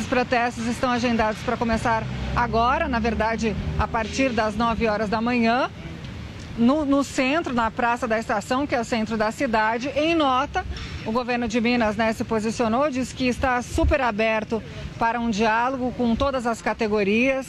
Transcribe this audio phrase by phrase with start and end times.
[0.00, 2.04] Esses protestos estão agendados para começar
[2.34, 5.70] agora, na verdade, a partir das 9 horas da manhã,
[6.56, 9.88] no, no, centro, na Praça da Estação, que é o centro da cidade.
[9.94, 10.64] Em nota,
[11.04, 14.62] o governo de Minas né, se posicionou, diz que está super aberto
[14.98, 17.46] para um diálogo com todas as categorias,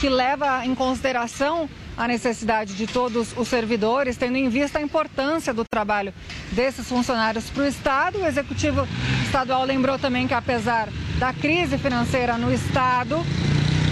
[0.00, 5.54] que leva em consideração a necessidade de todos os servidores, tendo em vista a importância
[5.54, 6.12] do trabalho
[6.50, 8.18] desses funcionários para o Estado.
[8.18, 8.88] O Executivo
[9.32, 13.16] Estadual lembrou também que, apesar da crise financeira no Estado,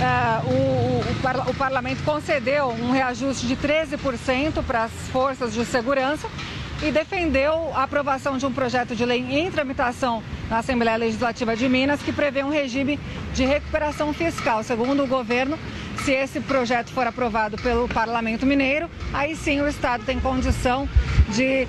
[0.01, 6.27] Uh, o, o, o, parlamento concedeu um reajuste de 13% para as forças de segurança
[6.83, 11.69] e defendeu a aprovação de um projeto de lei em tramitação na Assembleia Legislativa de
[11.69, 12.99] Minas que prevê um regime
[13.35, 14.63] de recuperação fiscal.
[14.63, 15.59] Segundo o governo,
[16.05, 20.89] se esse projeto for aprovado pelo Parlamento Mineiro, aí sim o Estado tem condição
[21.29, 21.69] de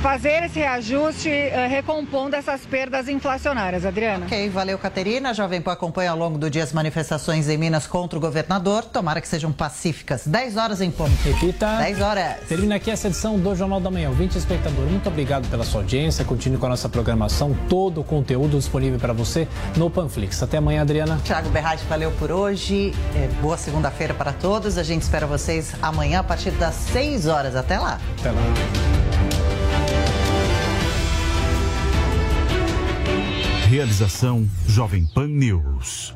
[0.00, 3.84] fazer esse reajuste, uh, recompondo essas perdas inflacionárias.
[3.84, 4.26] Adriana.
[4.26, 5.30] Ok, valeu, Caterina.
[5.30, 8.84] A Jovem Pan acompanha ao longo do dia as manifestações em Minas contra o governador.
[8.84, 10.26] Tomara que sejam pacíficas.
[10.26, 11.12] 10 horas em ponto.
[11.24, 11.76] Repita.
[11.78, 12.36] 10 horas.
[12.48, 14.10] Termina aqui essa edição do Jornal da Manhã.
[14.10, 16.24] 20 espectador, muito obrigado pela sua audiência.
[16.24, 17.56] Continue com a nossa programação.
[17.68, 20.42] Todo o conteúdo disponível para você no Panflix.
[20.42, 21.18] Até amanhã, Adriana.
[21.24, 22.92] Tiago Berratti, valeu por hoje.
[23.14, 24.76] É, boa segunda-feira para todos.
[24.76, 27.56] A gente espera vocês amanhã a partir das 6 horas.
[27.56, 27.98] Até lá.
[28.18, 28.42] Até lá.
[33.68, 36.14] Realização Jovem Pan News.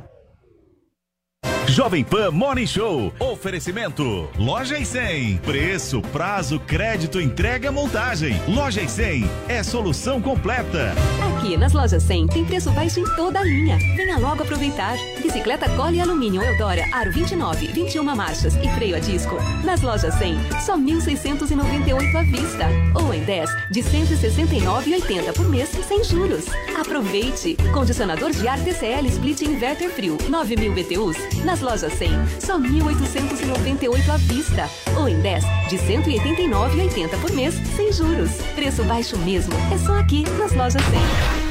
[1.69, 3.12] Jovem Pan Morning Show.
[3.19, 4.28] Oferecimento.
[4.39, 5.39] Loja e 100.
[5.39, 8.41] Preço, prazo, crédito, entrega, montagem.
[8.49, 10.94] Loja e 100 é solução completa.
[11.37, 13.77] Aqui nas lojas 100 tem preço baixo em toda a linha.
[13.97, 14.97] Venha logo aproveitar.
[15.21, 19.37] Bicicleta Cole Alumínio Eudora Aro 29, 21 marchas e freio a disco.
[19.65, 22.66] Nas lojas 100, só 1.698 à vista.
[22.94, 26.47] Ou em 10 de 169,80 por mês sem juros.
[26.78, 27.56] Aproveite.
[27.75, 31.44] Condicionador de ar TCL Split Inverter Frio 9.000 BTUs.
[31.44, 34.69] Nas lojas 100, só 1.898 à vista.
[34.99, 38.31] Ou em 10 de 189,80 por mês sem juros.
[38.55, 39.55] Preço baixo mesmo.
[39.72, 41.47] É só aqui nas lojas 100.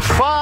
[0.00, 0.37] Fala,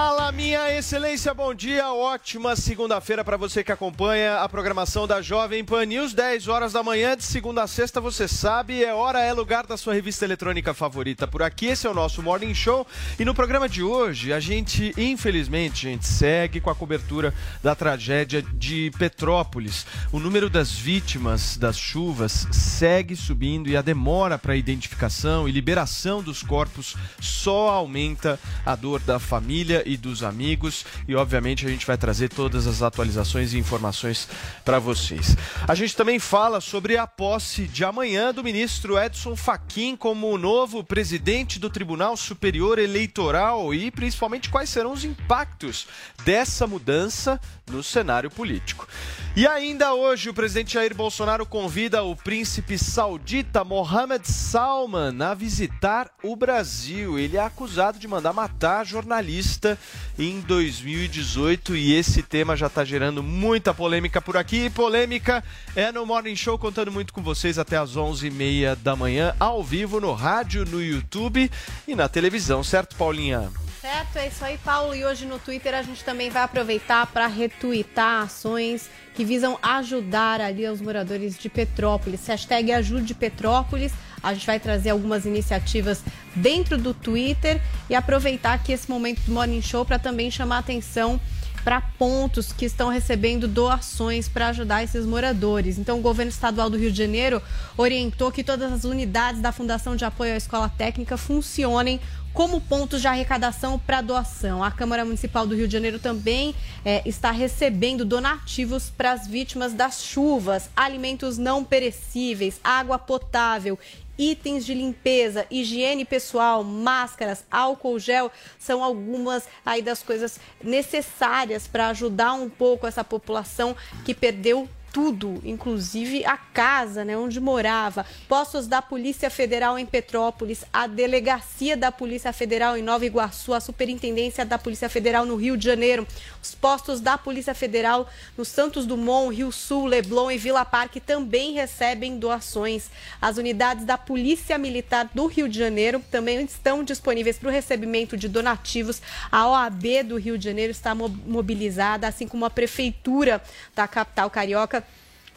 [0.77, 6.13] excelência, bom dia, ótima segunda-feira para você que acompanha a programação da Jovem Pan News,
[6.13, 9.79] 10 horas da manhã, de segunda a sexta, você sabe, é hora, é lugar da
[9.79, 12.87] sua revista eletrônica favorita por aqui, esse é o nosso Morning Show,
[13.19, 17.33] e no programa de hoje, a gente, infelizmente, gente, segue com a cobertura
[17.63, 19.87] da tragédia de Petrópolis.
[20.13, 26.23] O número das vítimas das chuvas segue subindo e a demora para identificação e liberação
[26.23, 30.66] dos corpos só aumenta a dor da família e dos amigos
[31.07, 34.29] e obviamente a gente vai trazer todas as atualizações e informações
[34.65, 35.37] para vocês.
[35.67, 40.39] A gente também fala sobre a posse de amanhã do ministro Edson Fachin como o
[40.39, 45.87] novo presidente do Tribunal Superior Eleitoral e principalmente quais serão os impactos
[46.25, 47.41] dessa mudança
[47.71, 48.87] no cenário político.
[49.35, 56.11] E ainda hoje o presidente Jair Bolsonaro convida o príncipe saudita Mohammed Salman a visitar
[56.23, 57.19] o Brasil.
[57.19, 59.79] Ele é acusado de mandar matar jornalista
[60.19, 64.71] em 2018 e esse tema já está gerando muita polêmica por aqui.
[64.71, 65.45] Polêmica
[65.75, 70.01] é no Morning Show, contando muito com vocês até às 11h30 da manhã, ao vivo
[70.01, 71.51] no rádio, no YouTube
[71.87, 73.51] e na televisão, certo, Paulinha?
[73.83, 74.95] Certo, é isso aí, Paulo.
[74.95, 80.41] E hoje no Twitter a gente também vai aproveitar para retweetar ações que visam ajudar
[80.41, 82.27] ali os moradores de Petrópolis.
[82.27, 83.93] Hashtag Ajude Petrópolis.
[84.27, 86.03] A gente vai trazer algumas iniciativas
[86.35, 91.21] dentro do Twitter e aproveitar aqui esse momento do Morning Show para também chamar atenção
[91.63, 95.79] para pontos que estão recebendo doações para ajudar esses moradores.
[95.79, 97.41] Então, o governo estadual do Rio de Janeiro
[97.77, 102.01] orientou que todas as unidades da Fundação de Apoio à Escola Técnica funcionem
[102.33, 104.63] como pontos de arrecadação para doação.
[104.63, 109.73] A Câmara Municipal do Rio de Janeiro também é, está recebendo donativos para as vítimas
[109.73, 113.79] das chuvas, alimentos não perecíveis, água potável
[114.19, 121.89] itens de limpeza, higiene pessoal, máscaras, álcool gel, são algumas aí das coisas necessárias para
[121.89, 128.67] ajudar um pouco essa população que perdeu tudo, inclusive a casa, né, onde morava, postos
[128.67, 134.43] da Polícia Federal em Petrópolis, a delegacia da Polícia Federal em Nova Iguaçu, a superintendência
[134.43, 136.07] da Polícia Federal no Rio de Janeiro,
[136.43, 138.09] os postos da Polícia Federal
[138.39, 142.89] no Santos Dumont, Rio Sul, Leblon e Vila Parque também recebem doações.
[143.21, 148.17] As unidades da Polícia Militar do Rio de Janeiro também estão disponíveis para o recebimento
[148.17, 149.03] de donativos.
[149.31, 153.43] A OAB do Rio de Janeiro está mobilizada, assim como a Prefeitura
[153.75, 154.86] da capital carioca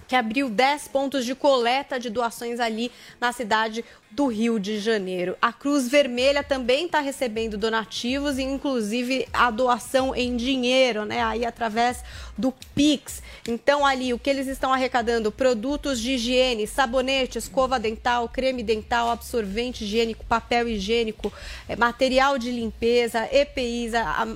[0.10, 2.92] que abriu 10 pontos de coleta de doações ali
[3.22, 5.38] na cidade do Rio de Janeiro.
[5.40, 11.24] A Cruz Vermelha também está recebendo donativos, inclusive a doação em dinheiro, né?
[11.24, 12.04] Aí através
[12.36, 13.22] do Pix.
[13.48, 15.32] Então, ali, o que eles estão arrecadando?
[15.32, 21.32] Produtos de higiene, sabonete, escova dental, creme dental, absorvente higiênico, papel higiênico,
[21.68, 23.92] eh, material de limpeza, EPIs,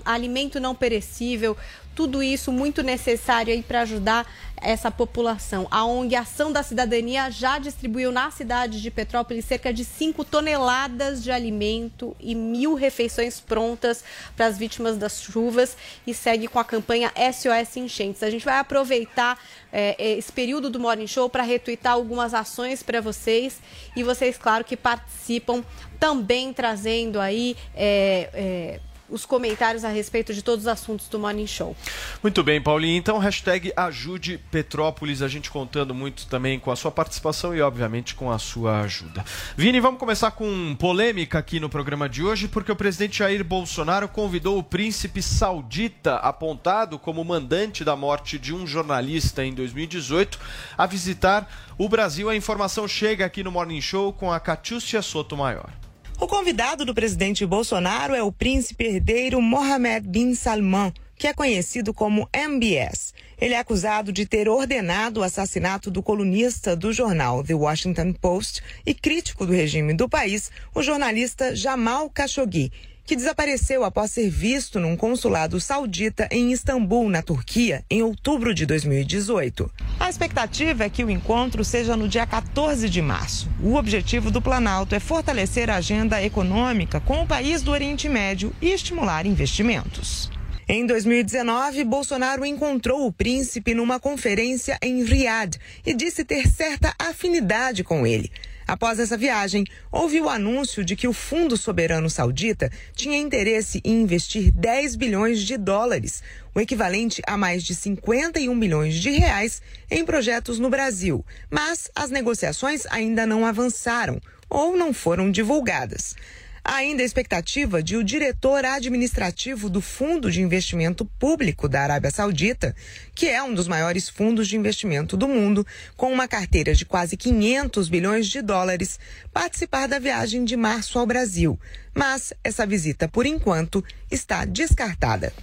[0.06, 1.58] alimento não perecível,
[1.96, 4.28] tudo isso muito necessário aí para ajudar
[4.64, 5.68] essa população.
[5.70, 11.22] A ONG Ação da Cidadania já distribuiu na cidade de Petrópolis cerca de 5 toneladas
[11.22, 14.04] de alimento e mil refeições prontas
[14.36, 15.76] para as vítimas das chuvas
[16.08, 18.24] e segue com a campanha SOS Enchentes.
[18.24, 19.38] A gente vai aproveitar
[19.72, 23.60] é, esse período do Morning Show para retweetar algumas ações para vocês
[23.96, 25.64] e vocês, claro, que participam
[26.00, 27.56] também trazendo aí.
[27.76, 28.80] É, é,
[29.14, 31.76] os comentários a respeito de todos os assuntos do Morning Show.
[32.22, 32.98] Muito bem, Paulinho.
[32.98, 38.16] Então, hashtag ajude Petrópolis, a gente contando muito também com a sua participação e, obviamente,
[38.16, 39.24] com a sua ajuda.
[39.56, 44.08] Vini, vamos começar com polêmica aqui no programa de hoje, porque o presidente Jair Bolsonaro
[44.08, 50.40] convidou o príncipe saudita, apontado como mandante da morte de um jornalista em 2018,
[50.76, 52.30] a visitar o Brasil.
[52.30, 55.83] A informação chega aqui no Morning Show com a Catiúcia Sotomayor.
[56.20, 61.94] O convidado do presidente Bolsonaro é o príncipe herdeiro Mohammed bin Salman, que é conhecido
[61.94, 63.14] como MBS.
[63.40, 68.62] Ele é acusado de ter ordenado o assassinato do colunista do jornal The Washington Post
[68.86, 72.72] e crítico do regime do país, o jornalista Jamal Khashoggi
[73.06, 78.66] que desapareceu após ser visto num consulado saudita em Istambul, na Turquia, em outubro de
[78.66, 79.70] 2018.
[80.00, 83.50] A expectativa é que o encontro seja no dia 14 de março.
[83.62, 88.54] O objetivo do Planalto é fortalecer a agenda econômica com o país do Oriente Médio
[88.62, 90.32] e estimular investimentos.
[90.68, 97.84] Em 2019, Bolsonaro encontrou o príncipe numa conferência em Riad e disse ter certa afinidade
[97.84, 98.32] com ele.
[98.68, 104.02] Após essa viagem, houve o anúncio de que o Fundo Soberano Saudita tinha interesse em
[104.02, 106.24] investir 10 bilhões de dólares,
[106.56, 111.26] o equivalente a mais de 51 milhões de reais, em projetos no Brasil.
[111.50, 116.16] Mas as negociações ainda não avançaram ou não foram divulgadas.
[116.66, 122.10] Há ainda a expectativa de o diretor administrativo do Fundo de Investimento Público da Arábia
[122.10, 122.74] Saudita,
[123.14, 125.68] que é um dos maiores fundos de investimento do mundo,
[125.98, 128.98] com uma carteira de quase 500 bilhões de dólares,
[129.34, 131.60] participar da viagem de março ao Brasil.
[131.94, 135.34] Mas essa visita, por enquanto, está descartada.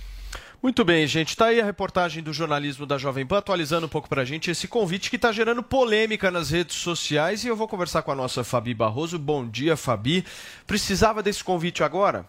[0.62, 1.30] Muito bem, gente.
[1.30, 4.50] Está aí a reportagem do jornalismo da Jovem Pan, atualizando um pouco para a gente
[4.50, 7.42] esse convite que está gerando polêmica nas redes sociais.
[7.44, 9.18] E eu vou conversar com a nossa Fabi Barroso.
[9.18, 10.22] Bom dia, Fabi.
[10.66, 12.26] Precisava desse convite agora?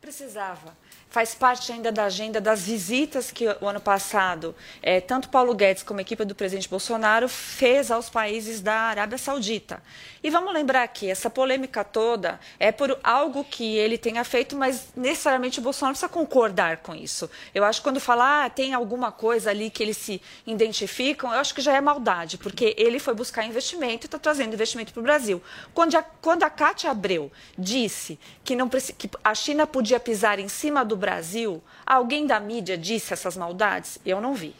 [0.00, 0.76] Precisava
[1.14, 4.52] faz parte ainda da agenda das visitas que o ano passado,
[4.82, 9.16] é, tanto Paulo Guedes como a equipe do presidente Bolsonaro fez aos países da Arábia
[9.16, 9.80] Saudita.
[10.24, 14.88] E vamos lembrar que essa polêmica toda é por algo que ele tenha feito, mas
[14.96, 17.30] necessariamente o Bolsonaro precisa concordar com isso.
[17.54, 21.38] Eu acho que quando falar ah, tem alguma coisa ali que eles se identificam, eu
[21.38, 25.00] acho que já é maldade, porque ele foi buscar investimento e está trazendo investimento para
[25.00, 25.40] o Brasil.
[25.72, 30.48] Quando a, quando a Cátia Abreu disse que, não, que a China podia pisar em
[30.48, 33.98] cima do Brasil, alguém da mídia disse essas maldades?
[34.06, 34.54] Eu não vi.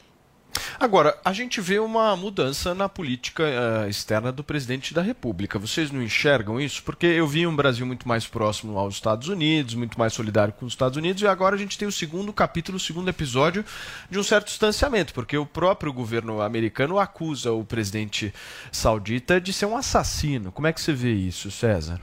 [0.78, 5.58] Agora, a gente vê uma mudança na política uh, externa do presidente da República.
[5.58, 6.82] Vocês não enxergam isso?
[6.82, 10.66] Porque eu vi um Brasil muito mais próximo aos Estados Unidos, muito mais solidário com
[10.66, 13.64] os Estados Unidos, e agora a gente tem o segundo capítulo, o segundo episódio
[14.10, 18.34] de um certo distanciamento, porque o próprio governo americano acusa o presidente
[18.70, 20.52] saudita de ser um assassino.
[20.52, 22.00] Como é que você vê isso, César?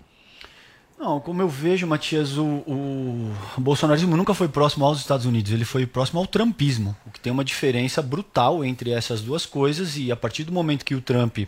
[1.02, 5.66] Não, como eu vejo, Matias, o, o, bolsonarismo nunca foi próximo aos Estados Unidos, ele
[5.66, 10.12] foi próximo ao trumpismo, o que tem uma diferença brutal entre essas duas coisas, e
[10.12, 11.40] a partir do momento que o Trump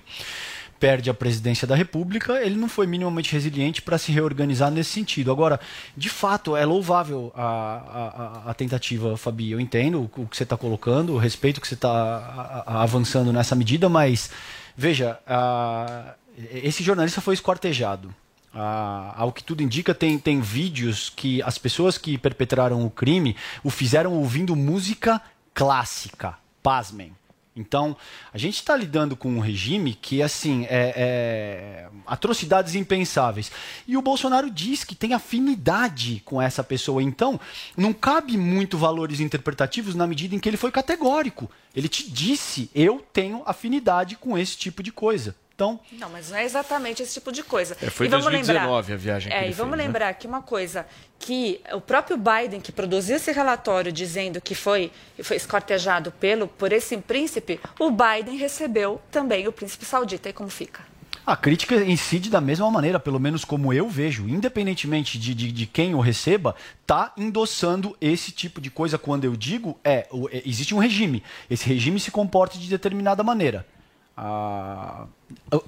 [0.80, 5.32] perde a presidência da República, ele não foi minimamente resiliente para se reorganizar nesse sentido.
[5.32, 5.60] Agora,
[5.96, 9.52] de fato, é louvável a, a, a tentativa, Fabi.
[9.52, 13.88] Eu entendo o que você está colocando, o respeito que você está avançando nessa medida,
[13.88, 14.32] mas
[14.76, 16.16] veja, a,
[16.52, 18.14] esse jornalista foi esquartejado.
[18.54, 23.36] Ah, ao que tudo indica, tem, tem vídeos que as pessoas que perpetraram o crime
[23.64, 25.20] o fizeram ouvindo música
[25.54, 26.38] clássica.
[26.62, 27.14] Pasmem.
[27.56, 27.96] Então,
[28.34, 33.52] a gente está lidando com um regime que, assim, é, é, atrocidades impensáveis.
[33.88, 37.04] E o Bolsonaro diz que tem afinidade com essa pessoa.
[37.04, 37.40] Então,
[37.78, 41.50] não cabe muito valores interpretativos na medida em que ele foi categórico.
[41.76, 45.36] Ele te disse: eu tenho afinidade com esse tipo de coisa.
[45.56, 47.78] Então, não, mas não é exatamente esse tipo de coisa.
[47.80, 49.88] É, foi em 2019 a viagem que é, ele e vamos fez, né?
[49.88, 50.86] lembrar que uma coisa
[51.20, 54.92] que o próprio Biden que produziu esse relatório dizendo que foi,
[55.22, 60.28] foi escortejado pelo por esse príncipe, o Biden recebeu também o príncipe saudita.
[60.28, 60.82] E como fica?
[61.26, 65.66] A crítica incide da mesma maneira, pelo menos como eu vejo, independentemente de, de, de
[65.66, 68.98] quem o receba, está endossando esse tipo de coisa.
[68.98, 71.24] Quando eu digo, é, é, existe um regime.
[71.50, 73.66] Esse regime se comporta de determinada maneira.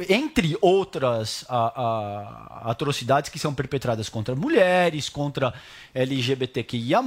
[0.10, 1.46] Entre outras
[2.62, 5.54] atrocidades que são perpetradas contra mulheres, contra
[5.94, 7.00] LGBTQIA,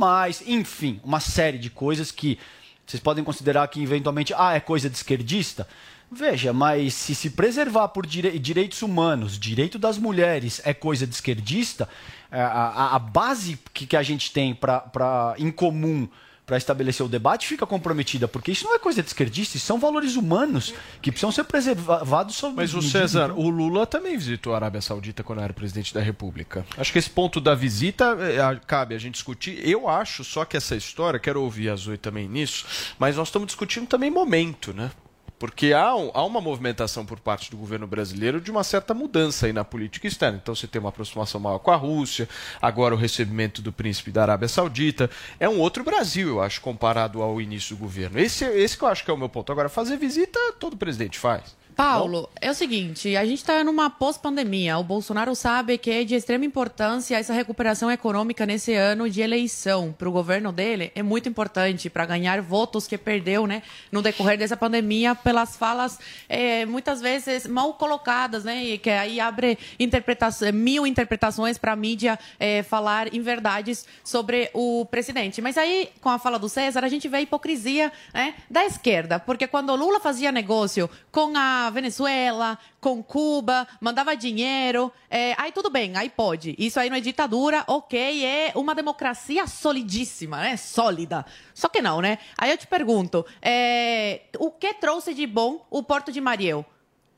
[0.47, 2.39] enfim, uma série de coisas que
[2.87, 5.69] vocês podem considerar que eventualmente ah, é coisa de esquerdista.
[6.11, 11.15] Veja, mas se se preservar por direi- direitos humanos, direito das mulheres é coisa de
[11.15, 11.87] esquerdista,
[12.33, 16.09] a, a- a base que, que a gente tem pra, em comum
[16.49, 19.79] para estabelecer o debate fica comprometida, porque isso não é coisa de esquerdista, isso são
[19.79, 22.81] valores humanos que precisam ser preservados sob Mas o.
[22.81, 26.65] César, o Lula também visitou a Arábia Saudita quando era presidente da República.
[26.79, 29.61] Acho que esse ponto da visita é, cabe a gente discutir.
[29.63, 32.65] Eu acho só que essa história, quero ouvir a Zoe também nisso,
[32.99, 34.91] mas nós estamos discutindo também momento, né?
[35.39, 39.47] Porque há, um- há uma movimentação por parte do governo brasileiro de uma certa mudança
[39.47, 40.39] aí na política externa.
[40.43, 42.29] Então você tem uma aproximação maior com a Rússia,
[42.61, 45.09] agora o recebimento do príncipe da Arábia Saudita.
[45.39, 48.19] É um outro Brasil, eu acho, comparado ao início do governo.
[48.19, 49.53] Esse, esse que eu acho que é o meu ponto.
[49.53, 51.57] Agora, fazer visita, todo presidente faz.
[51.79, 54.77] Paulo, é o seguinte, a gente está numa pós-pandemia.
[54.79, 59.95] O Bolsonaro sabe que é de extrema importância essa recuperação econômica nesse ano de eleição
[59.97, 60.91] para o governo dele.
[60.97, 66.01] É muito importante para ganhar votos que perdeu, né, no decorrer dessa pandemia pelas falas
[66.29, 71.77] eh, muitas vezes mal colocadas, né, e que aí abre interpretação, mil interpretações para a
[71.77, 75.41] mídia eh, falar em verdades sobre o presidente.
[75.41, 79.21] Mas aí, com a fala do César, a gente vê a hipocrisia né, da esquerda,
[79.21, 85.53] porque quando o Lula fazia negócio com a Venezuela, com Cuba, mandava dinheiro, é, aí
[85.53, 86.55] tudo bem, aí pode.
[86.59, 90.57] Isso aí não é ditadura, ok, é uma democracia solidíssima, né?
[90.57, 91.25] Sólida.
[91.55, 92.19] Só que não, né?
[92.37, 96.65] Aí eu te pergunto, é, o que trouxe de bom o Porto de Mariel?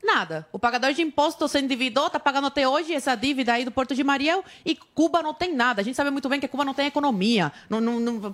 [0.03, 0.47] Nada.
[0.51, 3.93] O pagador de imposto se endividou, está pagando até hoje essa dívida aí do Porto
[3.93, 5.81] de Mariel e Cuba não tem nada.
[5.81, 7.51] A gente sabe muito bem que Cuba não tem economia.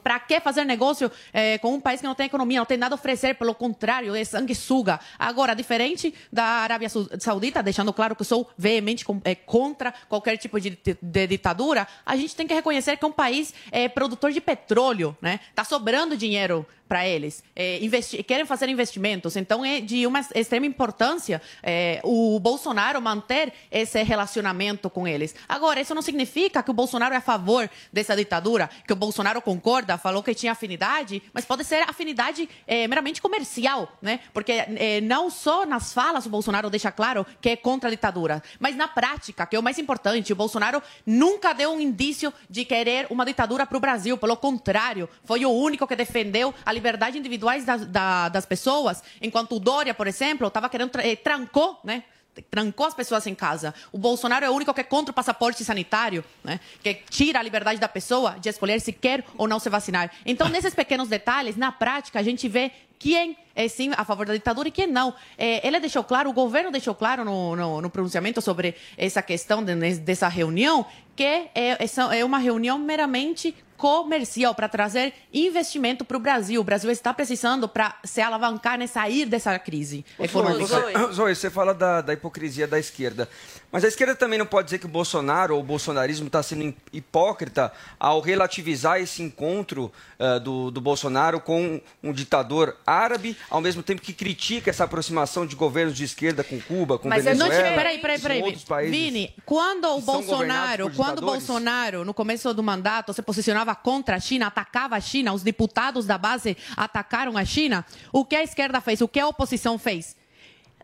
[0.03, 2.59] Para que fazer negócio eh, com um país que não tem economia?
[2.59, 4.99] Não tem nada a oferecer, pelo contrário, é sanguessuga.
[5.19, 6.87] Agora, diferente da Arábia
[7.19, 11.85] Saudita, deixando claro que sou veemente com- eh, contra qualquer tipo de, de- de ditadura,
[12.05, 15.39] a gente tem que reconhecer que é um país eh, produtor de petróleo, né?
[15.53, 17.43] Tá sobrando dinheiro para eles.
[17.55, 17.79] É,
[18.25, 19.35] querem fazer investimentos.
[19.35, 25.35] Então, é de uma extrema importância é, o Bolsonaro manter esse relacionamento com eles.
[25.47, 29.41] Agora, isso não significa que o Bolsonaro é a favor dessa ditadura, que o Bolsonaro
[29.41, 34.19] concorda, falou que tinha afinidade, mas pode ser afinidade é, meramente comercial, né?
[34.33, 38.41] Porque é, não só nas falas o Bolsonaro deixa claro que é contra a ditadura,
[38.59, 42.65] mas na prática, que é o mais importante, o Bolsonaro nunca deu um indício de
[42.65, 44.17] querer uma ditadura para o Brasil.
[44.17, 49.55] Pelo contrário, foi o único que defendeu a liberdade individuais das, da- das pessoas, enquanto
[49.55, 52.03] o Dória, por exemplo, estava querendo tra- eh, trancou, né?
[52.51, 53.73] Trancou as pessoas em casa.
[53.91, 56.59] O Bolsonaro é o único que é contra o passaporte sanitário, né?
[56.83, 60.11] que tira a liberdade da pessoa de escolher se quer ou não se vacinar.
[60.23, 64.33] Então, nesses pequenos detalhes, na prática, a gente vê quem é sim a favor da
[64.33, 65.15] ditadura e quem não.
[65.35, 69.63] É, ele deixou claro, o governo deixou claro no, no- no pronunciamento sobre essa questão
[69.63, 71.49] de- dessa reunião que é,
[71.83, 76.59] essa é uma reunião meramente comercial para trazer investimento para o Brasil.
[76.59, 80.65] O Brasil está precisando para se alavancar, né, sair dessa crise econômica.
[80.65, 83.29] Zoe, Zoe, você fala da, da hipocrisia da esquerda.
[83.71, 86.73] Mas a esquerda também não pode dizer que o Bolsonaro ou o bolsonarismo está sendo
[86.91, 93.83] hipócrita ao relativizar esse encontro ah, do, do Bolsonaro com um ditador árabe, ao mesmo
[93.83, 97.47] tempo que critica essa aproximação de governos de esquerda com Cuba, com Mas eu não
[97.47, 97.69] Venezuela.
[97.69, 97.75] te...
[97.75, 98.41] Peraí, peraí, com peraí.
[98.41, 101.21] outros países Vini, quando o Bolsonaro, quando o?
[101.21, 106.05] Bolsonaro, no começo do mandato, se posicionava contra a China, atacava a China, os deputados
[106.05, 108.99] da base atacaram a China, o que a esquerda fez?
[108.99, 110.16] O que a oposição fez?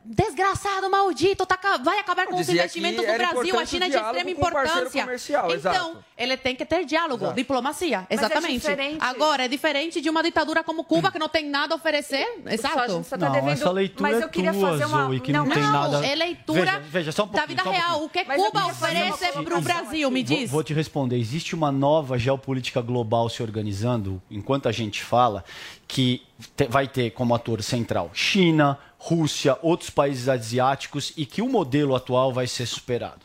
[0.06, 4.30] Desgraçado, maldito, tá, vai acabar com os investimentos do Brasil, a China é de extrema
[4.30, 5.02] importância.
[5.04, 6.06] comercial, então, exato.
[6.18, 7.36] ele tem que ter diálogo, Exato.
[7.38, 8.54] diplomacia, Mas é exatamente.
[8.60, 8.98] diferente.
[9.00, 12.80] Agora, é diferente de uma ditadura como Cuba, que não tem nada a oferecer, exato.
[12.80, 15.06] a gente só tá Não, devendo- essa leitura mas é eu queria tua, fazer uma-
[15.06, 16.06] Zoe, que não, não, tem não, nada...
[16.06, 18.04] é leitura Veja, veja, só um da vida só um real.
[18.04, 20.52] O que Mas Cuba oferece para o Brasil, me Vou- diz.
[20.52, 21.18] Vou, te responder.
[21.18, 25.44] Existe uma nova geopolítica global se organizando, enquanto a gente fala,
[25.88, 26.22] que
[26.56, 31.94] te- vai ter como ator central China, Rússia, outros países asiáticos e que o modelo
[31.94, 33.20] atual vai ser superado.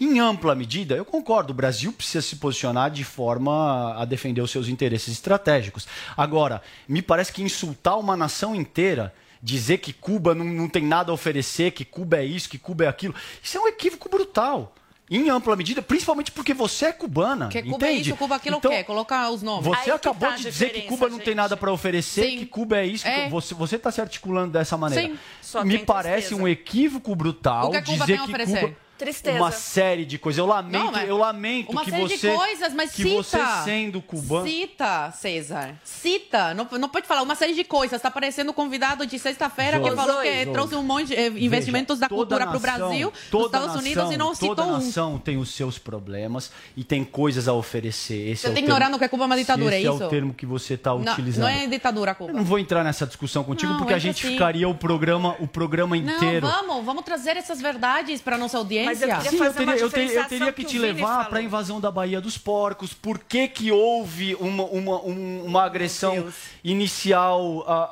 [0.00, 4.52] Em ampla medida, eu concordo, o Brasil precisa se posicionar de forma a defender os
[4.52, 5.88] seus interesses estratégicos.
[6.16, 9.12] Agora, me parece que insultar uma nação inteira
[9.42, 12.84] dizer que Cuba não, não tem nada a oferecer, que Cuba é isso, que Cuba
[12.84, 13.12] é aquilo,
[13.42, 14.72] isso é um equívoco brutal.
[15.10, 17.48] Em ampla medida, principalmente porque você é cubana.
[17.48, 17.86] Que Cuba entende?
[17.86, 19.64] é isso, Cuba aquilo Então, quer, colocar os nomes.
[19.64, 22.38] Você Aí acabou tá de dizer que Cuba não tem nada para oferecer, Sim.
[22.38, 23.06] que Cuba é isso.
[23.06, 23.28] É.
[23.28, 25.06] Você você está se articulando dessa maneira.
[25.12, 25.18] Sim.
[25.42, 26.42] Só Me parece tristeza.
[26.42, 28.60] um equívoco brutal O que a Cuba dizer tem a que oferecer?
[28.60, 29.38] Cuba Tristeza.
[29.38, 30.38] uma série de coisas.
[30.38, 33.14] Eu lamento, Não, eu lamento uma que série você de coisas, mas que cita.
[33.14, 35.74] você sendo cubano Cita, César.
[35.84, 36.54] Cita.
[36.54, 38.00] Não, não pode falar uma série de coisas.
[38.00, 40.52] Tá parecendo o convidado de sexta-feira que Zoe, falou que Zoe.
[40.52, 43.20] trouxe um monte de eh, investimentos Veja, da cultura toda para o nação- Brasil, dos
[43.30, 44.72] toda Estados Unidos e não nação- citou Toda um.
[44.72, 48.30] nação tem os seus problemas e tem coisas a oferecer.
[48.30, 49.94] Esse Você é o tá termo- ignorando que Cuba é uma ditadura, é esse é
[49.94, 50.04] isso?
[50.04, 51.42] o termo que você está Não, utilizando.
[51.44, 52.30] não é ditadura, Cuba.
[52.30, 54.32] Eu não vou entrar nessa discussão contigo Não, porque a gente sim.
[54.32, 56.46] ficaria o programa, o programa Não, inteiro.
[56.46, 58.93] vamos, vamos trazer essas verdades para nossa audiência.
[58.94, 60.78] Mas eu queria Sim, eu fazer teria, eu teria- eu diferenciação teria que que te
[60.78, 62.92] o levar para a invasão da Baía dos Porcos.
[62.94, 66.26] Por que, que houve uma, uma, um- uma agressão
[66.62, 67.88] inicial a-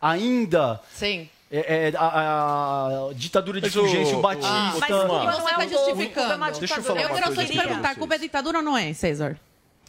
[0.00, 0.80] a- ainda?
[0.94, 1.28] Sim.
[1.54, 4.48] É, é, a, a ditadura de o- Fulgêncio o- Batista.
[4.50, 6.12] Ah, Mas não você é está um povo, justificando.
[6.14, 7.94] Cuba é uma Deixa eu falar Eu uma quero só coisa te perguntar.
[7.96, 9.38] Cuba é ditadura ou não é, César?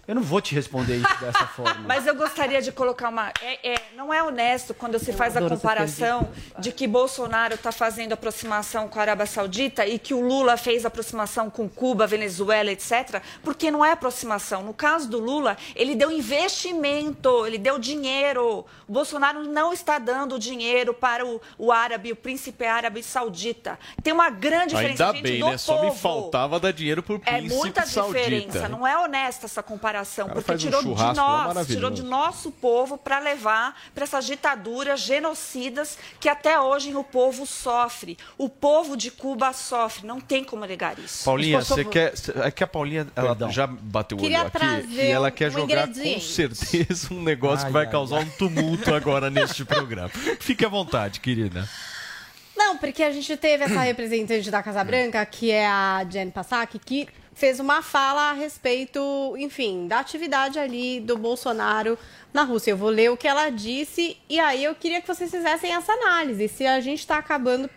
[0.06, 1.76] Eu não vou te responder isso dessa forma.
[1.88, 3.30] Mas eu gostaria de colocar uma.
[3.42, 6.30] é- é- não é honesto quando se faz a comparação
[6.60, 10.86] de que Bolsonaro está fazendo aproximação com a Arábia Saudita e que o Lula fez
[10.86, 13.22] aproximação com Cuba, Venezuela, etc.
[13.44, 14.62] Porque não é aproximação.
[14.64, 18.66] No caso do Lula, ele deu investimento, ele deu dinheiro.
[18.88, 23.80] O Bolsonaro não está dando dinheiro para o, o árabe, o príncipe árabe saudita.
[24.04, 25.58] Tem uma grande diferença Ainda gente, bem, do né?
[25.58, 26.00] Só me povo.
[26.00, 28.20] faltava dar dinheiro pro É príncipe muita saudita.
[28.20, 32.04] diferença, não é honesta essa comparação, cara porque faz um tirou de nós, tirou de
[32.04, 38.18] nosso povo para levar para essas ditaduras genocidas que até hoje o povo sofre.
[38.38, 41.24] O povo de Cuba sofre, não tem como negar isso.
[41.26, 42.14] Paulinha, você quer.
[42.44, 43.52] É que a Paulinha ela Perdão.
[43.52, 47.14] já bateu o olho Queria aqui trazer e ela um- quer um jogar com certeza
[47.14, 50.10] um negócio Ai, que vai ai, causar um tumulto agora neste programa.
[50.40, 51.68] Fique à vontade, querida.
[52.56, 56.80] Não, porque a gente teve essa representante da Casa Branca, que é a Jen Psaki,
[56.80, 61.98] que fez uma fala a respeito, enfim, da atividade ali do Bolsonaro
[62.34, 62.72] na Rússia.
[62.72, 65.92] Eu vou ler o que ela disse e aí eu queria que vocês fizessem essa
[65.94, 66.48] análise.
[66.48, 67.70] Se a gente está acabando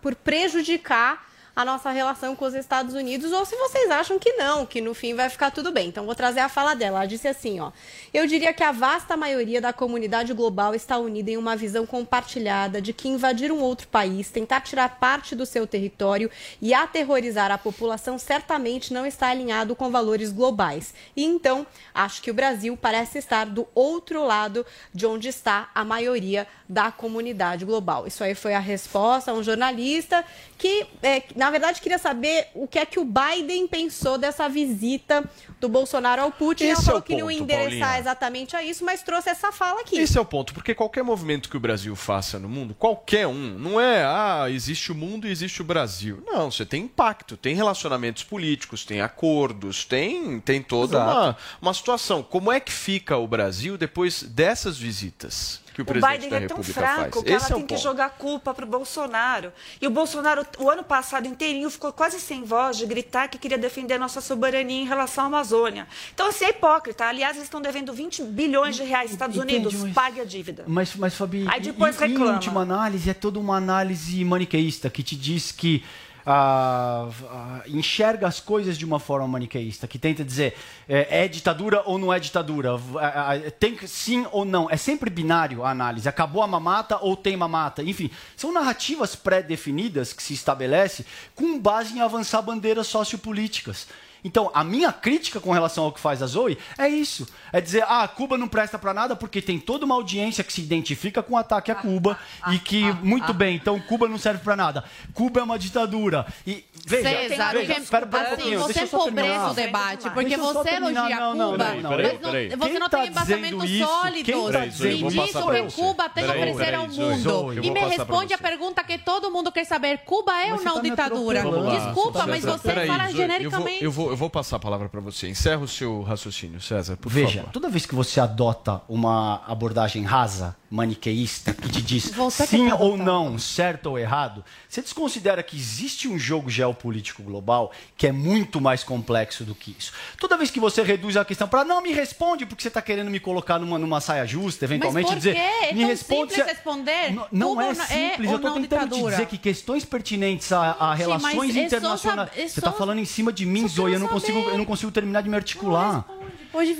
[0.00, 4.64] por prejudicar a nossa relação com os Estados Unidos ou se vocês acham que não,
[4.64, 5.88] que no fim vai ficar tudo bem.
[5.88, 6.98] Então vou trazer a fala dela.
[6.98, 7.70] Ela disse assim, ó:
[8.12, 12.80] "Eu diria que a vasta maioria da comunidade global está unida em uma visão compartilhada
[12.80, 17.58] de que invadir um outro país, tentar tirar parte do seu território e aterrorizar a
[17.58, 20.94] população certamente não está alinhado com valores globais.
[21.16, 25.84] E então, acho que o Brasil parece estar do outro lado de onde está a
[25.84, 28.06] maioria da comunidade global.
[28.06, 30.24] Isso aí foi a resposta a um jornalista
[30.62, 35.28] que, é, na verdade, queria saber o que é que o Biden pensou dessa visita
[35.62, 36.64] do Bolsonaro ao Putin.
[36.64, 38.00] Ela Esse é falou o que não ia ponto, endereçar Paulinha.
[38.00, 39.96] exatamente a isso, mas trouxe essa fala aqui.
[39.96, 43.56] Esse é o ponto, porque qualquer movimento que o Brasil faça no mundo, qualquer um,
[43.58, 46.20] não é, ah, existe o mundo e existe o Brasil.
[46.26, 52.24] Não, você tem impacto, tem relacionamentos políticos, tem acordos, tem, tem toda uma, uma situação.
[52.24, 56.36] Como é que fica o Brasil depois dessas visitas que o, O presidente Biden da
[56.36, 57.24] é tão República fraco faz?
[57.24, 57.82] que ela Esse é o tem que ponto.
[57.82, 59.52] jogar culpa pro Bolsonaro.
[59.80, 63.56] E o Bolsonaro, o ano passado inteirinho, ficou quase sem voz de gritar que queria
[63.56, 65.86] defender a nossa soberania em relação à Amazônia.
[66.14, 67.04] Então, assim, é hipócrita.
[67.04, 69.10] Aliás, eles estão devendo 20 bilhões de reais.
[69.10, 70.64] Estados Entendi, Unidos, mas- pague a dívida.
[70.66, 72.32] Mas, mas Fabi, Aí depois em reclama.
[72.34, 75.84] última análise, é toda uma análise maniqueísta que te diz que
[76.24, 80.56] ah, ah, enxerga as coisas de uma forma maniqueísta, que tenta dizer
[80.88, 84.70] é, é ditadura ou não é ditadura, Ah, ah, tem que- sim ou não.
[84.70, 86.08] É sempre binário a análise.
[86.08, 87.82] Acabou a mamata ou tem mamata.
[87.82, 93.88] Enfim, são narrativas pré-definidas que se estabelece com base em avançar bandeiras sociopolíticas.
[94.24, 97.26] Então, a minha crítica com relação ao que faz a Zoe é isso.
[97.52, 100.60] É dizer, ah, Cuba não presta para nada porque tem toda uma audiência que se
[100.60, 102.18] identifica com o ataque a Cuba
[102.52, 104.84] e que, muito bem, então Cuba não serve para nada.
[105.12, 106.26] Cuba é uma ditadura.
[106.46, 110.70] E, veja, César, veja, espera, um assim, pouquinho, você deixa empobrece o debate, porque você
[110.70, 112.58] elogia Não, não, Cuba, não, não, mas não.
[112.58, 113.86] você não tá tem embasamentos dizendo isso?
[113.86, 114.22] sólidos.
[114.22, 117.52] Quem tá Me diz o que Cuba tem a Peraí, oferecer peraí, ao mundo.
[117.62, 119.98] E me responde a pergunta que todo mundo quer saber.
[119.98, 121.42] Cuba é Mas ou não tá ditadura?
[121.42, 123.84] Desculpa, mas César, você peraí, fala genericamente.
[123.84, 125.26] eu, vou, eu vou passar a palavra para você.
[125.28, 127.52] Encerra o seu raciocínio, César, por Veja, favor.
[127.52, 132.04] toda vez que você adota uma abordagem rasa, maniqueísta, que te diz
[132.46, 137.72] sim tá ou não, certo ou errado, você desconsidera que existe um jogo geopolítico global
[137.96, 139.92] que é muito mais complexo do que isso.
[140.18, 143.10] Toda vez que você reduz a questão para não me responde porque você está querendo
[143.10, 145.40] me colocar numa, numa saia justa, eventualmente Mas por dizer quê?
[145.40, 146.34] É me tão responde.
[146.34, 147.12] simples responder.
[147.14, 149.02] Não, não é não- simples, ou eu estou tentando ditadura?
[149.02, 152.30] te dizer que questões pertinentes a, a relações é só internacionais.
[152.36, 155.22] é você está falando em cima de mim, eu não consigo, eu não consigo terminar
[155.22, 156.04] de me articular.
[156.52, 156.76] Hoje,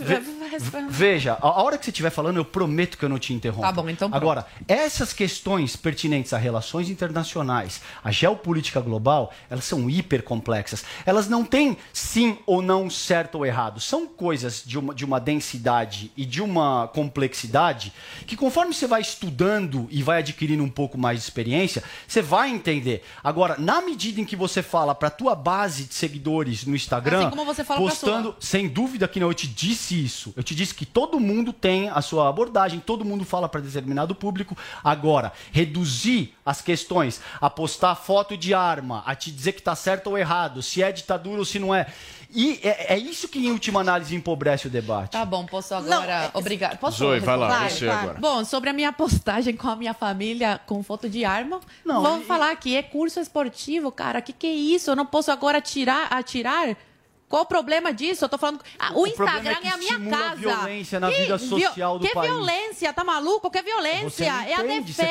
[0.90, 3.62] Veja, a a hora que você estiver falando, eu prometo que eu não te interrompo.
[3.62, 4.20] Tá bom, então pronto.
[4.20, 10.84] Agora, essas questões pertinentes a relações internacionais, a geopolítica global, elas são hiper complexas.
[11.06, 13.80] Elas não têm sim ou não certo ou errado.
[13.80, 17.92] São coisas de uma, de uma densidade e de uma complexidade
[18.26, 22.50] que, conforme você vai estudando e vai adquirindo um pouco mais de experiência, você vai
[22.50, 23.04] entender.
[23.22, 27.30] Agora, na medida em que você fala para tua base de seguidores no Instagram, Assim
[27.30, 30.32] como você fala postando sem dúvida que não, eu te disse isso.
[30.34, 34.14] Eu te disse que todo mundo tem a sua abordagem, todo mundo fala para determinado
[34.14, 34.57] público.
[34.83, 40.09] Agora, reduzir as questões a postar foto de arma, a te dizer que tá certo
[40.09, 41.87] ou errado, se é ditadura ou se não é.
[42.35, 45.11] E é, é isso que, em última análise, empobrece o debate.
[45.11, 46.31] Tá bom, posso agora.
[46.33, 46.76] Obrigada.
[46.76, 47.78] Posso Zoe, vai lá, responder?
[47.78, 48.18] você agora.
[48.18, 52.24] Bom, sobre a minha postagem com a minha família com foto de arma, Não, vamos
[52.24, 54.22] e- falar que é curso esportivo, cara.
[54.22, 54.90] Que que é isso?
[54.90, 56.74] Eu não posso agora atirar, atirar?
[57.32, 58.26] Qual o problema disso?
[58.26, 58.60] Eu tô falando.
[58.78, 60.36] Ah, o, O problema Instagram é que é, a minha casa.
[60.36, 62.30] violência na Que vida vi- social do que país.
[62.30, 62.92] violência?
[62.92, 63.50] Tá maluco?
[63.50, 64.24] Que violência?
[64.26, 65.02] é a defesa.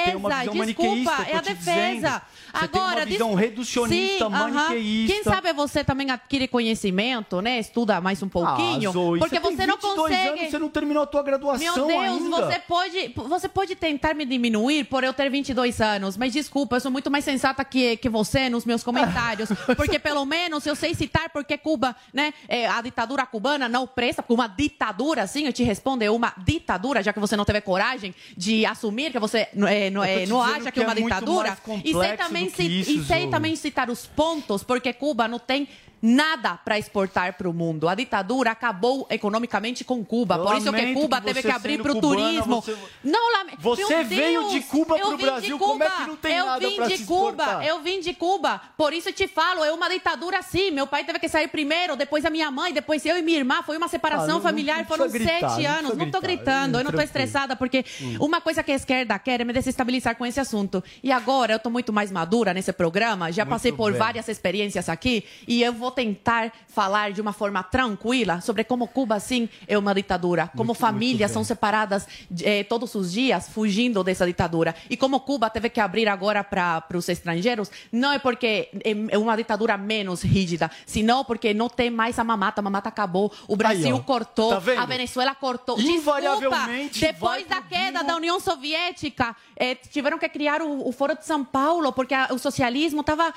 [0.64, 2.22] Desculpa, é a defesa.
[2.22, 5.14] tem uma Agora, visão reducionista, Sim, maniqueísta.
[5.16, 7.58] Quem sabe você também adquire conhecimento, né?
[7.58, 8.92] Estuda mais um pouquinho.
[8.92, 10.40] Ah, Zoe, porque você, você, não 22 consegue.
[10.42, 12.46] Anos, você não terminou a tua graduação Meu Deus, ainda.
[12.46, 16.80] você pode, você pode tentar me diminuir por eu ter 22 anos, mas desculpa, eu
[16.82, 20.94] sou muito mais sensata que, que você nos meus comentários, porque pelo menos eu sei
[20.94, 25.54] citar porque Cuba, né, é, a ditadura cubana não presta, porque uma ditadura, assim, eu
[25.54, 29.48] te respondo, é uma ditadura, já que você não teve coragem de assumir que você
[29.70, 31.94] é, não, é, Eu tô te não acha que é uma é muito ditadura, e
[31.94, 35.68] sei também, isso, e sei também citar os pontos, porque Cuba não tem
[36.02, 37.88] nada para exportar para o mundo.
[37.88, 40.36] A ditadura acabou economicamente com Cuba.
[40.36, 42.62] Eu Por isso que Cuba que teve que abrir para o turismo.
[42.62, 43.58] você- Não lamento.
[43.62, 46.08] Você Meu veio Deus, de Cuba eu pro vim Brasil, de como é Cuba, que
[46.10, 47.66] não tem eu nada de se Cuba, exportar?
[47.66, 48.62] Eu vim de Cuba.
[48.78, 50.72] Por isso te falo, é uma ditadura sim.
[50.72, 53.62] Meu pai teve que sair primeiro, depois a minha mãe, depois eu e minha irmã.
[53.64, 54.86] Foi uma separação Ah, não- não familiar.
[54.86, 55.90] Foram precisa gritar, sete não anos.
[55.98, 56.22] Não gritar.
[56.22, 57.04] gritando, eu não Tranquilo.
[57.04, 58.18] estressada, porque Hum.
[58.22, 60.84] uma coisa que a esquerda quer é me desestabilizar com esse assunto.
[61.04, 63.32] E agora eu tô muito mais madura nesse programa.
[63.32, 64.00] Já Muito passei por bem.
[64.00, 69.20] várias experiências aqui e eu vou tentar falar de uma forma tranquila sobre como Cuba,
[69.20, 70.50] sim, é uma ditadura.
[70.58, 71.34] Como famílias bem.
[71.34, 72.08] são separadas
[72.44, 74.74] eh, todos os dias, fugindo dessa ditadura.
[74.90, 79.18] E como Cuba teve que abrir agora para os estrangeiros, não é porque é é
[79.18, 82.62] uma ditadura menos rígida, senão porque não tem mais a mamata.
[82.62, 83.32] A mamata acabou.
[83.48, 84.00] O Brasil ó.
[84.00, 85.80] cortou, Tá a Venezuela cortou.
[85.80, 91.16] Invariavelmente Desculpa, depois da queda da União Soviética, eh, tiveram que criar o, o Foro
[91.18, 93.34] de São Paulo, porque a- o socialismo estava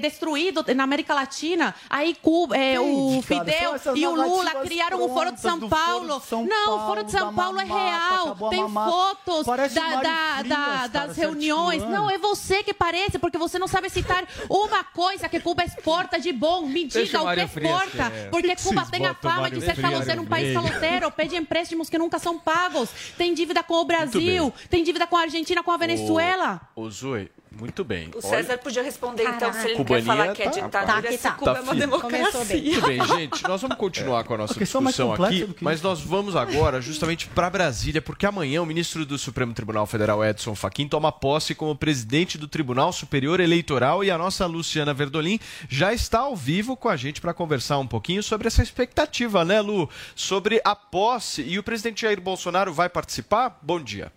[0.00, 1.73] destruído na América Latina.
[1.90, 3.44] Aí Cuba, eh, o cara?
[3.44, 6.20] Fidel essas e o Lula criaram o Foro de São Paulo.
[6.20, 8.24] São não, o Foro de São Paulo é mamata, real.
[8.26, 8.90] acabou a Tem mamata.
[8.90, 11.82] fotos da- da- Frias, da- cara, das reuniões.
[11.84, 16.18] Não, é você que parece, porque você não sabe citar uma coisa que Cuba exporta
[16.18, 16.66] de bom.
[16.66, 18.10] Me diga o que exporta.
[18.10, 18.30] quieto.
[18.30, 21.88] Porque Por que Cuba tem a fama de ser, ser um país caloteiro, pede empréstimos
[21.88, 25.70] que nunca são pagos, tem dívida com o Brasil, tem dívida com a Argentina, com
[25.70, 26.60] a Venezuela.
[26.74, 28.08] Ô, Zoe, muito bem.
[28.14, 31.02] O Olha- César podia responder, então, se ele Cubaninha quer falar que é tá- ditadura,
[31.02, 31.30] tá que se tá.
[31.32, 32.56] Cuba Tá é uma democracia.
[32.62, 36.00] Muito bem, gente, nós vamos continuar com a nossa é mais discussão aqui, mas nós
[36.00, 40.88] vamos agora justamente para Brasília, porque amanhã o ministro do Supremo Tribunal Federal, Edson Fachin,
[40.88, 45.38] toma posse como presidente do Tribunal Superior Eleitoral e a nossa Luciana Verdolim
[45.68, 49.60] já está ao vivo com a gente para conversar um pouquinho sobre essa expectativa, né,
[49.60, 49.88] Lu?
[50.14, 53.58] Sobre a posse e o presidente Jair Bolsonaro vai participar?
[53.62, 54.12] Bom dia.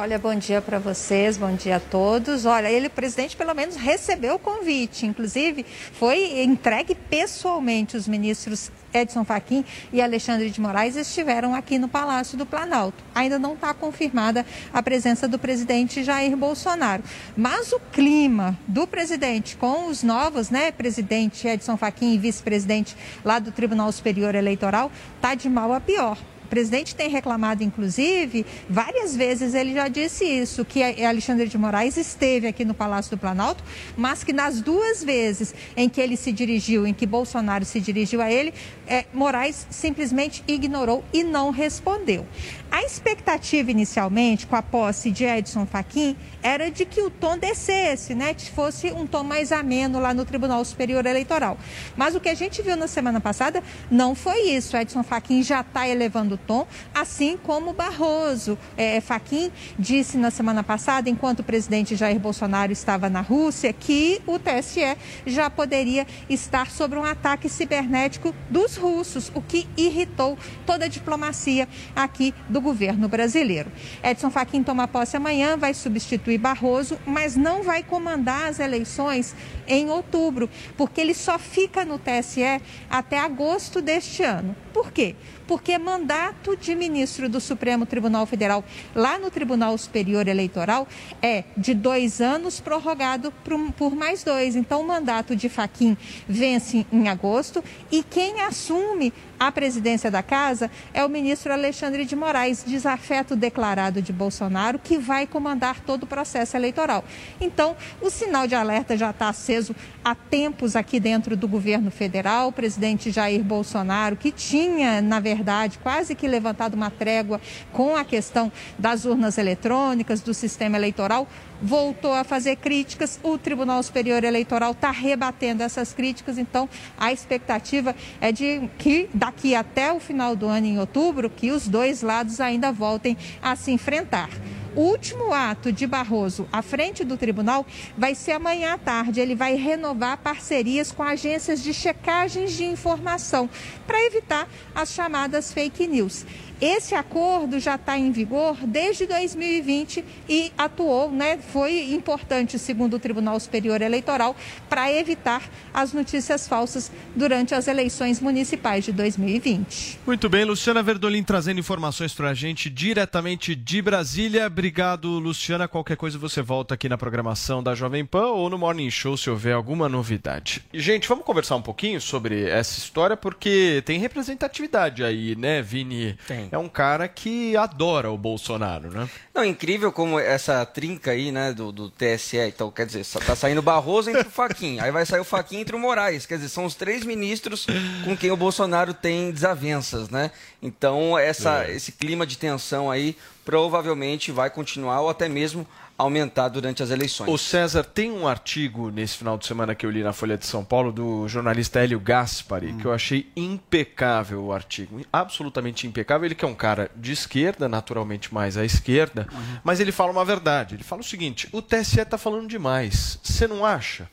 [0.00, 2.46] Olha, bom dia para vocês, bom dia a todos.
[2.46, 5.04] Olha, ele, o presidente, pelo menos recebeu o convite.
[5.04, 7.96] Inclusive, foi entregue pessoalmente.
[7.96, 13.02] Os ministros Edson Fachin e Alexandre de Moraes estiveram aqui no Palácio do Planalto.
[13.12, 17.02] Ainda não está confirmada a presença do presidente Jair Bolsonaro.
[17.36, 23.40] Mas o clima do presidente com os novos, né, presidente Edson Fachin e vice-presidente lá
[23.40, 26.16] do Tribunal Superior Eleitoral, está de mal a pior.
[26.48, 31.98] O presidente tem reclamado, inclusive, várias vezes ele já disse isso, que Alexandre de Moraes
[31.98, 33.62] esteve aqui no Palácio do Planalto,
[33.94, 38.22] mas que nas duas vezes em que ele se dirigiu, em que Bolsonaro se dirigiu
[38.22, 38.54] a ele,
[38.88, 42.26] é, Moraes simplesmente ignorou e não respondeu.
[42.70, 48.14] A expectativa inicialmente com a posse de Edson Fachin era de que o tom descesse,
[48.14, 48.34] né?
[48.34, 51.56] Que fosse um tom mais ameno lá no Tribunal Superior Eleitoral.
[51.96, 54.76] Mas o que a gente viu na semana passada não foi isso.
[54.76, 58.58] Edson Fachin já está elevando o tom, assim como Barroso.
[58.76, 64.20] É, Fachin disse na semana passada, enquanto o presidente Jair Bolsonaro estava na Rússia, que
[64.26, 64.96] o TSE
[65.26, 71.68] já poderia estar sob um ataque cibernético dos russos, o que irritou toda a diplomacia
[71.94, 73.70] aqui do governo brasileiro.
[74.02, 79.34] Edson Fachin toma posse amanhã, vai substituir Barroso, mas não vai comandar as eleições
[79.68, 84.56] em outubro, porque ele só fica no TSE até agosto deste ano.
[84.72, 85.14] Por quê?
[85.46, 90.86] Porque mandato de ministro do Supremo Tribunal Federal lá no Tribunal Superior Eleitoral
[91.22, 93.32] é de dois anos prorrogado
[93.76, 94.56] por mais dois.
[94.56, 95.96] Então, o mandato de Faquim
[96.28, 102.16] vence em agosto e quem assume a presidência da casa é o ministro Alexandre de
[102.16, 107.04] Moraes, desafeto declarado de Bolsonaro, que vai comandar todo o processo eleitoral.
[107.40, 109.74] Então, o sinal de alerta já está aceso
[110.04, 112.48] há tempos aqui dentro do governo federal.
[112.48, 117.40] O presidente Jair Bolsonaro, que tinha, na verdade, quase que levantado uma trégua
[117.72, 121.28] com a questão das urnas eletrônicas, do sistema eleitoral,
[121.60, 123.18] voltou a fazer críticas.
[123.22, 129.54] O Tribunal Superior Eleitoral está rebatendo essas críticas, então a expectativa é de que daqui
[129.54, 133.70] até o final do ano, em outubro, que os dois lados ainda voltem a se
[133.70, 134.30] enfrentar.
[134.74, 139.20] O último ato de Barroso à frente do tribunal vai ser amanhã à tarde.
[139.20, 143.50] Ele vai renovar parcerias com agências de checagens de informação
[143.86, 146.24] para evitar as chamadas fake news.
[146.60, 151.38] Esse acordo já está em vigor desde 2020 e atuou, né?
[151.38, 154.34] Foi importante, segundo o Tribunal Superior Eleitoral,
[154.68, 155.42] para evitar
[155.72, 160.00] as notícias falsas durante as eleições municipais de 2020.
[160.04, 164.48] Muito bem, Luciana Verdolim trazendo informações para a gente diretamente de Brasília.
[164.48, 165.68] Obrigado, Luciana.
[165.68, 169.30] Qualquer coisa você volta aqui na programação da Jovem Pan ou no Morning Show se
[169.30, 170.64] houver alguma novidade.
[170.72, 176.18] E, gente, vamos conversar um pouquinho sobre essa história porque tem representatividade aí, né, Vini?
[176.26, 179.08] Tem é um cara que adora o Bolsonaro, né?
[179.34, 182.38] Não, incrível como essa trinca aí, né, do, do TSE.
[182.38, 185.76] Então, quer dizer, tá saindo Barroso entre o Faquin, aí vai sair o Faquin entre
[185.76, 186.26] o Moraes.
[186.26, 187.66] Quer dizer, são os três ministros
[188.04, 190.30] com quem o Bolsonaro tem desavenças, né?
[190.62, 191.74] Então, essa, é.
[191.74, 195.66] esse clima de tensão aí provavelmente vai continuar ou até mesmo
[195.98, 197.28] aumentar durante as eleições.
[197.28, 200.46] O César, tem um artigo nesse final de semana que eu li na Folha de
[200.46, 202.78] São Paulo do jornalista Hélio Gaspari, hum.
[202.78, 206.26] que eu achei impecável o artigo, absolutamente impecável.
[206.26, 209.58] Ele que é um cara de esquerda, naturalmente mais à esquerda, uhum.
[209.64, 210.76] mas ele fala uma verdade.
[210.76, 213.18] Ele fala o seguinte: o TSE está falando demais.
[213.22, 214.08] Você não acha?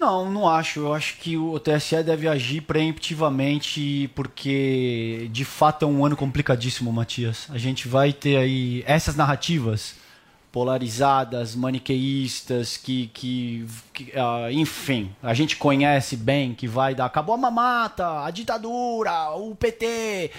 [0.00, 0.80] Não, não acho.
[0.80, 6.92] Eu acho que o TSE deve agir preemptivamente, porque de fato é um ano complicadíssimo,
[6.92, 7.46] Matias.
[7.50, 10.03] A gente vai ter aí essas narrativas
[10.54, 17.34] polarizadas, maniqueístas, que, que, que uh, enfim, a gente conhece bem, que vai dar acabou
[17.34, 20.30] a mamata, a ditadura, o PT.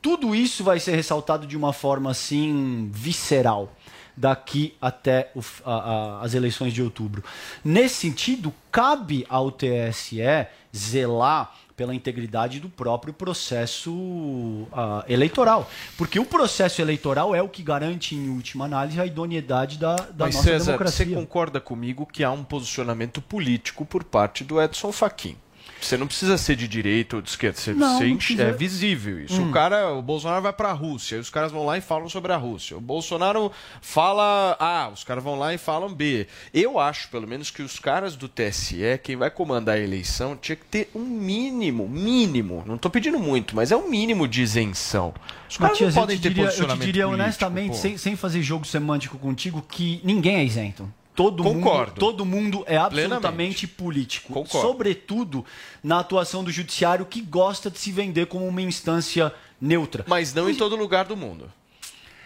[0.00, 3.68] Tudo isso vai ser ressaltado de uma forma assim visceral
[4.16, 7.24] daqui até o, a, a, as eleições de outubro.
[7.64, 15.70] Nesse sentido, cabe ao TSE zelar pela integridade do próprio processo uh, eleitoral.
[15.96, 20.26] Porque o processo eleitoral é o que garante, em última análise, a idoneidade da, da
[20.26, 21.06] Mas, nossa César, democracia.
[21.06, 25.36] Você concorda comigo que há um posicionamento político por parte do Edson Fachin?
[25.80, 27.58] Você não precisa ser de direita ou de esquerda.
[27.58, 28.44] Você, não, você não.
[28.44, 29.40] É visível isso.
[29.40, 29.50] Hum.
[29.50, 32.08] O cara, o Bolsonaro vai para a Rússia, e os caras vão lá e falam
[32.08, 32.76] sobre a Rússia.
[32.76, 36.26] O Bolsonaro fala A, os caras vão lá e falam B.
[36.52, 40.56] Eu acho, pelo menos, que os caras do TSE, quem vai comandar a eleição, tinha
[40.56, 45.14] que ter um mínimo, mínimo, não estou pedindo muito, mas é um mínimo de isenção.
[45.48, 47.76] Os caras Matias, não podem eu te ter diria, posicionamento Eu te diria político, honestamente,
[47.76, 50.88] sem, sem fazer jogo semântico contigo, que ninguém é isento.
[51.14, 51.90] Todo Concordo.
[51.92, 53.66] Mundo, todo mundo é absolutamente Plenamente.
[53.68, 54.32] político.
[54.32, 54.66] Concordo.
[54.66, 55.44] Sobretudo
[55.82, 60.04] na atuação do judiciário que gosta de se vender como uma instância neutra.
[60.08, 61.50] Mas não em todo lugar do mundo.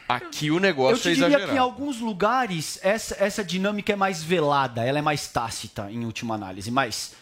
[0.09, 1.53] Aqui o negócio Eu te é diria exagerado.
[1.53, 6.07] que em alguns lugares essa, essa dinâmica é mais velada, ela é mais tácita em
[6.07, 7.15] última análise, mas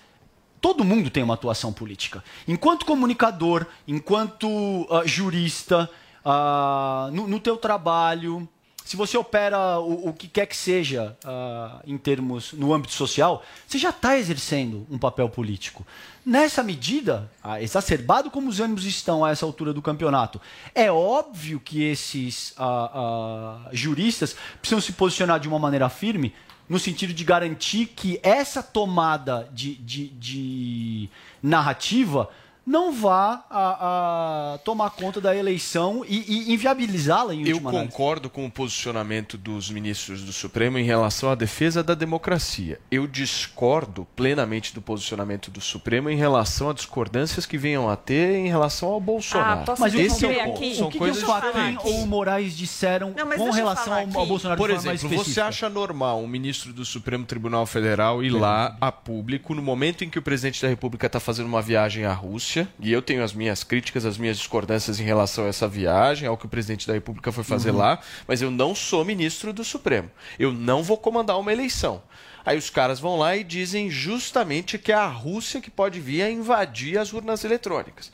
[0.60, 2.22] todo mundo tem uma atuação política.
[2.46, 5.90] Enquanto comunicador, enquanto ah, jurista,
[6.24, 8.48] ah, no, no teu trabalho,
[8.86, 13.42] se você opera o, o que quer que seja ah, em termos no âmbito social,
[13.66, 15.84] você já está exercendo um papel político.
[16.24, 20.40] Nessa medida, ah, exacerbado como os ânimos estão a essa altura do campeonato,
[20.72, 26.32] é óbvio que esses ah, juristas precisam se posicionar de uma maneira firme
[26.68, 31.08] no sentido de garantir que essa tomada de, de- de
[31.42, 32.28] narrativa
[32.66, 37.90] não vá a, a tomar conta da eleição e, e inviabilizá-la em Eu última análise.
[37.92, 42.80] concordo com o posicionamento dos ministros do Supremo em relação à defesa da democracia.
[42.90, 48.34] Eu discordo plenamente do posicionamento do Supremo em relação a discordâncias que venham a ter
[48.36, 49.64] em relação ao Bolsonaro.
[49.70, 50.56] Ah, Mas Esse é interromper o ponto.
[50.64, 50.74] aqui?
[50.76, 53.92] São o que, que coisas o Fachin ou o Moraes disseram Não, com eu relação
[53.92, 58.30] ao, ao Bolsonaro Por exemplo, você acha normal um ministro do Supremo Tribunal Federal ir
[58.30, 62.04] lá a público no momento em que o presidente da República está fazendo uma viagem
[62.04, 62.55] à Rússia?
[62.78, 66.36] E eu tenho as minhas críticas, as minhas discordâncias em relação a essa viagem, ao
[66.36, 67.78] que o presidente da República foi fazer Uhum.
[67.78, 70.10] lá, mas eu não sou ministro do Supremo.
[70.38, 72.02] Eu não vou comandar uma eleição.
[72.44, 76.22] Aí os caras vão lá e dizem justamente que é a Rússia que pode vir
[76.22, 78.12] a invadir as urnas eletrônicas.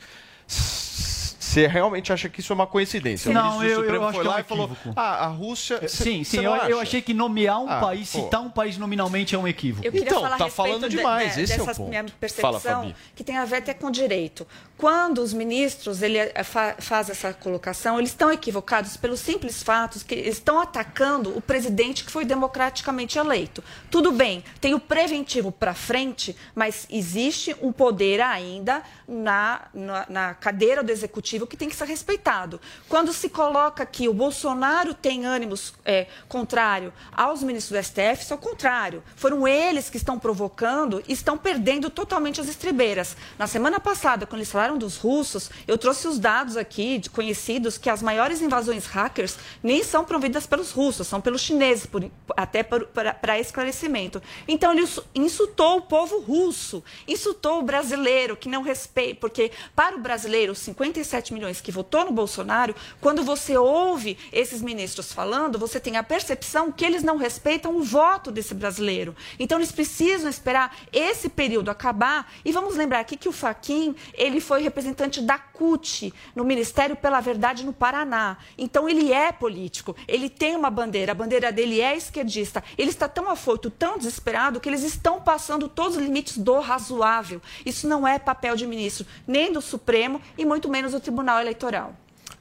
[1.53, 3.31] Você realmente acha que isso é uma coincidência?
[3.31, 4.93] O Não, do eu- eu acho foi que é um lá e falou: equívoco.
[4.97, 5.87] ah, a Rússia.
[5.87, 8.21] Cê- Sim, sim, não eu, eu achei que nomear um Ah, país, pô.
[8.23, 9.87] citar um país nominalmente é um equívoco.
[9.87, 11.83] Então, tá respeito falando de- demais, de- esse é o ponto.
[11.91, 12.97] minha Fala, percepção, Fabi.
[13.15, 14.47] que tem a ver até com direito.
[14.79, 20.03] Quando os ministros ele eh, fa faz essa colocação, eles estão equivocados pelo simples fato
[20.07, 23.63] que eles estão atacando o presidente que foi democraticamente eleito.
[23.91, 30.35] Tudo bem, tem o preventivo para frente, mas existe um poder ainda na, na, na
[30.35, 32.61] cadeira do executivo que tem que ser respeitado.
[32.89, 38.33] Quando se coloca que o Bolsonaro tem ânimos é, contrário aos ministros do STF, isso
[38.33, 39.03] é o contrário.
[39.15, 43.17] Foram eles que estão provocando e estão perdendo totalmente as estribeiras.
[43.39, 47.77] Na semana passada, quando eles falaram dos russos, eu trouxe os dados aqui de conhecidos
[47.77, 52.63] que as maiores invasões hackers nem são promovidas pelos russos, são pelos chineses, por- até
[52.63, 54.23] para esclarecimento.
[54.49, 59.97] Então, ele insu- insultou o povo russo, insultou o brasileiro, que não respeita, porque para
[59.97, 65.59] o brasileiro, os 57 milhões que votou no Bolsonaro, quando você ouve esses ministros falando,
[65.59, 69.15] você tem a percepção que eles não respeitam o voto desse brasileiro.
[69.39, 72.31] Então, eles precisam esperar esse período acabar.
[72.45, 77.21] E vamos lembrar aqui que o Faquin, ele foi representante da CUT, no Ministério pela
[77.21, 78.37] Verdade no Paraná.
[78.59, 82.63] Então, ele é político, ele tem uma bandeira, a bandeira dele é esquerdista.
[82.77, 87.41] Ele está tão afoito, tão desesperado, que eles estão passando todos os limites do razoável.
[87.65, 88.82] Isso não é papel de ministro,
[89.27, 91.95] nem do Supremo e muito menos do Tribunal Eleitoral.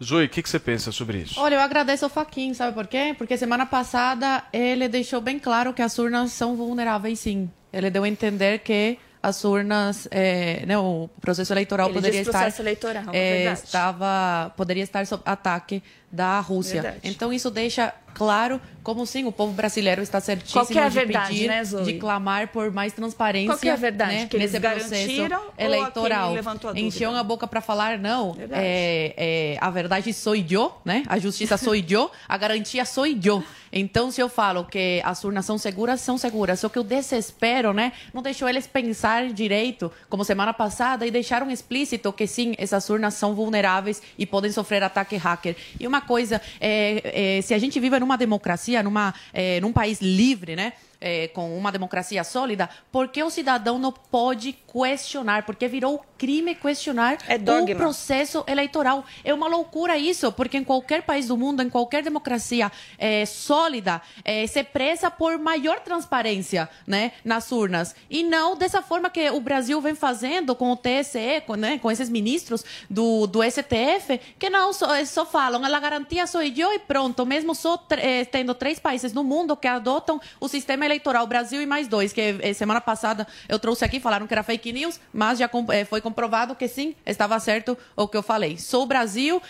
[0.04, 1.40] Zoe, o que, que você pensa sobre isso?
[1.40, 3.14] Olha, eu agradeço ao Faquin, sabe por quê?
[3.18, 7.50] Porque semana passada ele deixou bem claro que as urnas são vulneráveis, sim.
[7.72, 12.36] Ele deu a entender que as urnas, é, né, o processo eleitoral Ele poderia disse
[12.36, 13.60] estar, eleitoral, é, verdade.
[13.60, 16.82] estava, poderia estar sob ataque da Rússia.
[16.82, 17.00] Verdade.
[17.04, 20.90] Então isso deixa claro como sim o povo brasileiro está certíssimo Qual que é a
[20.90, 21.84] de verdade, pedir, né, Zoe?
[21.84, 24.14] de clamar por mais transparência, Qual que é a verdade?
[24.14, 25.22] né, Que nesse processo
[25.58, 26.36] eleitoral.
[26.36, 26.80] a?
[26.80, 31.04] Encheu a boca para falar não, é, é, a verdade sou eu, né?
[31.08, 33.44] A justiça sou eu, a garantia sou eu.
[33.74, 36.60] Então, se eu falo que as urnas são seguras, são seguras.
[36.60, 37.94] Só que o desespero, né?
[38.14, 43.14] Não deixou eles pensar direito, como semana passada, e deixaram explícito que sim, essas urnas
[43.14, 45.56] são vulneráveis e podem sofrer ataque hacker.
[45.80, 50.02] E uma coisa, é, é, se a gente vive numa democracia, numa, é, num país
[50.02, 50.74] livre, né?
[51.02, 55.44] É, com uma democracia sólida, por que o cidadão não pode questionar?
[55.44, 57.76] Porque virou crime questionar o dogma.
[57.76, 59.04] processo eleitoral.
[59.24, 64.00] É uma loucura isso, porque em qualquer país do mundo, em qualquer democracia é, sólida,
[64.24, 67.96] é, se preza por maior transparência né, nas urnas.
[68.08, 71.90] E não dessa forma que o Brasil vem fazendo com o TSE, com, né, com
[71.90, 76.72] esses ministros do, do STF, que não só, eh, só falam, a garantia sou eu
[76.72, 80.91] e pronto, mesmo só eh, tendo três países no mundo que adotam o sistema eleitoral,
[81.28, 84.74] Brasil e mais dois, que eh, semana passada eu trouxe aqui, falaram que era fake
[84.74, 88.58] news, mas já eh, foi comprovado que sim, estava certo o que eu falei.
[88.58, 89.42] Sou Brasil,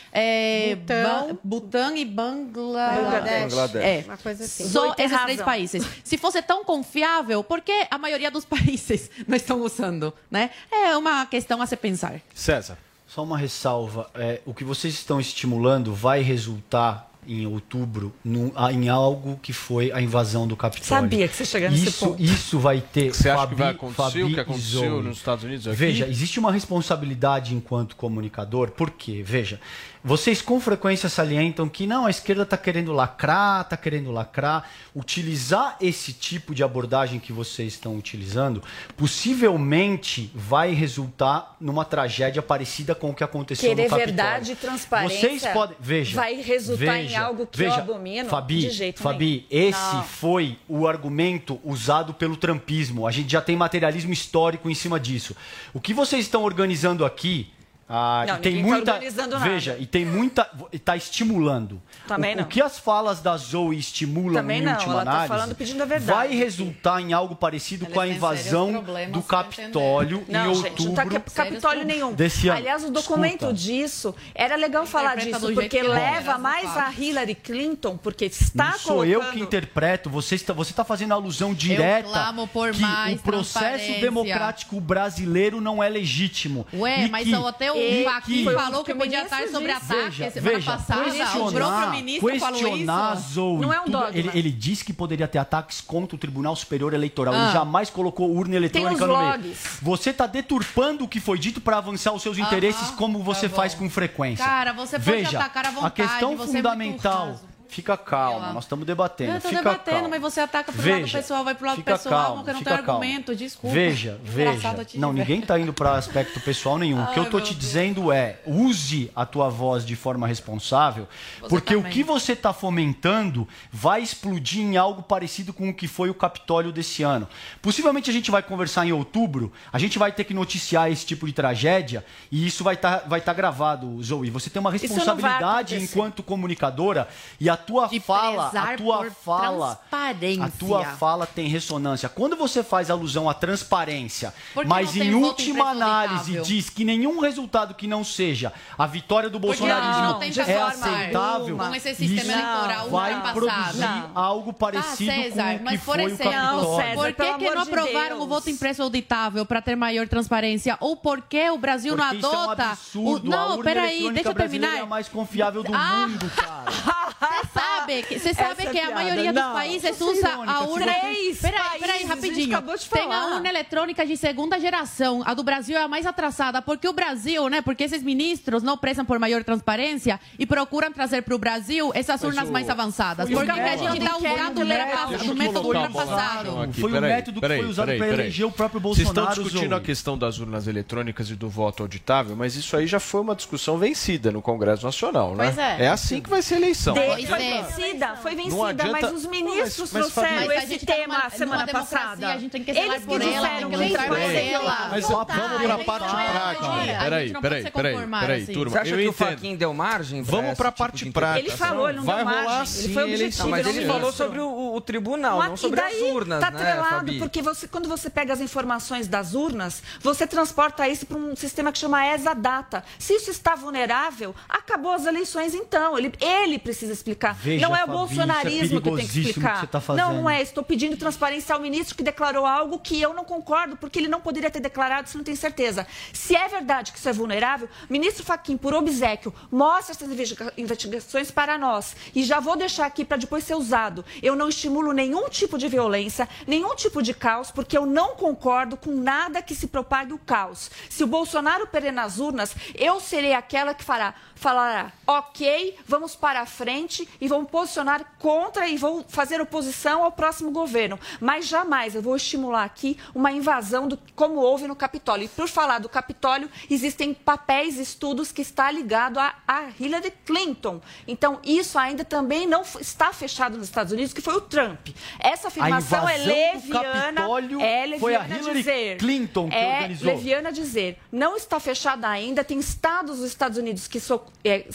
[0.77, 1.39] Butão.
[1.43, 3.53] Butão e Bangladesh.
[3.53, 3.83] Bangladesh.
[3.83, 4.03] É.
[4.05, 4.67] Uma coisa assim.
[4.67, 5.45] Só esses três razão.
[5.45, 5.87] países.
[6.03, 10.13] Se fosse tão confiável, por que a maioria dos países não estão usando?
[10.29, 10.51] Né?
[10.71, 12.19] É uma questão a se pensar.
[12.33, 12.77] César.
[13.07, 14.09] Só uma ressalva.
[14.15, 18.11] é, o que vocês estão estimulando vai resultar em outubro
[18.55, 20.87] a- em algo que foi a invasão do Capitólio.
[20.87, 22.21] Sabia que você chegaria nesse isso, ponto.
[22.21, 23.13] Isso vai ter.
[23.13, 25.75] Você acha Fabi- que vai acontecer Fabi o que aconteceu nos Estados Unidos aqui?
[25.77, 28.71] Veja, existe uma responsabilidade enquanto comunicador.
[28.71, 29.21] Por quê?
[29.25, 29.59] Veja,
[30.03, 34.67] Vocês com frequência salientam que não, a esquerda está querendo lacrar, está querendo lacrar.
[34.95, 38.63] Utilizar esse tipo de abordagem que vocês estão utilizando
[38.97, 44.15] possivelmente vai resultar numa tragédia parecida com o que aconteceu Querer no Capitólio.
[44.15, 48.29] verdade e transparência Vocês podem, veja, vai resultar em veja, algo que veja, eu abomino
[48.29, 49.67] Fabi, de jeito Fabi, nenhum.
[49.67, 50.03] esse Não.
[50.03, 53.07] foi o argumento usado pelo trumpismo.
[53.07, 55.35] A gente já tem materialismo histórico em cima disso.
[55.73, 57.51] O que vocês estão organizando aqui
[57.93, 59.49] ah, Não, e tem ninguém tá muita, organizando nada.
[59.51, 61.81] veja, e tem muita, está estimulando.
[62.07, 62.43] Também o, não.
[62.45, 65.55] o que as falas da Zoe estimulam Também em não, última ela tá análise falando
[65.55, 66.11] pedindo a verdade.
[66.11, 70.93] vai resultar em algo parecido com a invasão do Capitólio em Não, outubro gente, não
[70.93, 72.13] tá cap- Capitólio nenhum.
[72.13, 72.57] desse ano.
[72.59, 73.53] Aliás, o documento Escuta.
[73.53, 78.79] disso era legal falar disso, porque que leva mais a Hillary Clinton, porque está Não
[78.79, 79.11] sou colocando...
[79.13, 83.23] eu que interpreto, você está, você está fazendo alusão direta clamo por que mais o
[83.23, 86.65] processo democrático brasileiro não é legítimo.
[86.73, 90.31] Ué, E mas que- até o e que- falou que podia estar sobre ataque Veja,
[90.31, 90.99] semana veja, passada.
[91.01, 93.29] O próprio questionar, ministro falou questionar isso.
[93.33, 94.09] Zoe, Não é um dogma.
[94.17, 97.33] ele, ele disse que poderia ter ataques contra o Tribunal Superior Eleitoral.
[97.33, 97.43] Ah.
[97.45, 99.19] Ele jamais colocou urna eletrônica os no meio.
[99.31, 99.57] logs.
[99.81, 103.55] Você está deturpando o que foi dito para avançar os seus interesses, como você tá
[103.55, 104.43] faz com frequência.
[104.45, 107.39] Cara, você pode Veja, atacar à vontade, A questão você é muito fundamental.
[107.71, 109.31] Fica calma, nós estamos debatendo.
[109.31, 110.09] Eu fica debatendo, calma.
[110.09, 112.75] mas você ataca pro lado Veja, pessoal, vai pro lado pessoal, calma, porque não fica
[112.75, 112.99] tem calma.
[113.05, 113.73] argumento, desculpa.
[113.73, 114.75] Veja, veja.
[114.95, 117.01] Não, ninguém está indo para aspecto pessoal nenhum.
[117.01, 117.65] o que eu Ai, tô meu te Deus.
[117.65, 121.07] dizendo é, use a tua voz de forma responsável,
[121.39, 121.93] Você porque o também.
[121.93, 126.73] que você está fomentando vai explodir em algo parecido com o que foi o Capitólio
[126.73, 127.25] desse ano.
[127.61, 131.25] Possivelmente a gente vai conversar em outubro, a gente vai ter que noticiar esse tipo
[131.25, 134.29] de tragédia e isso vai estar vai tá gravado, Zoe.
[134.29, 137.07] Você tem uma não responsabilidade enquanto comunicadora
[137.39, 140.43] e a tua fala, a tua por fala, transparência.
[140.45, 142.09] a tua fala tem ressonância.
[142.09, 144.33] Quando você faz alusão à transparência,
[144.65, 150.01] mas em última análise diz que nenhum resultado que não seja a vitória do bolsonarismo
[150.03, 151.67] não tem é forma aceitável, alguma.
[151.67, 154.11] Com esse sistema isso eleitoral vai produzir Não.
[154.15, 156.93] algo parecido Tá, César, com o que mas por foi o exemplo, Capitólio.
[156.95, 158.21] por que, que não de aprovaram Deus.
[158.23, 160.77] o voto impresso auditável para ter maior transparência?
[160.79, 163.27] Ou por que o Brasil Porque não isso é um adota absurdo.
[163.27, 163.29] o...
[163.29, 164.77] Não, peraí, deixa eu terminar.
[164.77, 166.07] É a mais confiável do Ah.
[166.07, 166.71] mundo, cara.
[167.53, 169.53] Você sabe que, você sabe que a maioria dos não.
[169.53, 170.85] países é usa irônica, a urna.
[170.85, 172.47] Três Peraí, peraí, rapidinho.
[172.55, 175.21] acabou de Tem a urna eletrônica de segunda geração.
[175.25, 176.61] A do Brasil é a mais atrasada.
[176.61, 177.61] Porque o Brasil, né?
[177.61, 182.23] Porque esses ministros não prezam por maior transparência e procuram trazer para o Brasil essas
[182.23, 183.27] urnas mais avançadas.
[183.27, 184.89] Foi o Porque a método gente está que é usando o direto.
[184.89, 186.73] era- Deixa o eu método passado.
[186.73, 189.81] Foi o método que foi usado para eleger o próprio Vocês estão Bolsonaro, discutindo a
[189.81, 193.77] questão das urnas eletrônicas e do voto auditável, mas isso aí já foi uma discussão
[193.77, 195.45] vencida no Congresso Nacional, né?
[195.45, 195.87] Pois é.
[195.87, 196.93] assim que vai ser a eleição.
[196.93, 197.49] De- Pois foi
[197.83, 201.29] vencida, foi vencida, adianta- mas os ministros Mas- mas, trouxeram Mas esse tá tema numa-
[201.29, 202.27] semana numa passada.
[202.33, 204.87] a gente tem que zelar Eles que disseram que lutar por ela.
[204.91, 206.67] Mas Não vamos para a parte prática.
[206.71, 206.89] hoje.
[206.91, 208.53] A gente Peraí, não peraí, peraí, conformar peraí, assim.
[208.53, 208.71] turma.
[208.71, 209.13] Você acha que o entendo.
[209.13, 210.21] Faquin deu margem?
[210.21, 211.39] Vamos para a tipo parte prática.
[211.47, 212.83] Ele falou, ele não Vai deu rolar margem.
[212.83, 216.51] Ele foi objetivo, Não, mas ele falou sobre o, tribunal, não sobre as urnas, tá
[216.51, 217.19] né, atrelado, Fabi?
[217.19, 221.77] porque quando você pega as informações das urnas, você transporta isso para um sistema que
[221.79, 222.83] chama ESA-Data.
[222.99, 225.97] Se isso está vulnerável, acabou as eleições então.
[225.97, 227.20] Ele, ele precisa explicar.
[227.33, 229.53] Veja, não é o Fabi, é bolsonarismo que tem que explicar.
[229.53, 230.41] que você tá não, não é.
[230.41, 234.19] Estou pedindo transparência ao ministro que declarou algo que eu não concordo, porque ele não
[234.21, 235.85] poderia ter declarado se não tem certeza.
[236.13, 241.29] Se é verdade que isso é vulnerável, ministro Faquim, por obsequio, mostre essas investiga- investigações
[241.31, 241.95] para nós.
[242.15, 244.03] E já vou deixar aqui para depois ser usado.
[244.21, 248.75] Eu não estimulo nenhum tipo de violência, nenhum tipo de caos, porque eu não concordo
[248.77, 250.69] com nada que se propague o caos.
[250.89, 256.41] Se o Bolsonaro perder nas urnas, eu serei aquela que fará, falará, ok, vamos para
[256.41, 260.99] a frente e vamos posicionar contra e vou fazer oposição ao próximo governo.
[261.19, 265.25] Mas jamais eu vou estimular aqui uma invasão do, como houve no Capitólio.
[265.25, 270.79] E por falar do Capitólio, existem papéis, estudos que está ligado a, a Hillary Clinton.
[271.07, 274.89] Então, isso ainda também não está fechado nos Estados Unidos, que foi o Trump.
[275.19, 277.21] Essa afirmação é leviana.
[277.61, 278.97] É leviana foi a Hillary dizer.
[278.97, 280.07] Clinton que é organizou.
[280.15, 280.97] leviana dizer.
[281.11, 282.43] Não está fechada ainda.
[282.43, 284.65] Tem estados dos Estados Unidos que so- é,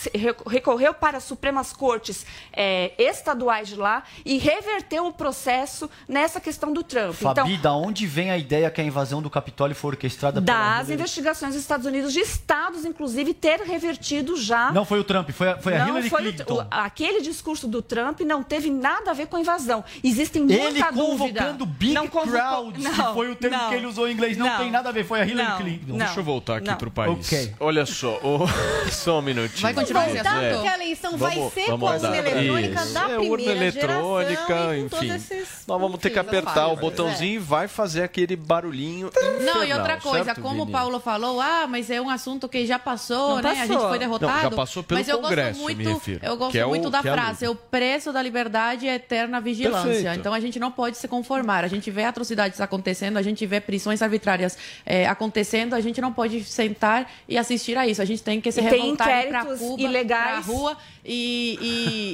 [0.46, 6.72] recorreu para as Supremas Cortes é, estaduais de lá e reverteu o processo nessa questão
[6.72, 7.14] do Trump.
[7.14, 10.56] Fabi, então, da onde vem a ideia que a invasão do Capitólio foi orquestrada pela
[10.58, 10.94] das Hillary?
[10.94, 14.70] investigações dos Estados Unidos, de estados, inclusive, ter revertido já.
[14.72, 16.54] Não foi o Trump, foi a, foi a Não Hillary foi o- Clinton.
[16.54, 19.84] o- aquele discurso do Trump não teve nada a ver com a invasão.
[20.02, 20.92] Existem muita Ele dúvida.
[20.92, 24.12] convocando big Não convocou- crowds, que Não, foi o termo não, que ele usou em
[24.12, 24.36] inglês.
[24.36, 25.98] Não, não, tem nada a ver, foi a Hillary não, Clinton.
[25.98, 26.76] Deixa eu voltar aqui não.
[26.76, 27.26] pro país.
[27.26, 27.54] Ok.
[27.60, 28.46] Olha só, ô,
[28.90, 29.62] só um minutinho.
[29.62, 30.16] Vai continuar assunto?
[30.26, 30.52] é.
[30.54, 31.80] Porque a eleição vai Vamos- ser vamos
[32.18, 32.94] eletrônica Isso.
[32.94, 35.14] da é, urna primeira eletrônica, geração com todos enfim.
[35.16, 39.66] esses- Nós vamos ter que apertar o botãozinho e vai fazer aquele barulhinho Não, e
[39.66, 40.72] infernal, outra coisa, certo, como o Vini?
[40.72, 43.50] Paulo falou, ah, mas é um assunto que já passou, Não né?
[43.50, 43.88] A gente passou.
[43.88, 44.32] foi derrotado.
[44.32, 46.66] Não, já passou pelo mas eu Congresso, gosto me muito, refiro, Eu gosto que é
[46.66, 49.90] o- muito da que é frase, o preço da liberdade é eterna vigilância.
[49.90, 50.18] Perfeito.
[50.20, 51.64] Então a gente não pode se conformar.
[51.64, 56.12] A gente vê atrocidades acontecendo, a gente vê prisões arbitrárias eh, acontecendo, a gente não
[56.12, 58.00] pode sentar e assistir a isso.
[58.00, 60.44] A gente tem que se E revoltar inquéritos Cuba, ilegais.
[60.46, 60.76] pra rua
[61.08, 61.58] e,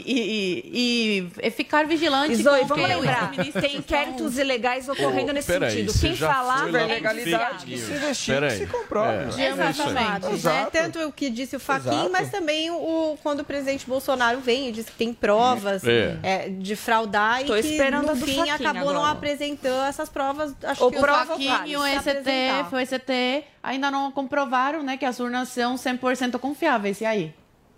[0.06, 2.32] e, e, e- ficar vigilante.
[2.32, 3.30] E Zoe, com vamos lembrar,
[3.60, 6.00] tem inquéritos ilegais ocorrendo Ô, nesse peraí, sentido.
[6.00, 7.78] Quem falar é legalidade.
[8.14, 8.58] Se Peraí.
[8.58, 9.40] se comprova.
[9.40, 9.48] É.
[9.48, 10.44] Exatamente.
[10.44, 10.68] né?
[10.72, 12.10] Tanto o que disse o Faquin, Exato.
[12.10, 16.18] mas também o, quando o presidente Bolsonaro vem e diz que tem provas É.
[16.22, 20.08] é, de fraudar Tô e que esperando a no fim Fachin acabou não apresentando essas
[20.08, 20.54] provas.
[20.62, 21.82] Acho O que Faquinha e o.
[21.86, 27.00] STF, o STE ainda não comprovaram né, que as urnas são 100% confiáveis.
[27.00, 27.34] E aí?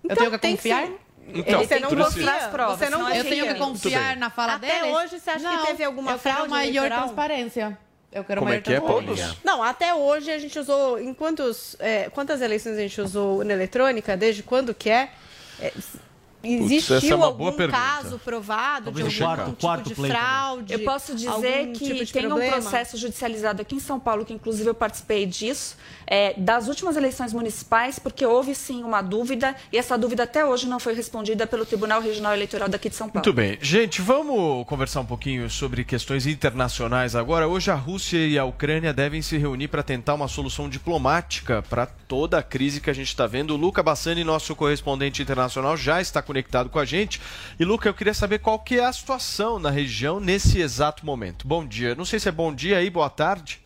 [0.09, 0.89] eu tenho que tem que confiar?
[1.33, 4.55] Então, você não confia as provas, Você não é eu tenho que confiar na fala
[4.55, 4.97] Até deles?
[4.97, 7.05] hoje, você acha que Não, teve alguma eu quero fraude maior eleitoral?
[7.05, 7.79] transparência.
[8.13, 9.25] Eu quero Como maior é que é, transparência.
[9.25, 9.39] Paulinha?
[9.43, 11.01] Não, até hoje a gente usou.
[11.01, 14.17] Em quantos, é, quantas eleições a gente usou na eletrônica?
[14.17, 15.11] Desde quando que é?
[15.61, 15.73] É,
[16.45, 17.79] Existiu essa é uma algum pergunta.
[17.79, 20.11] caso provado Talvez de algum quarto- tipo quarto de também.
[20.11, 20.73] fraude?
[20.73, 22.57] Eu posso dizer que tipo tem problema?
[22.57, 25.77] um processo judicializado aqui em São Paulo, que inclusive eu participei disso,
[26.07, 30.67] é, das últimas eleições municipais, porque houve sim uma dúvida, e essa dúvida até hoje
[30.67, 33.25] não foi respondida pelo Tribunal Regional Eleitoral daqui de São Paulo.
[33.27, 33.59] Muito bem.
[33.61, 37.49] Gente, vamos conversar um pouquinho sobre questões internacionais agora.
[37.49, 41.87] Hoje a Rússia e a Ucrânia devem se reunir para tentar uma solução diplomática para
[41.87, 43.53] toda a crise que a gente está vendo.
[43.55, 47.21] O Luca Bassani, nosso correspondente internacional, já está conectado com a gente.
[47.61, 51.47] E Luca, eu queria saber qual que é a situação na região nesse exato momento.
[51.47, 51.95] Bom dia.
[51.95, 53.61] Não sei se é bom dia aí, boa tarde.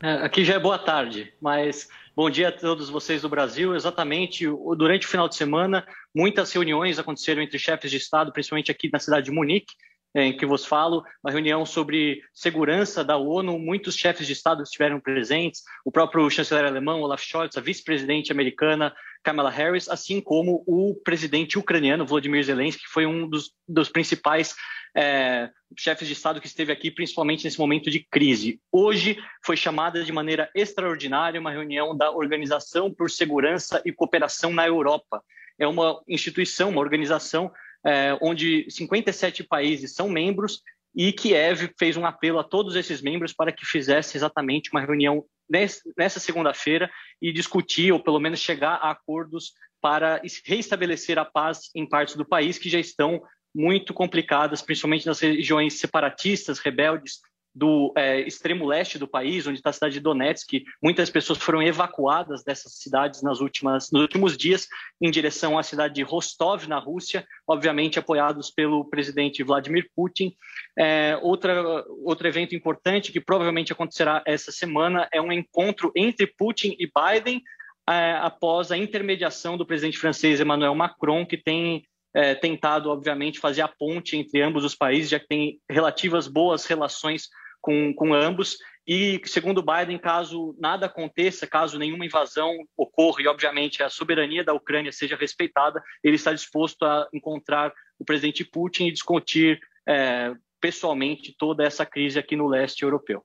[0.00, 3.74] É, Aqui já é boa tarde, mas bom dia a todos vocês do Brasil.
[3.74, 4.46] Exatamente,
[4.76, 5.84] durante o final de semana,
[6.14, 9.74] muitas reuniões aconteceram entre chefes de Estado, principalmente aqui na cidade de Munique,
[10.14, 13.58] eh, em que vos falo, uma reunião sobre segurança da ONU.
[13.58, 18.94] Muitos chefes de Estado estiveram presentes, o próprio chanceler alemão Olaf Scholz, a vice-presidente americana
[19.22, 24.54] Kamala Harris, assim como o presidente ucraniano Volodymyr Zelensky, que foi um dos, dos principais
[24.96, 28.60] eh, chefes de Estado que esteve aqui, principalmente nesse momento de crise.
[28.72, 34.66] Hoje foi chamada de maneira extraordinária uma reunião da Organização por Segurança e Cooperação na
[34.66, 35.22] Europa.
[35.58, 37.52] É uma instituição, uma organização
[37.84, 40.62] eh, onde 57 países são membros
[40.94, 45.24] e Kiev fez um apelo a todos esses membros para que fizesse exatamente uma reunião
[45.50, 46.90] nessa segunda-feira
[47.20, 52.14] e discutir, ou pelo menos chegar a acordos para es- reestabelecer a paz em partes
[52.16, 53.22] do país que já estão
[53.54, 57.20] muito complicadas, principalmente nas regiões separatistas, rebeldes
[57.54, 60.62] do eh, extremo leste do país, onde está a cidade de Donetsk.
[60.82, 64.68] Muitas pessoas foram evacuadas dessas cidades nas últimas, nos últimos dias
[65.00, 70.34] em direção à cidade de Rostov, na Rússia, obviamente apoiados pelo presidente Vladimir Putin.
[70.78, 76.76] É, outra, outro evento importante que provavelmente acontecerá essa semana é um encontro entre Putin
[76.78, 77.42] e Biden
[77.88, 81.82] é, após a intermediação do presidente francês Emmanuel Macron, que tem
[82.14, 86.64] é, tentado, obviamente, fazer a ponte entre ambos os países, já que tem relativas boas
[86.64, 87.28] relações
[87.60, 88.56] com, com ambos.
[88.86, 94.52] E, segundo Biden, caso nada aconteça, caso nenhuma invasão ocorra e, obviamente, a soberania da
[94.52, 101.34] Ucrânia seja respeitada, ele está disposto a encontrar o presidente Putin e discutir é, pessoalmente
[101.38, 103.24] toda essa crise aqui no leste europeu.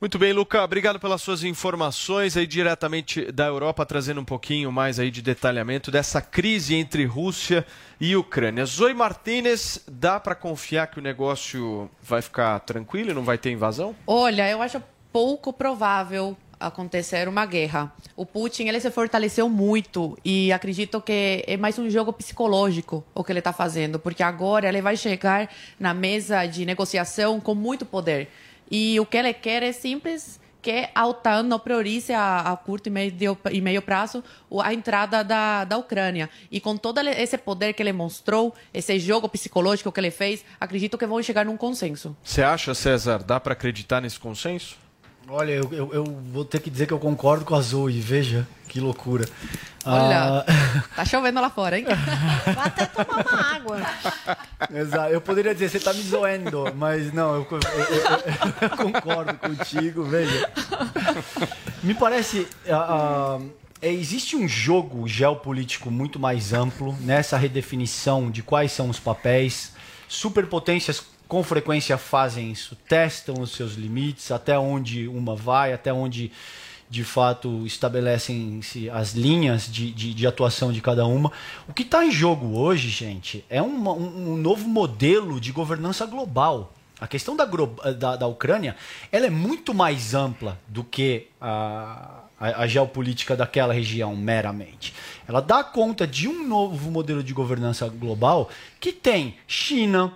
[0.00, 4.98] Muito bem, Luca, obrigado pelas suas informações aí diretamente da Europa, trazendo um pouquinho mais
[4.98, 7.66] aí de detalhamento dessa crise entre Rússia
[8.00, 8.64] e Ucrânia.
[8.64, 13.50] Zoe Martinez, dá para confiar que o negócio vai ficar tranquilo e não vai ter
[13.50, 13.94] invasão?
[14.06, 14.82] Olha, eu acho
[15.12, 17.92] pouco provável acontecer uma guerra.
[18.16, 23.22] O Putin ele se fortaleceu muito e acredito que é mais um jogo psicológico o
[23.22, 27.84] que ele está fazendo, porque agora ele vai chegar na mesa de negociação com muito
[27.84, 28.30] poder.
[28.70, 32.88] E o que ele quer é simples que a OTAN não priorize a, a curto
[32.88, 34.22] e meio, e meio prazo
[34.62, 36.28] a entrada da, da Ucrânia.
[36.50, 40.98] E com todo esse poder que ele mostrou, esse jogo psicológico que ele fez, acredito
[40.98, 42.16] que vão chegar num consenso.
[42.22, 44.76] Você acha, César, dá para acreditar nesse consenso?
[45.28, 48.46] Olha, eu, eu, eu vou ter que dizer que eu concordo com a Zoe, veja
[48.68, 49.28] que loucura.
[49.84, 50.44] Olha, Ah,
[50.96, 51.84] tá chovendo lá fora, hein?
[52.54, 53.76] Vai até tomar uma água.
[54.74, 55.12] Exato.
[55.12, 60.04] Eu poderia dizer, você está me zoando, mas não, eu, eu- eu- eu concordo contigo,
[60.04, 60.50] veja.
[61.82, 62.46] Me parece.
[63.82, 69.72] é, existe um jogo geopolítico muito mais amplo nessa redefinição de quais são os papéis.
[70.08, 76.32] Superpotências com frequência fazem isso, testam os seus limites, até onde uma vai, até onde
[76.90, 78.60] de fato estabelecem
[78.92, 81.30] as linhas de, de, de, atuação de cada uma.
[81.68, 86.74] O que está em jogo hoje, gente, é um, um, novo modelo de governança global.
[87.00, 88.74] A questão da, da, da Ucrânia
[89.12, 94.92] ela é muito mais ampla do que a, a, a, geopolítica daquela região meramente.
[95.28, 98.50] Ela dá conta de um novo modelo de governança global
[98.80, 100.12] que tem China,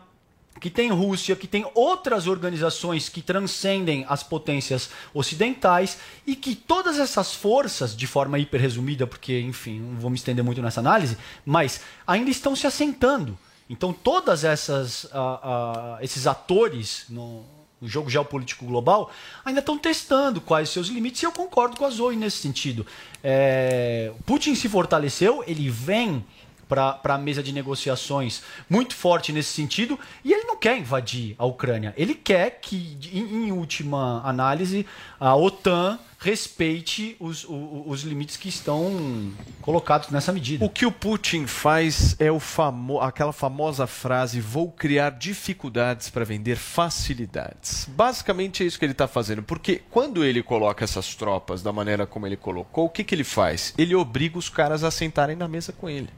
[0.64, 6.98] que tem Rússia, que tem outras organizações que transcendem as potências ocidentais e que todas
[6.98, 11.18] essas forças, de forma hiper resumida, porque, enfim, não vou me estender muito nessa análise,
[11.44, 13.36] mas ainda estão se assentando.
[13.68, 17.44] Então, todas essas uh, uh, esses atores no,
[17.78, 19.12] no, jogo geopolítico global
[19.44, 22.86] ainda estão testando quais seus limites e eu concordo com a Zoe nesse sentido.
[23.22, 26.24] É, Putin se fortaleceu, ele vem
[26.68, 31.44] para a mesa de negociações muito forte nesse sentido e ele não quer invadir a
[31.44, 31.94] Ucrânia.
[31.96, 34.86] Ele quer que, em, em última análise,
[35.18, 37.50] a OTAN respeite os, os,
[37.86, 40.64] os, limites que estão colocados nessa medida.
[40.64, 46.24] O que o Putin faz é o famo aquela famosa frase: vou criar dificuldades para
[46.24, 47.86] vender facilidades.
[47.90, 52.06] Basicamente é isso que ele está fazendo, porque quando ele coloca essas tropas da maneira
[52.06, 53.74] como ele colocou, o que, que ele faz?
[53.76, 56.08] Ele obriga os caras a sentarem na mesa com ele.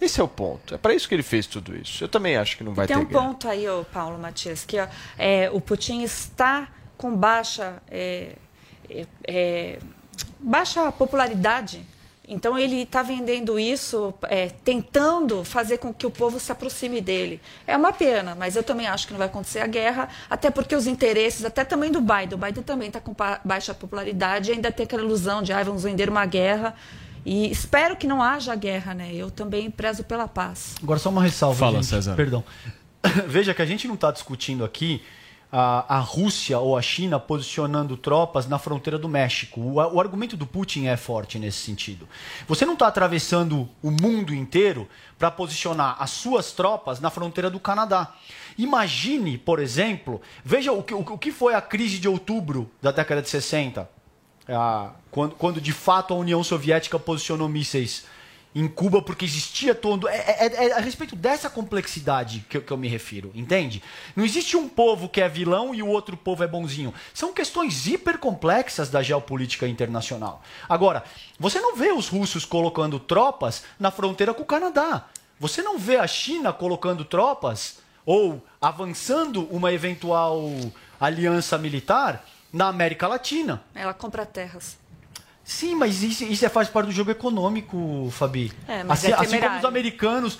[0.00, 0.74] Esse é o ponto.
[0.74, 2.04] É para isso que ele fez tudo isso.
[2.04, 3.00] Eu também acho que não vai Tem ter.
[3.00, 3.28] Tem um guerra.
[3.28, 4.86] ponto aí, ô Paulo Matias, que ó,
[5.18, 8.32] é, o Putin está com baixa, é,
[8.88, 9.78] é, é
[10.40, 11.84] baixa popularidade.
[12.30, 17.40] Então ele está vendendo isso, é, tentando fazer com que o povo se aproxime dele.
[17.66, 20.76] É uma pena, mas eu também acho que não vai acontecer a guerra, até porque
[20.76, 24.84] os interesses, até também do Biden, o Biden também está com baixa popularidade, ainda tem
[24.84, 26.74] aquela ilusão de ah, vamos vender uma guerra.
[27.28, 29.10] E espero que não haja guerra, né?
[29.12, 30.74] Eu também prezo pela paz.
[30.82, 31.86] Agora só uma ressalva, Fala, gente.
[31.86, 32.14] César.
[32.14, 32.42] Perdão.
[33.28, 35.02] Veja que a gente não está discutindo aqui
[35.52, 39.60] a, a, Rússia ou a China posicionando tropas na fronteira do México.
[39.60, 42.08] O, o argumento do Putin é forte nesse sentido.
[42.46, 47.60] Você não está atravessando o mundo inteiro para posicionar as suas tropas na fronteira do
[47.60, 48.14] Canadá.
[48.56, 52.90] Imagine, por exemplo, veja o que, o, o que foi a crise de outubro da
[52.90, 53.97] década de 60
[54.48, 58.04] a, quando, quando de fato a União Soviética posicionou mísseis
[58.54, 60.08] em Cuba porque existia todo.
[60.08, 63.82] É, é, é, a respeito dessa complexidade que, que, eu me refiro, entende?
[64.16, 66.92] Não existe um povo que é vilão e o outro povo é bonzinho.
[67.12, 70.42] São questões hipercomplexas da geopolítica internacional.
[70.68, 71.04] Agora,
[71.38, 75.06] você não vê os russos colocando tropas na fronteira com o Canadá.
[75.38, 80.50] Você não vê a China colocando tropas ou avançando uma eventual
[80.98, 83.62] aliança militar na América Latina.
[83.74, 84.78] Ela compra terras.
[85.44, 88.52] Sim, mas isso, isso é, faz parte do jogo econômico, Fabi.
[88.66, 90.38] É, mas assim, é assim como os americanos.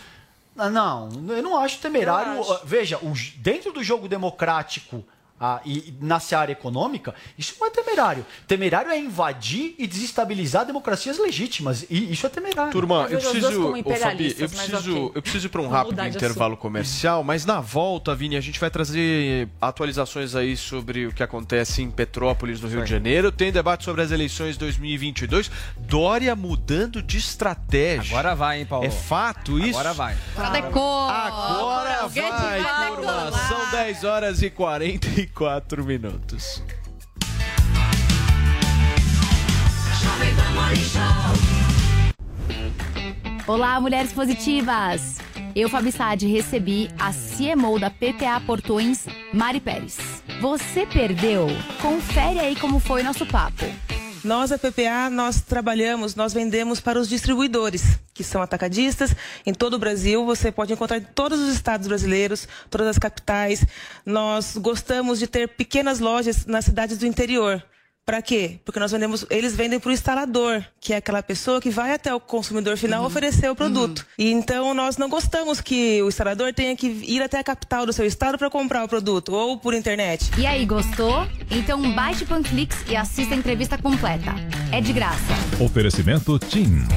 [0.56, 2.40] Ah, não, eu não acho temerário.
[2.40, 2.66] acho.
[2.66, 3.00] Veja,
[3.36, 5.04] dentro do jogo democrático
[5.40, 8.26] ah, e, na área econômica, isso não é temerário.
[8.46, 11.86] Temerário é invadir e desestabilizar democracias legítimas.
[11.88, 12.72] E isso é temerário.
[12.72, 13.68] Turma, eu, preciso.
[13.68, 15.12] Ô, Fabi, eu preciso, okay.
[15.14, 18.70] eu preciso ir para um rápido intervalo comercial, mas na volta, Vini, a gente vai
[18.70, 22.84] trazer atualizações aí sobre o que acontece em Petrópolis, no Rio Sim.
[22.84, 23.30] de Janeiro.
[23.30, 25.50] Tem debate sobre as eleições 2022.
[25.76, 28.16] Dória mudando de estratégia.
[28.18, 28.84] Agora vai, hein, Paulo?
[28.84, 29.78] É fato Agora isso?
[29.78, 30.16] Agora vai.
[30.36, 33.32] Agora, Agora vai, turma.
[33.48, 35.27] São 10 horas e 44.
[35.28, 36.62] 24 minutos.
[43.46, 45.18] Olá, mulheres positivas!
[45.54, 50.22] Eu, Fabi Sade, recebi a CMO da PPA Portões, Mari Pérez.
[50.40, 51.46] Você perdeu?
[51.80, 53.64] Confere aí como foi nosso papo.
[54.28, 59.16] Nós, a PPA, nós trabalhamos, nós vendemos para os distribuidores, que são atacadistas
[59.46, 60.22] em todo o Brasil.
[60.26, 63.64] Você pode encontrar em todos os estados brasileiros, todas as capitais.
[64.04, 67.64] Nós gostamos de ter pequenas lojas nas cidades do interior.
[68.08, 68.58] Para quê?
[68.64, 72.14] Porque nós vendemos, eles vendem para o instalador, que é aquela pessoa que vai até
[72.14, 73.06] o consumidor final uhum.
[73.06, 73.98] oferecer o produto.
[73.98, 74.24] Uhum.
[74.24, 77.92] E então nós não gostamos que o instalador tenha que ir até a capital do
[77.92, 80.30] seu estado para comprar o produto ou por internet.
[80.38, 81.28] E aí, gostou?
[81.50, 84.34] Então baixe Panflix e assista a entrevista completa.
[84.72, 85.34] É de graça.
[85.60, 86.88] Oferecimento TIM.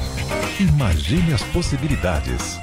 [0.58, 2.58] Imagine as possibilidades.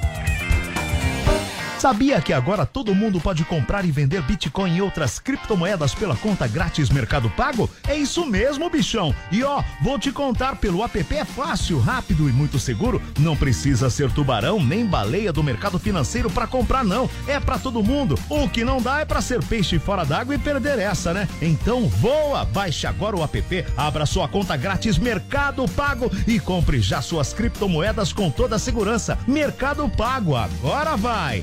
[1.80, 6.46] Sabia que agora todo mundo pode comprar e vender Bitcoin e outras criptomoedas pela conta
[6.46, 7.70] grátis Mercado Pago?
[7.88, 9.14] É isso mesmo, bichão.
[9.32, 13.00] E ó, vou te contar pelo app é fácil, rápido e muito seguro.
[13.18, 17.08] Não precisa ser tubarão nem baleia do mercado financeiro para comprar não.
[17.26, 18.14] É para todo mundo.
[18.28, 21.26] O que não dá é para ser peixe fora d'água e perder essa, né?
[21.40, 27.00] Então voa, baixe agora o app, abra sua conta grátis Mercado Pago e compre já
[27.00, 29.16] suas criptomoedas com toda a segurança.
[29.26, 31.42] Mercado Pago, agora vai.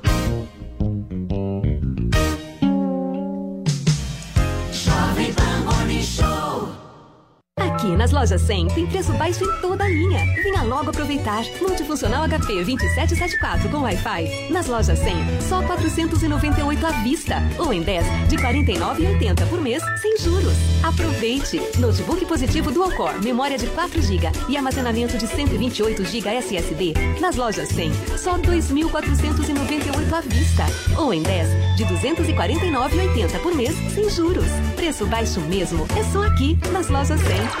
[8.01, 10.25] Nas lojas 100 tem preço baixo em toda a linha.
[10.41, 11.43] Venha logo aproveitar.
[11.61, 14.51] Multifuncional HP 2774 com Wi-Fi.
[14.51, 17.35] Nas lojas 100, só 498 à vista.
[17.59, 20.53] Ou em 10 de 49,80 por mês, sem juros.
[20.81, 21.61] Aproveite!
[21.77, 26.93] Notebook positivo Dual Core, memória de 4 GB e armazenamento de 128 GB SSD.
[27.19, 30.65] Nas lojas 100, só 2.498 à vista.
[30.97, 34.49] Ou em 10 de 249,80 por mês, sem juros.
[34.75, 35.85] Preço baixo mesmo.
[35.95, 37.60] É só aqui, nas lojas 100.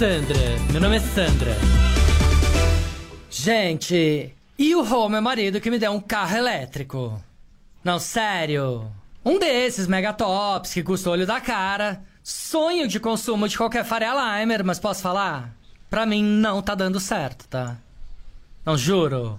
[0.00, 1.54] Sandra, meu nome é Sandra.
[3.28, 7.22] Gente, e o Rô, meu marido, que me deu um carro elétrico?
[7.84, 8.90] Não, sério.
[9.22, 12.02] Um desses megatops que custa o olho da cara.
[12.22, 15.54] Sonho de consumo de qualquer Faria Limer, mas posso falar?
[15.90, 17.76] Pra mim não tá dando certo, tá?
[18.64, 19.38] Não juro.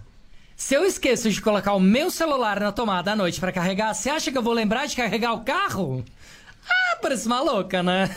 [0.55, 4.11] Se eu esqueço de colocar o meu celular na tomada à noite para carregar, você
[4.11, 6.05] acha que eu vou lembrar de carregar o carro?
[6.69, 8.15] Ah, parece maluca, né?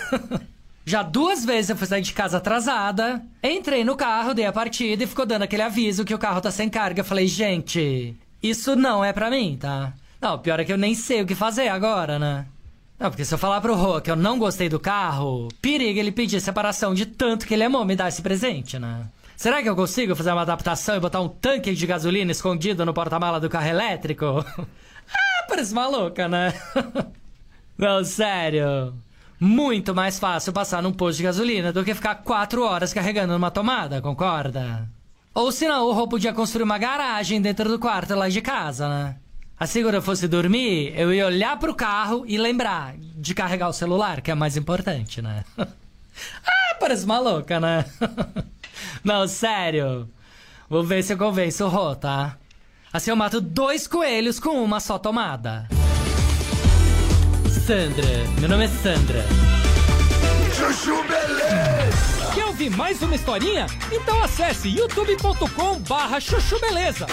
[0.86, 5.02] Já duas vezes eu fui sair de casa atrasada, entrei no carro, dei a partida
[5.02, 7.00] e ficou dando aquele aviso que o carro tá sem carga.
[7.00, 9.94] Eu falei, gente, isso não é pra mim, tá?
[10.20, 12.46] Não, pior é que eu nem sei o que fazer agora, né?
[12.98, 16.12] Não, porque se eu falar pro Rô que eu não gostei do carro, periga ele
[16.12, 19.06] pedir separação de tanto que ele amou me dar esse presente, né?
[19.36, 22.94] Será que eu consigo fazer uma adaptação e botar um tanque de gasolina escondido no
[22.94, 24.44] porta-mala do carro elétrico?
[24.46, 26.54] ah, parece maluca, né?
[27.76, 28.94] não, sério.
[29.38, 33.50] Muito mais fácil passar num posto de gasolina do que ficar quatro horas carregando numa
[33.50, 34.88] tomada, concorda?
[35.34, 39.16] Ou senão o Rô podia construir uma garagem dentro do quarto lá de casa, né?
[39.58, 43.72] Assim, quando eu fosse dormir, eu ia olhar pro carro e lembrar de carregar o
[43.72, 45.44] celular, que é mais importante, né?
[45.58, 47.84] ah, parece maluca, né?
[49.02, 50.08] Não, sério.
[50.68, 52.36] Vou ver se eu convenço o Rô, tá?
[52.92, 55.68] Assim eu mato dois coelhos com uma só tomada.
[57.66, 58.06] Sandra,
[58.40, 59.24] meu nome é Sandra.
[60.54, 62.30] Chuchu Beleza!
[62.34, 63.64] Quer ouvir mais uma historinha?
[63.90, 67.06] Então acesse youtube.com barra chuchu beleza.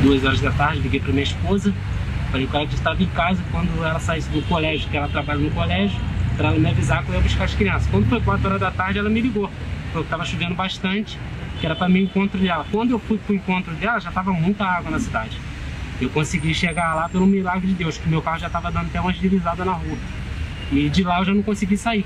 [0.00, 1.74] duas horas da tarde, liguei para minha esposa,
[2.30, 5.40] falei com ela que estava em casa quando ela saísse do colégio, que ela trabalha
[5.40, 6.00] no colégio,
[6.38, 7.86] para ela me avisar que eu ia buscar as crianças.
[7.90, 9.50] Quando foi 4 horas da tarde, ela me ligou,
[9.88, 11.18] falou que estava chovendo bastante,
[11.60, 12.66] que era para meu encontro dela.
[12.70, 15.38] Quando eu fui para o encontro dela, já estava muita água na cidade.
[16.00, 19.00] Eu consegui chegar lá pelo milagre de Deus, que meu carro já estava dando até
[19.00, 19.96] umas deslizadas na rua.
[20.72, 22.04] E de lá eu já não consegui sair.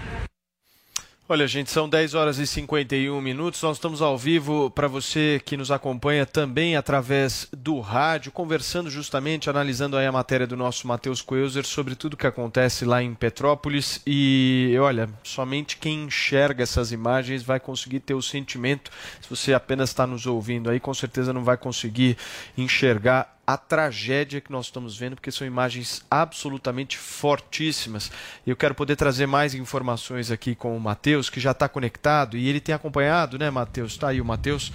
[1.30, 3.60] Olha, gente, são 10 horas e 51 minutos.
[3.60, 9.50] Nós estamos ao vivo para você que nos acompanha também através do rádio, conversando justamente,
[9.50, 14.00] analisando aí a matéria do nosso Matheus Coelzer sobre tudo que acontece lá em Petrópolis.
[14.06, 18.90] E olha, somente quem enxerga essas imagens vai conseguir ter o sentimento.
[19.20, 22.16] Se você apenas está nos ouvindo aí, com certeza não vai conseguir
[22.56, 28.12] enxergar a tragédia que nós estamos vendo, porque são imagens absolutamente fortíssimas.
[28.46, 32.46] Eu quero poder trazer mais informações aqui com o Matheus, que já está conectado e
[32.46, 33.92] ele tem acompanhado, né, Matheus?
[33.92, 34.70] Está aí o Matheus.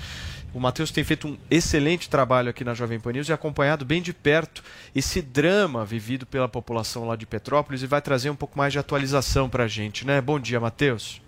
[0.51, 4.01] O Matheus tem feito um excelente trabalho aqui na Jovem Pan News e acompanhado bem
[4.01, 4.63] de perto
[4.95, 8.79] esse drama vivido pela população lá de Petrópolis e vai trazer um pouco mais de
[8.79, 10.19] atualização para a gente, né?
[10.19, 11.21] Bom dia, Matheus.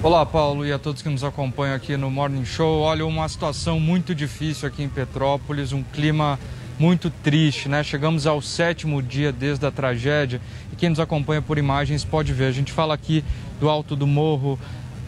[0.00, 2.82] Olá, Paulo, e a todos que nos acompanham aqui no Morning Show.
[2.82, 6.38] Olha, uma situação muito difícil aqui em Petrópolis, um clima
[6.78, 7.82] muito triste, né?
[7.82, 10.40] Chegamos ao sétimo dia desde a tragédia
[10.72, 12.44] e quem nos acompanha por imagens pode ver.
[12.44, 13.24] A gente fala aqui
[13.58, 14.56] do alto do morro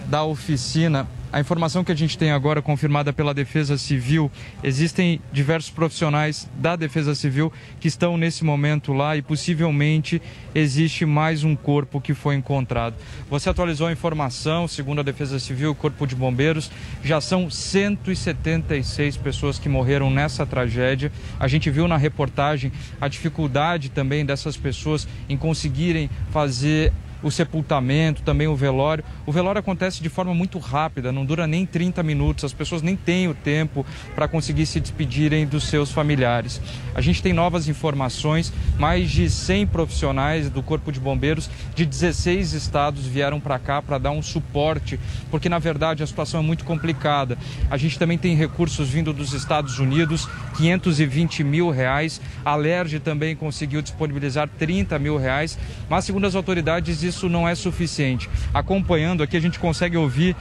[0.07, 4.29] da oficina A informação que a gente tem agora, confirmada pela Defesa Civil,
[4.65, 10.21] existem diversos profissionais da Defesa Civil que estão nesse momento lá e possivelmente
[10.53, 12.97] existe mais um corpo que foi encontrado.
[13.31, 16.69] Você atualizou a informação, segundo a Defesa Civil, o Corpo de Bombeiros,
[17.05, 21.13] já são 176 pessoas que morreram nessa tragédia.
[21.39, 26.93] A gente viu na reportagem a dificuldade também dessas pessoas em conseguirem fazer
[27.23, 29.05] o sepultamento, também o velório.
[29.27, 32.97] O velório acontece de forma muito rápida, não dura nem 30 minutos, as pessoas nem
[32.97, 36.61] têm o tempo para conseguir se despedirem dos seus familiares.
[36.95, 42.53] A gente tem novas informações, mais de 100 profissionais do Corpo de Bombeiros de 16
[42.53, 44.99] estados vieram para cá para dar um suporte,
[45.31, 47.37] porque na verdade a situação é muito complicada.
[47.71, 52.21] A gente também tem recursos vindo dos Estados Unidos, 520 mil reais.
[52.45, 55.59] A Lerge também conseguiu disponibilizar 30 mil reais,
[55.89, 58.31] mas segundo as autoridades isso não é suficiente.
[58.55, 60.35] Acompanhando aqui a gente consegue ouvir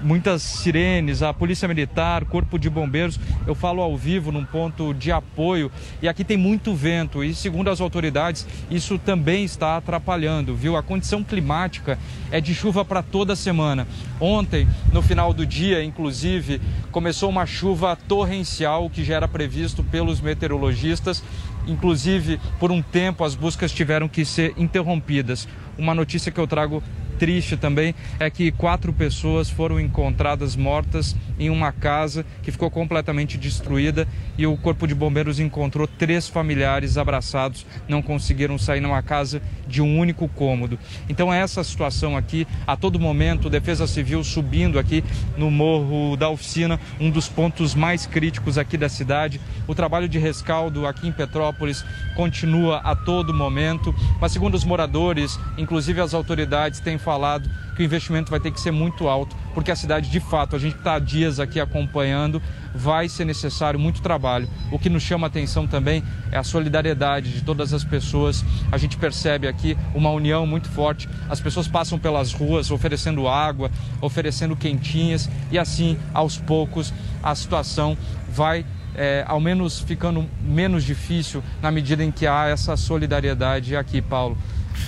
[0.00, 3.18] muitas sirenes, a Polícia Militar, Corpo de Bombeiros.
[3.46, 5.70] Eu falo ao vivo num ponto de apoio
[6.02, 10.76] e aqui tem muito vento e, segundo as autoridades, isso também está atrapalhando, viu?
[10.76, 11.98] A condição climática
[12.30, 13.86] é de chuva para toda semana.
[14.20, 16.60] Ontem, no final do dia, inclusive,
[16.90, 21.22] começou uma chuva torrencial que já era previsto pelos meteorologistas.
[21.66, 25.48] Inclusive, por um tempo, as buscas tiveram que ser interrompidas.
[25.78, 26.82] Uma notícia que eu trago
[27.18, 33.38] triste também é que quatro pessoas foram encontradas mortas em uma casa que ficou completamente
[33.38, 34.06] destruída
[34.36, 39.40] e o Corpo de Bombeiros encontrou três familiares abraçados, não conseguiram sair numa casa
[39.74, 40.78] de um único cômodo.
[41.08, 45.02] Então é essa situação aqui, a todo momento, Defesa Civil subindo aqui
[45.36, 49.40] no Morro da Oficina, um dos pontos mais críticos aqui da cidade.
[49.66, 55.40] O trabalho de rescaldo aqui em Petrópolis continua a todo momento, mas segundo os moradores,
[55.58, 59.70] inclusive as autoridades têm falado que o investimento vai ter que ser muito alto, porque
[59.70, 62.40] a cidade, de fato, a gente está dias aqui acompanhando,
[62.74, 64.48] vai ser necessário muito trabalho.
[64.70, 68.44] O que nos chama a atenção também é a solidariedade de todas as pessoas.
[68.70, 71.08] A gente percebe aqui uma união muito forte.
[71.28, 73.70] As pessoas passam pelas ruas oferecendo água,
[74.00, 77.96] oferecendo quentinhas, e assim, aos poucos, a situação
[78.28, 78.64] vai
[78.94, 84.38] é, ao menos ficando menos difícil na medida em que há essa solidariedade aqui, Paulo.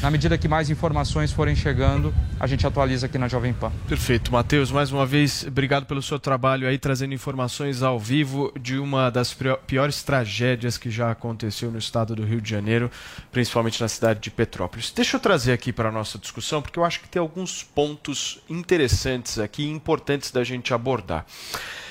[0.02, 3.72] Na medida que mais informações forem chegando, a gente atualiza aqui na Jovem Pan.
[3.88, 4.70] Perfeito, Matheus.
[4.70, 9.34] Mais uma vez, obrigado pelo seu trabalho aí, trazendo informações ao vivo de uma das
[9.66, 12.90] piores tragédias que já aconteceu no estado do Rio de Janeiro,
[13.32, 14.92] principalmente na cidade de Petrópolis.
[14.94, 18.38] Deixa eu trazer aqui para a nossa discussão, porque eu acho que tem alguns pontos
[18.48, 21.24] interessantes aqui, importantes da gente abordar.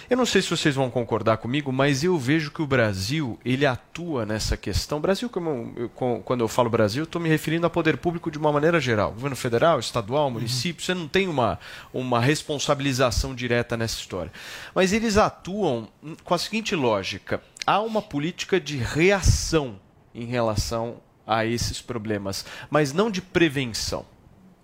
[0.10, 3.66] Eu não sei se vocês vão concordar comigo, mas eu vejo que o Brasil ele
[3.66, 5.02] atua nessa questão.
[5.02, 8.52] Brasil, como eu, quando eu falo Brasil, estou me referindo a poder público de uma
[8.52, 9.14] maneira geral.
[9.14, 10.86] Governo federal, estadual, município, uhum.
[10.86, 11.60] você não tem uma,
[11.92, 14.32] uma responsabilização direta nessa história.
[14.76, 15.88] Mas eles atuam
[16.24, 19.80] com a seguinte lógica: há uma política de reação
[20.14, 24.06] em relação a esses problemas, mas não de prevenção.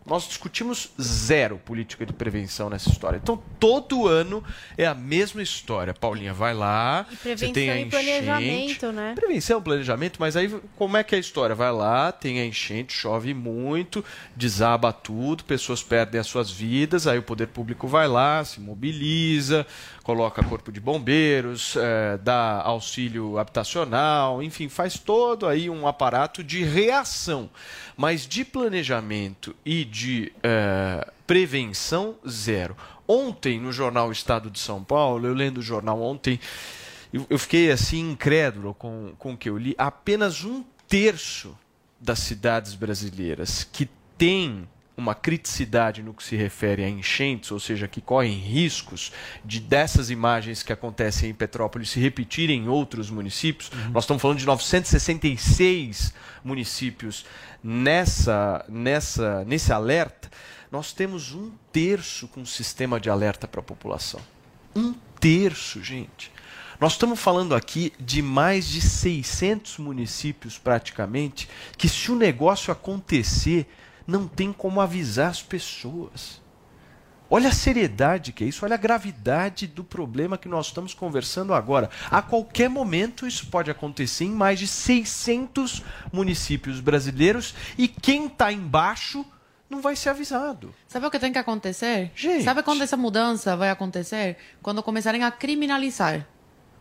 [0.03, 3.19] Nós discutimos zero política de prevenção nessa história.
[3.21, 4.43] Então, todo ano
[4.75, 5.93] é a mesma história.
[5.93, 7.05] Paulinha, vai lá.
[7.11, 9.13] E você tem a e planejamento, né?
[9.15, 11.55] Prevenção, planejamento, mas aí como é que é a história?
[11.55, 14.03] Vai lá, tem a enchente, chove muito,
[14.35, 19.67] desaba tudo, pessoas perdem as suas vidas, aí o poder público vai lá, se mobiliza,
[20.03, 26.63] coloca corpo de bombeiros, é, dá auxílio habitacional, enfim, faz todo aí um aparato de
[26.63, 27.49] reação.
[27.95, 32.75] Mas de planejamento e de é, prevenção, zero.
[33.07, 36.39] Ontem, no jornal Estado de São Paulo, eu lendo o jornal ontem,
[37.11, 39.75] eu, fiquei assim incrédulo com, com o que eu li.
[39.77, 41.57] Apenas um terço
[41.99, 47.87] das cidades brasileiras que têm uma criticidade no que se refere a enchentes, ou seja,
[47.87, 49.11] que correm riscos
[49.43, 53.71] de dessas imagens que acontecem em Petrópolis se repetirem em outros municípios.
[53.71, 53.91] Uhum.
[53.91, 56.13] Nós estamos falando de 966
[56.43, 57.25] municípios
[57.63, 60.29] nessa, nessa, nesse alerta.
[60.71, 64.21] Nós temos um terço com sistema de alerta para a população.
[64.75, 66.31] Um terço, gente.
[66.79, 73.67] Nós estamos falando aqui de mais de 600 municípios, praticamente, que se o negócio acontecer,
[74.11, 76.41] não tem como avisar as pessoas.
[77.33, 81.53] Olha a seriedade que é isso, olha a gravidade do problema que nós estamos conversando
[81.53, 81.89] agora.
[82.09, 85.81] A qualquer momento isso pode acontecer em mais de 600
[86.11, 89.25] municípios brasileiros e quem está embaixo
[89.69, 90.75] não vai ser avisado.
[90.89, 92.11] Sabe o que tem que acontecer?
[92.13, 92.43] Gente.
[92.43, 94.35] Sabe quando essa mudança vai acontecer?
[94.61, 96.27] Quando começarem a criminalizar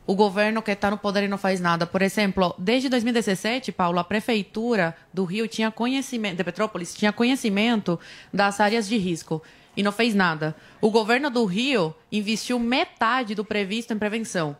[0.07, 1.87] o governo que está no poder e não faz nada.
[1.87, 7.99] Por exemplo, desde 2017, Paulo, a prefeitura do Rio tinha conhecimento, de Petrópolis, tinha conhecimento
[8.33, 9.43] das áreas de risco.
[9.77, 10.55] e não fez nada.
[10.81, 14.57] O governo do Rio investiu metade do previsto em prevenção.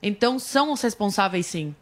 [0.00, 1.74] Então são os responsáveis, sim,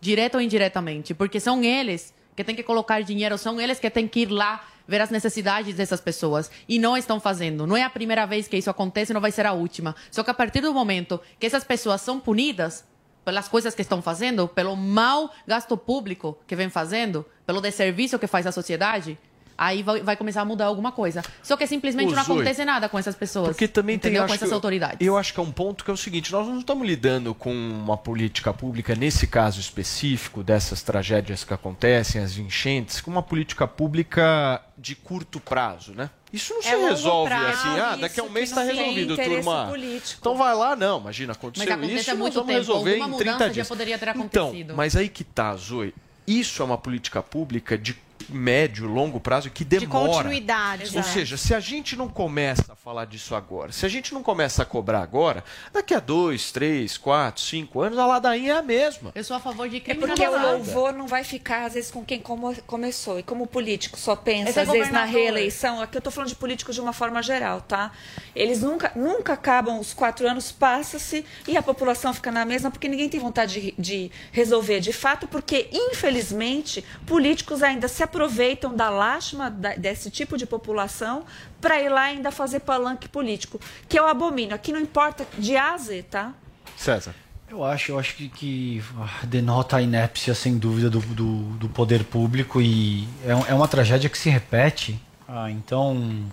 [0.00, 4.06] direto ou indiretamente, porque são eles que têm que colocar dinheiro, são eles que têm
[4.06, 7.66] que ir lá ver as necessidades dessas pessoas e não estão fazendo.
[7.66, 9.94] Não é a primeira vez que isso acontece, não vai ser a última.
[10.10, 12.84] Só que a partir do momento que essas pessoas são punidas
[13.24, 18.26] pelas coisas que estão fazendo, pelo mau gasto público que vem fazendo, pelo desserviço que
[18.26, 19.18] faz à sociedade,
[19.56, 21.22] aí vai, vai começar a mudar alguma coisa.
[21.42, 23.48] Só que simplesmente Ô, não Zoe, acontece nada com essas pessoas.
[23.48, 24.24] Porque também tem entendeu?
[24.24, 24.96] acho com essas que- autoridades.
[25.06, 27.52] Eu acho que é um ponto que é o seguinte: nós não estamos lidando com
[27.54, 33.66] uma política pública, nesse caso específico, dessas tragédias que acontecem, as enchentes, com uma política
[33.66, 36.10] pública de curto prazo, né?
[36.32, 39.16] Isso não É se resolve prazo, assim, ah, daqui a um mês está tem resolvido,
[39.16, 39.66] turma.
[39.68, 40.18] político.
[40.20, 42.58] Então vai lá, não, imagina, Mas aconteceu acontece isso, há nós muito vamos tempo.
[42.58, 43.68] resolver Alguma em mudança 30 já dias.
[43.68, 44.74] poderia ter Então, acontecido.
[44.74, 45.94] mas aí que tá, Zoe.
[46.26, 47.94] Isso é uma política pública de
[48.28, 50.08] médio, longo prazo que De demora.
[50.12, 50.96] continuidade.
[50.96, 54.22] Ou seja, se a gente não começa a falar disso agora, se a gente não
[54.22, 58.62] começa a cobrar agora, daqui a dois, três, quatro, cinco anos, a ladainha é a
[58.62, 59.12] mesma.
[59.14, 60.30] Eu sou a favor de É criminalizar.
[60.30, 63.18] porque o louvor não vai ficar, às vezes, com quem como- começou.
[63.18, 66.12] E como o político só pensa, Esse é às vezes, na reeleição, aqui eu estou
[66.12, 67.92] falando de políticos de uma forma geral, tá?
[68.34, 72.88] Eles nunca, nunca acabam, os quatro anos passa-se e a população fica na mesma, porque
[72.88, 78.88] ninguém tem vontade de, de resolver de fato, porque, infelizmente, políticos ainda se aproveitam da
[78.88, 81.24] lástima da- desse tipo de população
[81.60, 84.54] para ir lá ainda fazer palanque político, que eu abomino.
[84.54, 86.32] Aqui não importa de A a Z, tá?
[86.76, 87.14] César.
[87.48, 88.82] Eu acho, eu acho que, que
[89.24, 94.08] denota a inépcia, sem dúvida, do, do, do poder público e é, é uma tragédia
[94.08, 94.98] que se repete.
[95.28, 96.24] Ah, então,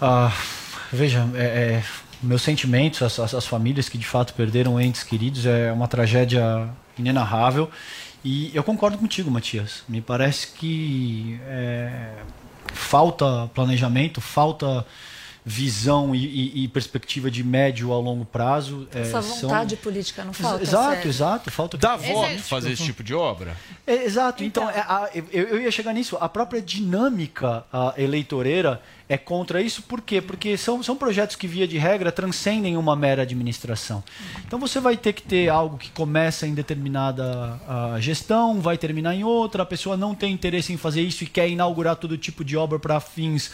[0.00, 0.32] ah,
[0.92, 1.84] veja, é, é,
[2.22, 6.68] meus sentimentos, as, as, as famílias que de fato perderam entes queridos, é uma tragédia
[6.98, 7.70] inenarrável.
[8.24, 9.84] E eu concordo contigo, Matias.
[9.88, 12.14] Me parece que é,
[12.72, 14.84] falta planejamento, falta
[15.48, 18.86] visão e, e- e perspectiva de médio a longo prazo.
[18.94, 20.62] é, Essa são- vontade política não falta.
[20.62, 21.08] Exato, sério.
[21.08, 21.50] exato.
[21.50, 23.56] Falta Dá voto é- fazer esse tipo de obra?
[23.86, 24.44] É, exato.
[24.44, 26.18] Então, é, a- eu, eu ia chegar nisso.
[26.20, 29.80] A própria dinâmica a, eleitoreira é contra isso.
[29.82, 30.20] Por quê?
[30.20, 34.04] Porque são, são projetos que, via de regra, transcendem uma mera administração.
[34.46, 39.14] Então, você vai ter que ter algo que começa em determinada ah, gestão, vai terminar
[39.14, 39.62] em outra.
[39.62, 42.78] A pessoa não tem interesse em fazer isso e quer inaugurar todo tipo de obra
[42.78, 43.50] para fins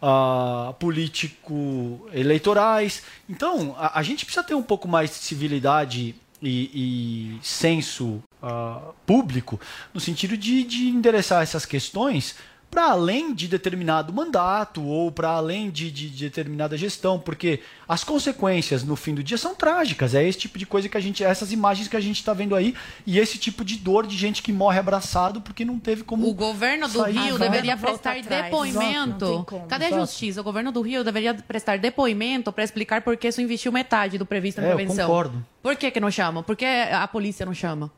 [0.00, 3.02] ah, político-eleitorais.
[3.28, 8.80] Então, a, a gente precisa ter um pouco mais de civilidade e, e senso ah,
[9.06, 9.60] público
[9.92, 12.36] no sentido de, de endereçar essas questões
[12.70, 18.04] para além de determinado mandato ou para além de, de- de determinada gestão, porque as
[18.04, 20.14] consequências no fim do dia são trágicas.
[20.14, 22.54] É esse tipo de coisa que a gente, essas imagens que a gente está vendo
[22.54, 22.72] aí
[23.04, 26.32] e esse tipo de dor de gente que morre abraçado porque não teve como O
[26.32, 28.44] governo do sair Rio deveria prestar atrás.
[28.44, 29.44] depoimento.
[29.48, 29.66] Como.
[29.66, 30.40] Cadê a justiça?
[30.40, 34.24] O governo do Rio deveria prestar depoimento para explicar por que isso investiu metade do
[34.24, 35.08] previsto em É, eu prevenção.
[35.08, 35.44] concordo.
[35.60, 36.42] Por que, que não chamam?
[36.44, 37.90] Por que a polícia não chama?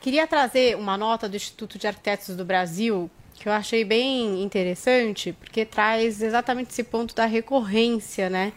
[0.00, 5.32] Queria trazer uma nota do Instituto de Arquitetos do Brasil que eu achei bem interessante,
[5.32, 8.52] porque traz exatamente esse ponto da recorrência, né?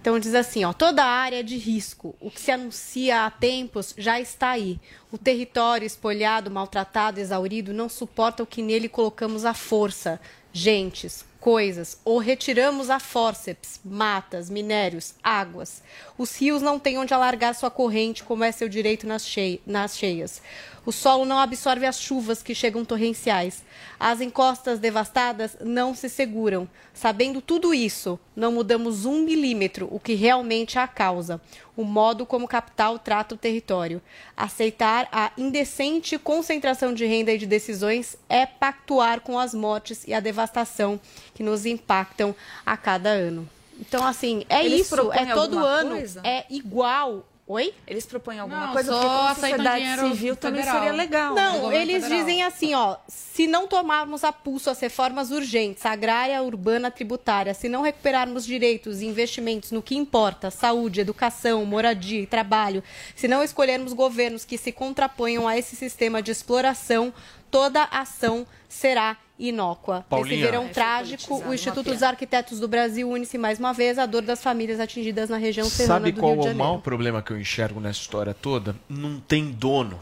[0.00, 4.20] Então diz assim, ó, toda área de risco, o que se anuncia há tempos já
[4.20, 4.78] está aí.
[5.10, 10.20] O território espolhado, maltratado, exaurido não suporta o que nele colocamos à força,
[10.52, 15.82] gentes, coisas, ou retiramos a fórceps, matas, minérios, águas.
[16.16, 20.40] Os rios não têm onde alargar sua corrente, como é seu direito nas cheias.
[20.86, 23.64] O solo não absorve as chuvas que chegam torrenciais.
[23.98, 26.68] As encostas devastadas não se seguram.
[26.94, 31.40] Sabendo tudo isso, não mudamos um milímetro o que realmente é a causa,
[31.76, 34.00] o modo como o capital trata o território.
[34.36, 40.14] Aceitar a indecente concentração de renda e de decisões é pactuar com as mortes e
[40.14, 41.00] a devastação
[41.34, 42.32] que nos impactam
[42.64, 43.48] a cada ano.
[43.80, 46.20] Então, assim, é Eles isso, é todo ano, coisa?
[46.24, 47.26] é igual.
[47.48, 47.72] Oi?
[47.86, 49.14] Eles propõem alguma Não, coisa, só porque
[49.46, 50.82] aceitam sociedade civil também federal.
[50.82, 51.34] seria legal.
[51.34, 52.18] Não, eles federal.
[52.18, 57.68] dizem assim, ó, se não tomarmos a pulso as reformas urgentes, agrária, urbana, tributária, se
[57.68, 62.82] não recuperarmos direitos e investimentos no que importa, saúde, educação, moradia e trabalho,
[63.14, 67.14] se não escolhermos governos que se contraponham a esse sistema de exploração,
[67.48, 70.04] toda ação será inócua.
[70.08, 70.36] Paulinha.
[70.36, 74.06] Nesse verão É, trágico, o Instituto dos Arquitetos do Brasil une-se mais uma vez à
[74.06, 76.78] dor das famílias atingidas na região serrana Sabe do qual Rio de é o maior
[76.78, 78.74] problema que eu enxergo nessa história toda?
[78.88, 80.00] Não tem dono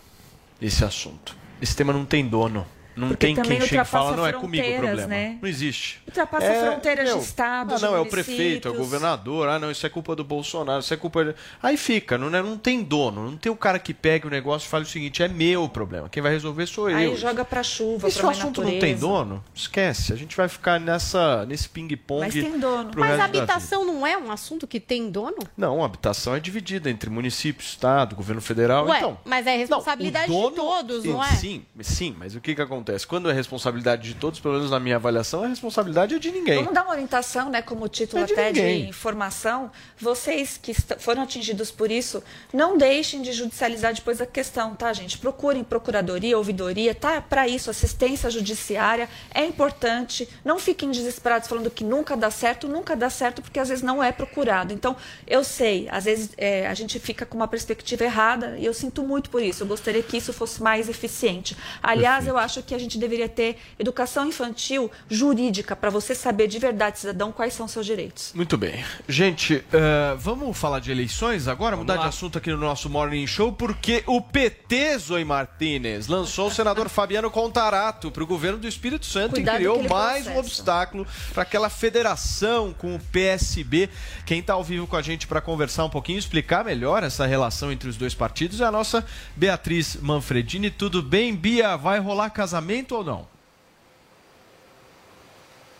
[0.61, 1.37] esse assunto.
[1.61, 2.67] Esse tema não tem dono.
[2.97, 5.07] Não Porque tem quem chega e fala, não é comigo o problema.
[5.07, 5.39] né?
[5.43, 6.01] Não existe.
[6.07, 9.49] Ultrapassa É, fronteiras meu, de estados, Ah, não, de é o prefeito, é o governador,
[9.49, 11.25] ah, não, isso é culpa do Bolsonaro, isso é culpa.
[11.25, 14.31] de- Aí fica, não, é- não tem dono, não tem o cara que pega o
[14.31, 17.17] negócio e fala o seguinte: é meu o problema, quem vai resolver sou Aí eu.
[17.17, 18.73] joga pra chuva, E se pra assunto natureza.
[18.73, 20.13] não tem dono, esquece.
[20.13, 22.21] A gente vai ficar nessa, nesse ping-pong.
[22.21, 22.91] Mas tem dono.
[22.97, 25.39] Mas a habitação não é um assunto que tem dono?
[25.57, 28.87] Não, a habitação é dividida entre município, estado, governo federal.
[28.87, 31.33] Ué, então, mas é responsabilidade o de todos, não é?
[31.33, 32.84] Sim, sim, mas o que, que acontece?
[33.07, 36.59] Quando é responsabilidade de todos, pelo menos na minha avaliação, a responsabilidade é de ninguém.
[36.59, 38.83] Vamos dar uma orientação, né, como título É de até ninguém.
[38.83, 39.71] de informação.
[39.99, 42.23] Vocês que foram atingidos por isso,
[42.53, 45.19] não deixem de judicializar depois a questão, tá, gente?
[45.19, 50.29] Procurem procuradoria, ouvidoria, tá para isso, assistência judiciária é importante.
[50.45, 54.03] Não fiquem desesperados falando que nunca dá certo, nunca dá certo porque às vezes não
[54.03, 54.73] é procurado.
[54.73, 58.75] Então, eu sei, às vezes é, a gente fica com uma perspectiva errada e eu
[58.75, 59.63] sinto muito por isso.
[59.63, 61.57] Eu gostaria que isso fosse mais eficiente.
[61.83, 66.59] Aliás, eu acho que a gente deveria ter educação infantil jurídica para você saber de
[66.59, 68.33] verdade, cidadão, quais são seus direitos.
[68.35, 68.85] Muito bem.
[69.09, 71.77] Gente, eh, vamos falar de eleições agora?
[71.77, 76.51] mudar de assunto aqui no nosso Morning Show, porque o PT, Zoe Martinez, lançou o
[76.53, 80.33] senador Fabiano Contarato para o governo do Espírito Santo Cuidado e criou que mais um
[80.33, 80.41] processa.
[80.41, 83.91] obstáculo para aquela federação com o PSB.
[84.25, 87.71] Quem está ao vivo com a gente para conversar um pouquinho, explicar melhor essa relação
[87.71, 89.05] entre os dois partidos é a nossa
[89.37, 90.71] Beatriz Manfredini.
[90.71, 91.77] Tudo bem, Bia?
[91.77, 92.64] Vai rolar casamento
[92.95, 93.35] ou não?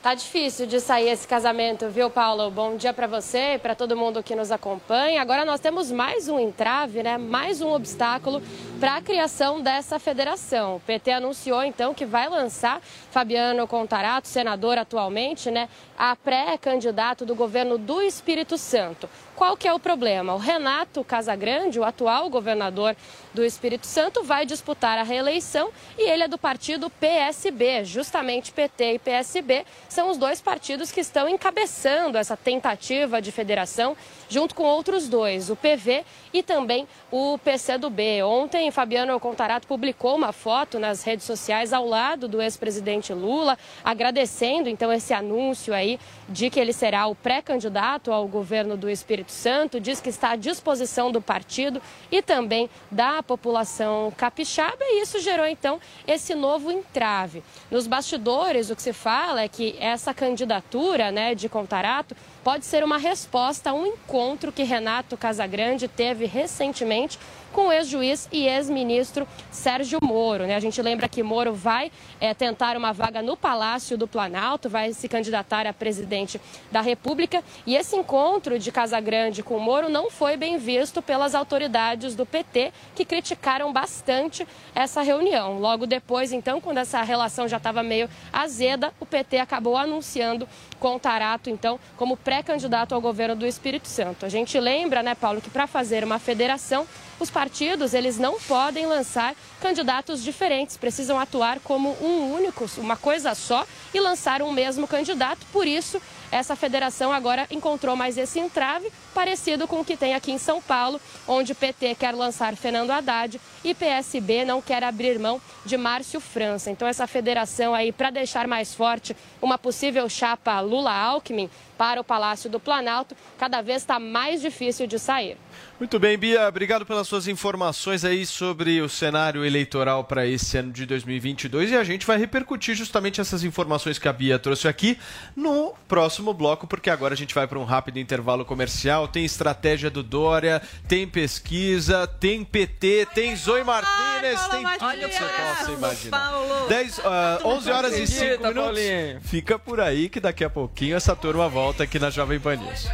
[0.05, 2.51] Tá difícil de sair esse casamento, viu, Paulo?
[2.51, 5.23] Bom dia para você para todo mundo que nos acompanha.
[5.23, 7.17] Agora nós temos mais um entrave, né?
[7.17, 8.43] Mais um obstáculo
[8.79, 10.77] para a criação dessa federação.
[10.77, 17.35] O PT anunciou então que vai lançar Fabiano Contarato, senador atualmente, né, a pré-candidato do
[17.35, 19.09] governo do Espírito Santo.
[19.37, 20.33] Qual que é o problema?
[20.33, 22.95] O Renato Casagrande, o atual governador
[23.33, 27.85] do Espírito Santo, vai disputar a reeleição e ele é do partido PSB.
[27.85, 33.97] Justamente PT e PSB são os dois partidos que estão encabeçando essa tentativa de federação,
[34.29, 38.23] junto com outros dois, o PV e também o PCdoB.
[38.23, 44.69] Ontem, Fabiano Contarato publicou uma foto nas redes sociais ao lado do ex-presidente Lula, agradecendo
[44.69, 49.81] então esse anúncio aí de que ele será o pré-candidato ao governo do Espírito Santo,
[49.81, 55.47] diz que está à disposição do partido e também da população capixaba, e isso gerou
[55.47, 57.43] então esse novo entrave.
[57.71, 62.85] Nos bastidores, o que se fala é que essa candidatura né, de Contarato pode ser
[62.85, 67.19] uma resposta a um encontro que Renato Casagrande teve recentemente
[67.55, 70.45] com o ex-juiz e ex-ministro Sérgio Moro.
[70.45, 70.57] Né?
[70.57, 71.91] A gente lembra que Moro vai
[72.21, 76.41] eh, tentar uma vaga no Palácio do Planalto, vai se candidatar a presidente
[76.73, 77.45] da República.
[77.65, 82.73] E esse encontro de Casagrande com Moro não foi bem visto pelas autoridades do PT,
[82.93, 85.61] que criticaram bastante essa reunião.
[85.61, 90.49] Logo depois, então, quando essa relação já estava meio azeda, o PT acabou anunciando
[90.81, 94.27] Contarato, então, como pré-candidato ao governo do Espírito Santo.
[94.27, 96.85] A gente lembra, né, Paulo, que para fazer uma federação,
[97.21, 103.37] os partidos eles não podem lançar candidatos diferentes, precisam atuar como um único, uma coisa
[103.37, 103.65] só
[103.95, 105.47] e lançar um mesmo candidato.
[105.53, 110.33] Por isso, essa federação agora encontrou mais esse entrave, parecido com o que tem aqui
[110.33, 115.19] em São Paulo, onde o PT quer lançar Fernando Haddad e PSB não quer abrir
[115.19, 116.71] mão de Márcio França.
[116.71, 121.49] Então, essa federação aí, para deixar mais forte uma possível chapa Lula-Alckmin
[121.79, 125.37] para o Palácio do Planalto, cada vez está mais difícil de sair.
[125.79, 130.73] Muito bem, Bia, obrigado pelas suas informações aí sobre o cenário eleitoral para esse ano
[130.73, 134.97] de 2022 e a gente vai repercutir justamente essas informações que a Bia trouxe aqui
[135.35, 139.04] no próximo bloco, porque agora a gente vai para um rápido intervalo comercial.
[139.07, 145.17] Tem estratégia do Dória, tem pesquisa, tem PT, tem Zoe Martinez, tem Olha o que
[145.17, 146.19] você possa imaginar.
[146.19, 146.69] Paulo.
[146.69, 148.65] 10, ah, 11 horas e 5 Acredita, minutos.
[148.65, 149.21] Paulinho.
[149.23, 152.89] Fica por aí que daqui a pouquinho essa turma volta aqui na Jovem Pan News.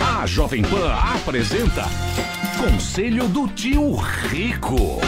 [0.00, 1.84] A Jovem Pan apresenta
[2.58, 4.98] Conselho do Tio Rico.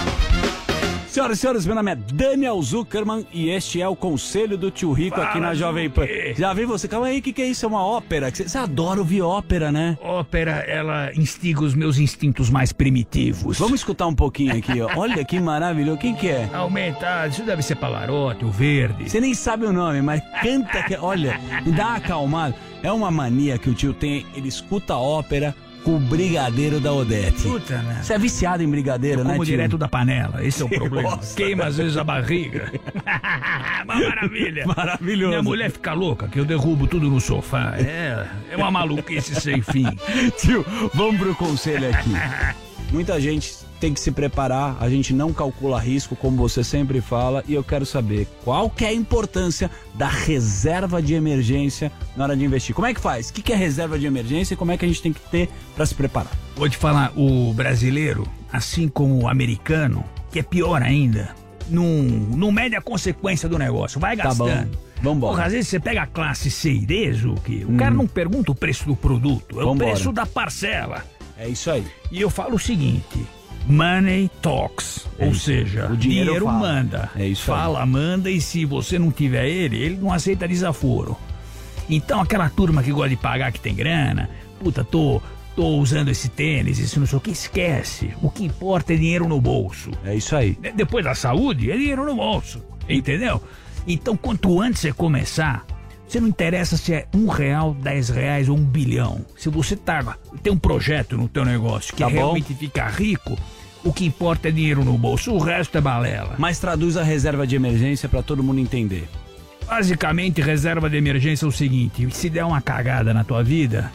[1.11, 4.93] Senhoras e senhores, meu nome é Daniel Zuckerman e este é o Conselho do Tio
[4.93, 6.07] Rico aqui na Jovem Pan.
[6.37, 6.87] Já vi você?
[6.87, 7.65] Calma aí, o que, que é isso?
[7.65, 8.31] É uma ópera?
[8.31, 9.97] Você, você adora ouvir ópera, né?
[10.03, 13.59] Ópera, ela instiga os meus instintos mais primitivos.
[13.59, 14.91] Vamos escutar um pouquinho aqui, ó.
[14.97, 15.99] Olha que maravilhoso.
[15.99, 16.51] Quem que é?
[16.53, 19.09] Aumenta, isso deve ser Pavarotti, o Verde.
[19.09, 20.95] Você nem sabe o nome, mas canta que.
[20.95, 22.55] Olha, me dá uma acalmada.
[22.83, 25.55] É uma mania que o tio tem, ele escuta ópera
[25.85, 27.43] com o brigadeiro da Odete.
[27.43, 28.01] Puta, né?
[28.03, 29.53] Você é viciado em brigadeiro, Eu né, como tio?
[29.53, 31.11] direto da panela, esse é o problema.
[31.17, 31.35] gosta.
[31.37, 32.73] Queima às vezes a barriga.
[33.85, 34.67] uma maravilha.
[34.67, 35.29] Maravilhoso.
[35.31, 37.75] Minha mulher fica louca que eu derrubo tudo no sofá.
[37.79, 39.87] É, é uma maluquice sem fim.
[40.41, 40.65] Tio,
[40.95, 42.13] vamos pro conselho aqui.
[42.93, 47.43] Muita gente tem que se preparar, a gente não calcula risco, como você sempre fala,
[47.47, 52.37] e eu quero saber qual que é a importância da reserva de emergência na hora
[52.37, 52.75] de investir.
[52.75, 53.29] Como é que faz?
[53.31, 55.21] O que que é reserva de emergência e como é que a gente tem que
[55.21, 56.33] ter para se preparar?
[56.57, 61.35] Vou te falar, o brasileiro, assim como o americano, que é pior ainda,
[61.71, 64.71] não, não mede a consequência do negócio, vai Tá gastando.
[64.71, 64.89] bom.
[65.01, 65.33] Vambora.
[65.35, 68.51] Porra, às vezes você pega a classe C e D, Zuki, o cara não pergunta
[68.51, 69.67] o preço do produto, é Hum.
[69.69, 69.91] Vambora.
[69.91, 71.05] o preço da parcela.
[71.39, 71.85] É isso aí.
[72.11, 73.25] E eu falo o seguinte:
[73.69, 75.07] money talks.
[75.19, 76.59] ou seja, É O dinheiro fala.
[76.59, 77.11] manda.
[77.17, 77.59] É isso aí.
[77.59, 81.17] Fala, manda, e se você não tiver ele, ele não aceita desaforo.
[81.89, 84.29] Então aquela turma que gosta de pagar que tem grana,
[84.61, 85.21] puta, tô,
[85.57, 88.11] tô usando esse tênis, isso não sei o que, esquece.
[88.23, 89.91] O que importa é dinheiro no bolso.
[90.05, 90.53] É isso aí.
[90.61, 92.63] De- Depois da saúde, é dinheiro no bolso.
[92.89, 93.43] Entendeu?
[93.87, 95.65] Então, quanto antes você começar,
[96.07, 99.25] você não interessa se é um real, dez reais ou um bilhão.
[99.37, 103.39] Se você tá, tem um projeto no teu negócio que Tá realmente ficar rico,
[103.85, 106.35] o que importa é dinheiro no bolso, o resto é balela.
[106.39, 109.09] Mas traduz a reserva de emergência para todo mundo entender.
[109.67, 113.93] Basicamente, reserva de emergência é o seguinte: se der uma cagada na tua vida,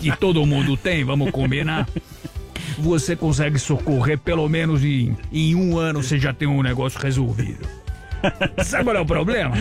[0.00, 1.88] que todo mundo tem, vamos combinar.
[2.78, 7.68] Você consegue socorrer pelo menos em, em um ano você já tem um negócio resolvido.
[8.64, 9.54] Sabe qual é o problema?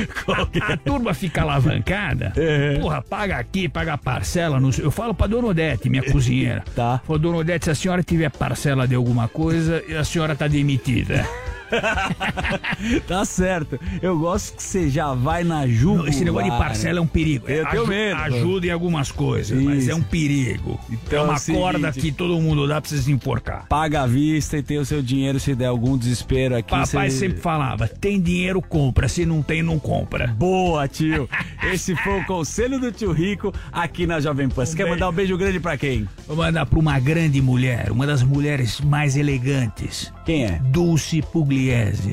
[0.61, 2.33] A, a turma fica alavancada.
[2.79, 4.59] Porra, paga aqui, paga parcela.
[4.59, 6.63] No, eu falo pra Dona Odete, minha cozinheira.
[6.75, 7.01] Tá.
[7.05, 11.27] Falo, Dona Odete, se a senhora tiver parcela de alguma coisa, a senhora tá demitida.
[13.07, 13.79] tá certo.
[14.01, 16.09] Eu gosto que você já vai na jugular.
[16.09, 17.47] Esse negócio de parcela é um perigo.
[17.47, 18.15] Eu tenho Aju- medo.
[18.21, 19.91] Ajuda em algumas coisas, mas Isso.
[19.91, 20.79] é um perigo.
[20.89, 23.65] Então é é uma o seguinte- corda que todo mundo dá pra você se enforcar.
[23.67, 26.71] Paga à vista e tem o seu dinheiro se der algum desespero aqui.
[26.71, 29.07] Papai você- sempre falava: tem dinheiro, compra.
[29.07, 30.27] Se não tem, não compra.
[30.27, 31.29] Boa, tio.
[31.71, 34.65] Esse foi o conselho do tio Rico aqui na Jovem Pan.
[34.65, 36.07] Você quer mandar um beijo grande pra quem?
[36.27, 40.11] Vou mandar pra uma grande mulher, uma das mulheres mais elegantes.
[40.25, 40.59] Quem é?
[40.65, 41.60] Dulce Pugliese.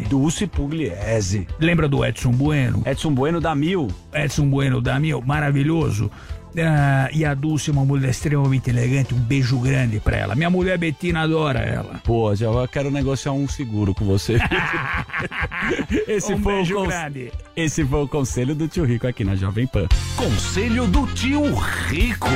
[0.09, 1.47] Dulce Pugliese.
[1.59, 2.83] Lembra do Edson Bueno?
[2.85, 3.89] Edson Bueno da Mil.
[4.13, 6.11] Edson Bueno da Mil, maravilhoso.
[6.57, 9.15] Ah, e a Dulce é uma mulher extremamente elegante.
[9.15, 10.35] Um beijo grande pra ela.
[10.35, 12.01] Minha mulher Betina adora ela.
[12.05, 14.39] Pô, já quero negociar um seguro com você.
[16.09, 17.33] Esse Um foi beijo o grande.
[17.55, 19.87] Esse foi o conselho do tio Rico aqui na Jovem Pan.
[20.17, 21.55] Conselho do tio
[21.87, 22.29] Rico.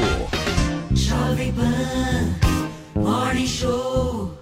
[0.95, 2.53] Jovem Pan
[2.95, 4.42] Morning Show.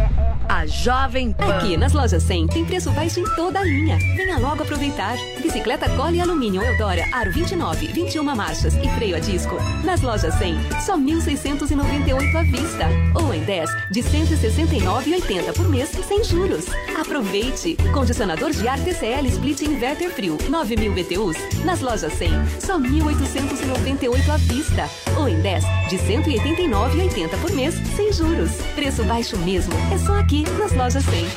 [0.51, 1.55] a Jovem Pan.
[1.55, 3.97] Aqui nas lojas 100 tem preço baixo em toda a linha.
[4.17, 5.15] Venha logo aproveitar.
[5.41, 9.55] Bicicleta Cole Alumínio Eudora Aro 29, 21 marchas e freio a disco.
[9.85, 12.85] Nas lojas 100, só 1.698 à vista.
[13.15, 16.65] Ou em 10, de 169,80 por mês sem juros.
[16.99, 17.77] Aproveite.
[17.93, 21.63] Condicionador de ar TCL Split Inverter Frio 9.000 BTUs.
[21.63, 22.29] Nas lojas 100,
[22.59, 24.89] só 1.898 à vista.
[25.17, 28.51] Ou em 10, de 189,80 por mês sem juros.
[28.75, 29.73] Preço baixo mesmo.
[29.93, 31.27] É só aqui nas lojas 100.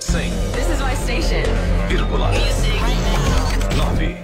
[0.00, 1.42] 100, This is my station.
[1.88, 2.30] vírgula,
[3.76, 4.16] 9.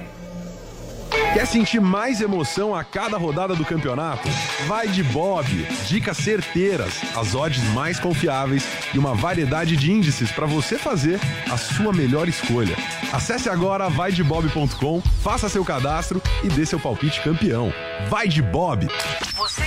[1.33, 4.27] Quer sentir mais emoção a cada rodada do campeonato?
[4.67, 5.47] Vai de Bob.
[5.87, 11.57] Dicas certeiras, as odds mais confiáveis e uma variedade de índices para você fazer a
[11.59, 12.75] sua melhor escolha.
[13.13, 17.71] Acesse agora vaidebob.com, faça seu cadastro e dê seu palpite campeão.
[18.09, 18.89] Vai de Bob.
[19.37, 19.63] Você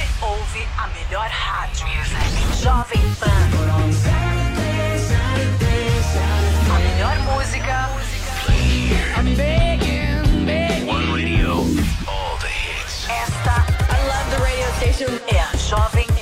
[0.60, 1.88] ouve a melhor rádio.
[2.62, 3.50] Jovem Pan.
[6.70, 7.90] A melhor música.
[9.18, 10.88] I'm begging, begging.
[10.88, 11.52] One radio,
[12.08, 13.08] all the hits.
[13.10, 15.20] Esta, I love the radio station.
[15.28, 16.19] É a Jovem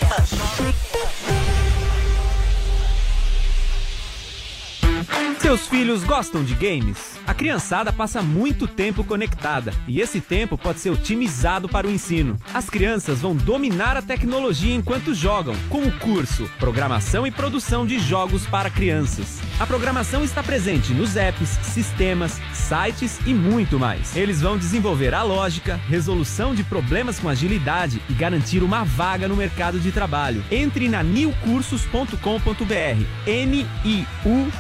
[5.36, 7.18] Seus filhos gostam de games?
[7.28, 12.38] A criançada passa muito tempo conectada e esse tempo pode ser otimizado para o ensino.
[12.54, 18.00] As crianças vão dominar a tecnologia enquanto jogam, com o curso Programação e Produção de
[18.00, 19.40] Jogos para Crianças.
[19.60, 24.16] A programação está presente nos apps, sistemas, sites e muito mais.
[24.16, 29.36] Eles vão desenvolver a lógica, resolução de problemas com agilidade e garantir uma vaga no
[29.36, 30.44] mercado de trabalho.
[30.50, 33.06] Entre na newcursos.com.br.
[33.26, 34.52] N-I-U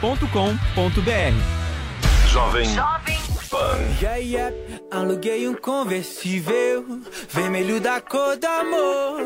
[0.00, 1.58] cursos.com.br.
[2.28, 2.68] Jovem
[3.50, 3.78] Pan.
[3.98, 4.56] Yeah, yeah,
[4.90, 6.84] aluguei um conversível
[7.30, 9.22] vermelho da cor do amor.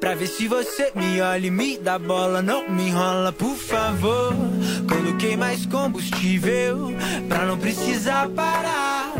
[0.00, 4.32] Pra ver se você me olha e me dá bola, não me enrola, por favor.
[4.88, 6.90] Coloquei mais combustível
[7.28, 9.12] pra não precisar parar.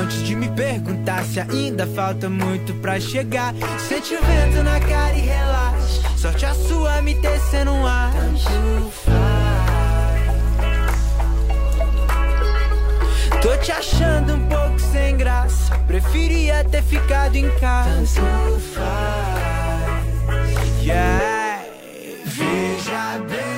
[0.00, 3.52] Antes de me perguntar se ainda falta muito pra chegar,
[3.88, 6.16] sente o vento na cara e relaxa.
[6.16, 8.12] Sorte a sua me tecendo um ar.
[8.12, 9.47] Tanto faz.
[13.40, 15.78] Tô te achando um pouco sem graça.
[15.86, 18.20] Preferia ter ficado em casa.
[18.20, 20.08] Tanto faz.
[20.82, 21.64] Yeah.
[22.24, 23.57] Veja, baby.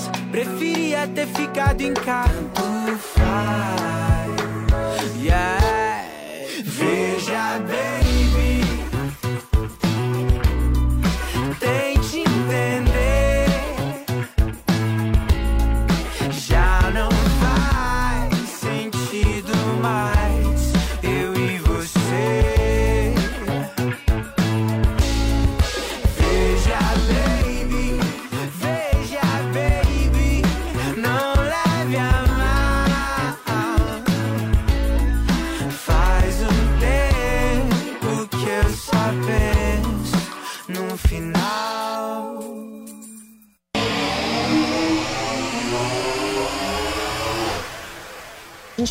[0.31, 2.33] Preferia ter ficado em casa.
[2.53, 4.31] Tanto faz.
[5.21, 6.05] Yeah.
[6.63, 8.00] Veja, baby.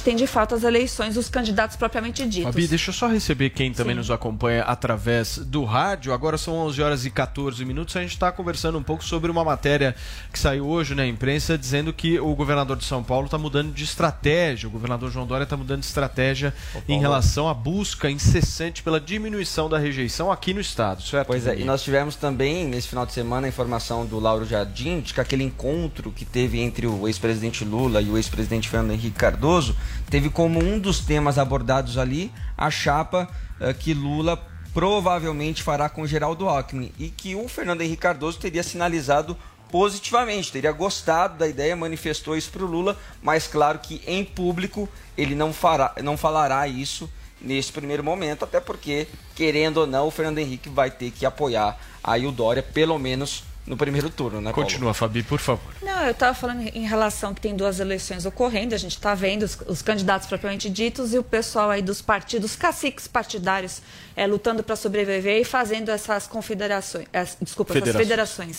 [0.01, 2.53] Gente tem de fato as eleições dos candidatos propriamente ditos.
[2.53, 6.13] Fabi, deixa eu só receber quem também nos acompanha através do rádio.
[6.13, 7.97] Agora são 11 horas e 14 minutos.
[7.97, 9.95] A gente está conversando um pouco sobre uma matéria
[10.33, 13.85] que saiu hoje na imprensa dizendo que o governador de São Paulo está mudando de
[13.85, 14.69] estratégia.
[14.69, 16.55] O governador João Dória está mudando de estratégia
[16.89, 21.27] em relação à busca incessante pela diminuição da rejeição aqui no estado, certo?
[21.27, 25.01] Pois é, e nós tivemos também nesse final de semana a informação do Lauro Jardim
[25.01, 29.17] de que aquele encontro que teve entre o ex-presidente Lula e o ex-presidente Fernando Henrique
[29.19, 29.77] Cardoso
[30.09, 33.29] teve como um dos temas abordados ali a chapa
[33.61, 34.41] eh, que Lula
[34.73, 39.37] provavelmente fará com Geraldo Alckmin e que o Fernando Henrique Cardoso teria sinalizado
[39.71, 44.89] positivamente, teria gostado da ideia, manifestou isso para o Lula, mas claro que em público
[45.17, 47.09] ele não, fará, não falará isso
[47.41, 51.79] nesse primeiro momento, até porque, querendo ou não, o Fernando Henrique vai ter que apoiar
[52.03, 54.67] aí o Dória, pelo menos no primeiro turno, né, Paulo?
[54.69, 55.73] Continua, Fabi, por favor.
[55.83, 59.43] Não, eu estava falando em relação que tem duas eleições ocorrendo, a gente está vendo
[59.43, 63.83] os, os candidatos propriamente ditos e o pessoal aí dos partidos, caciques partidários,
[64.17, 68.09] é, lutando para sobreviver e fazendo essas confederações, as- desculpa, essas Federações.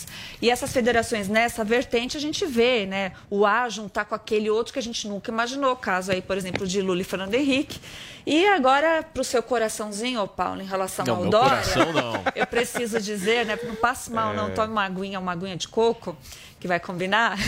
[0.03, 0.07] federações.
[0.41, 4.73] E essas federações nessa vertente a gente vê, né, o A juntar com aquele outro
[4.73, 7.79] que a gente nunca imaginou, caso aí, por exemplo, de Lula e Fernando Henrique.
[8.25, 12.13] E agora, para o seu coraçãozinho, ô Paulo, em relação Não, ao Dória, coração não.
[12.35, 14.35] eu preciso dizer, né, não passe mal, É.
[14.35, 16.15] não tome uma aguinha, uma aguinha de coco,
[16.61, 17.37] que vai combinar.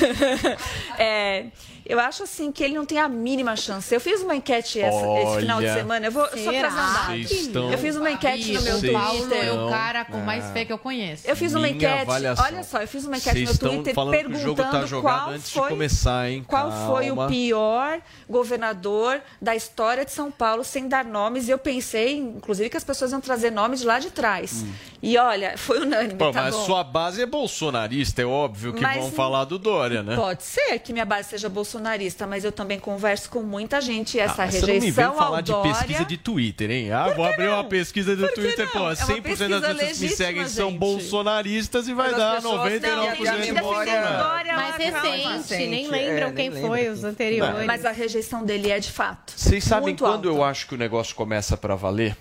[0.98, 1.46] É,
[1.86, 3.94] eu acho assim que ele não tem a mínima chance.
[3.94, 6.06] Eu fiz uma enquete essa- esse final de semana.
[6.06, 6.70] Eu vou só Será?
[6.70, 7.06] trazer um dado.
[7.28, 9.46] Vocês estão- Eu fiz uma enquete no meu o Paulo Twitter.
[9.48, 11.28] é o cara com mais fé que eu conheço.
[11.28, 12.02] Eu fiz uma Minha enquete.
[12.04, 12.46] avaliação.
[12.46, 15.54] Olha só, eu fiz uma enquete Vocês no Twitter tá perguntando jogado qual antes de
[15.60, 16.46] foi, começar, hein?
[16.48, 18.00] qual foi o pior
[18.30, 21.48] governador da história de São Paulo, sem dar nomes.
[21.48, 24.64] E eu pensei, inclusive, que as pessoas iam trazer nomes de lá de trás.
[25.06, 26.14] E olha, foi unânime.
[26.18, 26.66] Pô, tá mas bom.
[26.66, 30.16] sua base é bolsonarista, é óbvio que Mas vão não- falar do Dória, né?
[30.16, 34.22] Pode ser que minha base seja bolsonarista, mas eu também converso com muita gente e
[34.22, 35.74] Ah, essa mas você não me rejeição vem falar de Dória...
[35.74, 36.92] pesquisa de Twitter, hein?
[36.94, 38.86] Ah, vou abrir uma pesquisa do Twitter, pô, não?
[38.86, 40.80] É uma 100% das pessoas que me seguem são gente.
[40.80, 45.68] bolsonaristas e vai Mas as dar pessoas- 99% Não, tem gente defendendo Dória, Mais recente,
[45.68, 45.92] nem gente.
[45.92, 47.66] lembram É, quem nem foi lembra os anteriores.
[47.66, 49.34] Mas a rejeição dele é de fato.
[49.36, 50.40] Vocês sabem quando alta.
[50.40, 52.16] eu acho que o negócio começa pra valer?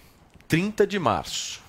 [0.49, 1.62] 30 de março.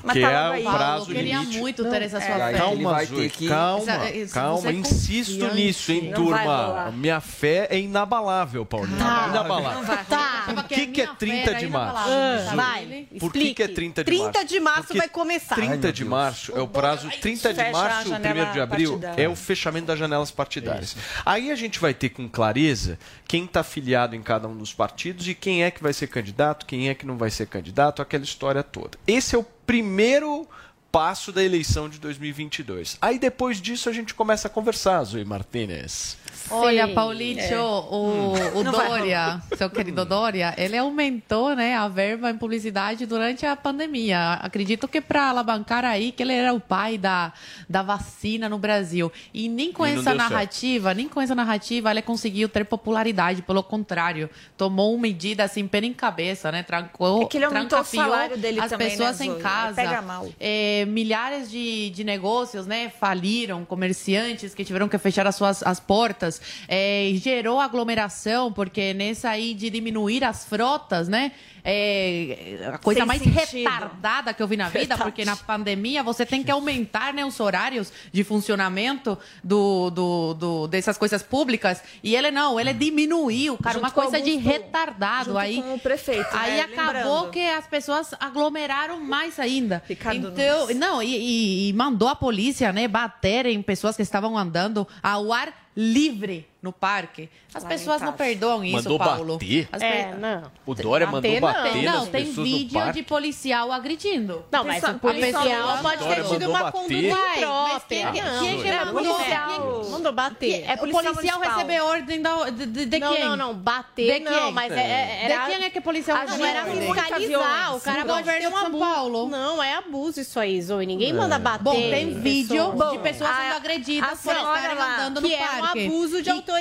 [0.00, 0.62] Porque tá é o.
[0.64, 1.58] Paulo, prazo eu queria limite.
[1.58, 2.58] muito ter essa sua É, fé.
[2.58, 6.90] Calma, ter que- calma, Essa- calma, é insisto nisso, hein, turma.
[6.96, 8.96] Minha fé é inabalável, Paulinho.
[8.96, 9.96] Inabalável.
[10.08, 10.42] Tá.
[10.46, 12.08] Por que, que é 30 de março?
[12.56, 13.74] Vai, Por que, que é explique.
[13.74, 14.46] 30 de 30 março?
[14.46, 15.54] de março Porque vai começar.
[15.54, 17.08] 30 de março é o prazo.
[17.20, 19.22] 30 de março, janela 1 de abril, partidária.
[19.24, 20.96] é o fechamento das janelas partidárias.
[21.24, 25.26] Aí a gente vai ter com clareza quem está filiado em cada um dos partidos
[25.28, 28.24] e quem é que vai ser candidato, quem é que não vai ser candidato, aquela
[28.24, 28.98] história toda.
[29.06, 30.46] Esse é o primeiro
[30.92, 32.98] passo da eleição de 2022.
[33.00, 36.18] Aí depois disso a gente começa a conversar, Zoe Martinez.
[36.50, 36.94] Olha, Sei.
[36.94, 37.58] Paulito, É.
[37.58, 43.46] o, o vai Dória, seu querido Dória, ele aumentou né, a verba em publicidade durante
[43.46, 44.34] a pandemia.
[44.34, 47.32] Acredito que para alavancar aí que ele era o pai da,
[47.68, 49.10] da vacina no Brasil.
[49.32, 50.18] E nem com E essa deu certo.
[50.18, 53.42] narrativa, nem com essa narrativa ele conseguiu ter popularidade.
[53.42, 56.62] Pelo contrário, tomou uma medida assim, pena em cabeça, né?
[56.62, 59.74] Trancou, É que ele aumentou o trancafiou salário dele as também, pessoas né, em casa.
[59.74, 60.28] Pega mal.
[60.38, 65.80] É, milhares de, de negócios né, faliram, comerciantes que tiveram que fechar as suas as
[65.80, 66.21] portas,
[66.68, 71.32] é, gerou aglomeração, porque nessa aí de diminuir as frotas, né?
[71.64, 73.38] É a coisa Sem mais sentido.
[73.38, 75.02] retardada que eu vi na vida, Verdade.
[75.02, 80.66] porque na pandemia você tem que aumentar né, os horários de funcionamento do, do, do-
[80.68, 81.80] dessas coisas públicas.
[82.02, 85.24] E ele não, ele diminuiu, cara, Junto uma coisa de Augusto- retardado.
[85.26, 86.60] junto aí, com o prefeito, aí né?
[86.62, 86.94] acabou
[87.26, 87.30] Lembrando.
[87.30, 89.82] que as pessoas aglomeraram mais ainda.
[89.88, 90.76] Ricardo então, Nunes.
[90.76, 95.32] não, e, e- e mandou a polícia, né, bater em pessoas que estavam andando ao
[95.32, 97.28] ar livre no parque.
[97.52, 99.32] As pessoas não perdoam isso, Mandou Paulo.
[99.34, 99.68] bater?
[99.72, 100.42] As É, pe- não.
[100.64, 102.92] O Dória mandou Bater, bater nas não, tem vídeo parque?
[102.92, 104.44] de policial agredindo.
[104.50, 105.42] Não, mas o A policial
[105.82, 106.72] pode ter tido uma bater?
[106.80, 107.72] conduta Uai, própria.
[107.74, 109.14] mas quem- quem- Não, é mandou?
[109.14, 109.84] policial.
[109.90, 110.64] Mandou bater.
[110.68, 113.24] É o policial recebeu ordem da- de, de, de não, quem?
[113.24, 113.54] não, não.
[113.54, 114.52] Bater De não, quem?
[114.52, 115.44] mas é, é- era...
[115.46, 117.76] De quem é que o policial Ah, não, era fiscalizar.
[117.76, 118.84] O cara pode ter governo um abuso.
[118.84, 119.28] Paulo.
[119.28, 120.86] Não, é abuso isso aí, Zoe.
[120.86, 121.64] Ninguém manda bater.
[121.64, 125.34] Bom, tem em vídeo de pessoas a- sendo agredidas a por estarem andando no que
[125.34, 125.86] é um parque.
[125.86, 126.51] abuso de autoridade.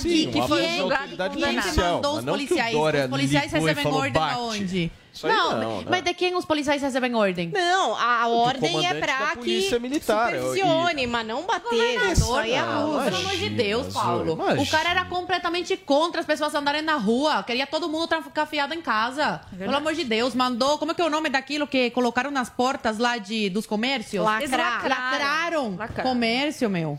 [0.00, 2.74] Sim, que foi julgado autoridade e mandou os policiais?
[2.74, 4.34] Os policiais recebem ordem "Bate".
[4.34, 4.92] aonde?
[5.24, 5.86] Não, não, né?
[5.90, 7.50] mas de quem os policiais recebem ordem?
[7.50, 12.12] Não, a ordem é pra polícia que militar, supervisione, mas não bater.
[12.12, 14.32] Isso aí é Não, pelo amor de Deus, Paulo.
[14.34, 14.62] imagina.
[14.62, 17.42] O cara era completamente contra as pessoas andarem na rua.
[17.42, 19.40] Queria todo mundo trancafiado em casa.
[19.56, 20.78] Pelo amor de Deus, mandou.
[20.78, 24.24] Como é que é o nome daquilo que colocaram nas portas lá de, dos comércios?
[24.24, 24.88] Lacrar.
[24.88, 25.76] Lacraram.
[25.76, 26.10] Lacraram.
[26.10, 26.98] Comércio, meu.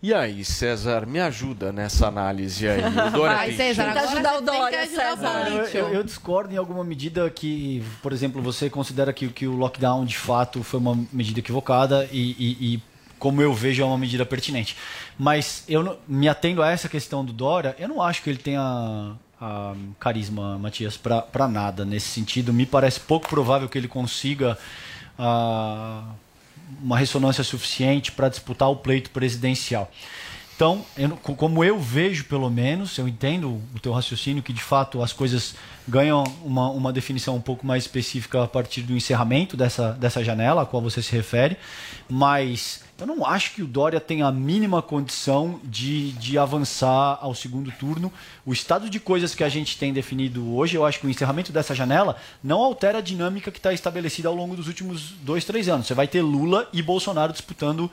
[0.00, 2.80] E aí, César, me ajuda nessa análise aí.
[2.80, 5.48] O Dória Vai, César, agora ajudar o Dória, César.
[5.50, 9.56] Eu, eu- eu discordo em alguma medida que, por exemplo, você considera que, que o
[9.56, 12.82] lockdown de fato foi uma medida equivocada e, e- e,
[13.18, 14.76] como eu vejo, é uma medida pertinente.
[15.18, 18.38] Mas eu não- me atendo a essa questão do Dória, eu não acho que ele
[18.38, 22.52] tenha ah, carisma, Matias, para nada nesse sentido.
[22.52, 24.56] Me parece pouco provável que ele consiga
[25.18, 26.04] ah,
[26.82, 29.90] uma ressonância suficiente para disputar o pleito presidencial.
[30.58, 35.00] Então, eu como eu vejo, pelo menos, eu entendo o teu raciocínio que de fato
[35.00, 35.54] as coisas
[35.86, 40.62] ganham uma, uma definição um pouco mais específica a partir do encerramento dessa, dessa janela
[40.62, 41.56] a qual você se refere,
[42.08, 47.34] mas eu não acho que o Dória tenha a mínima condição de, de avançar ao
[47.34, 48.12] segundo turno.
[48.44, 51.52] O estado de coisas que a gente tem definido hoje, eu acho que o encerramento
[51.52, 55.68] dessa janela não altera a dinâmica que está estabelecida ao longo dos últimos dois, três
[55.68, 55.86] anos.
[55.86, 57.88] Você vai ter Lula e Bolsonaro disputando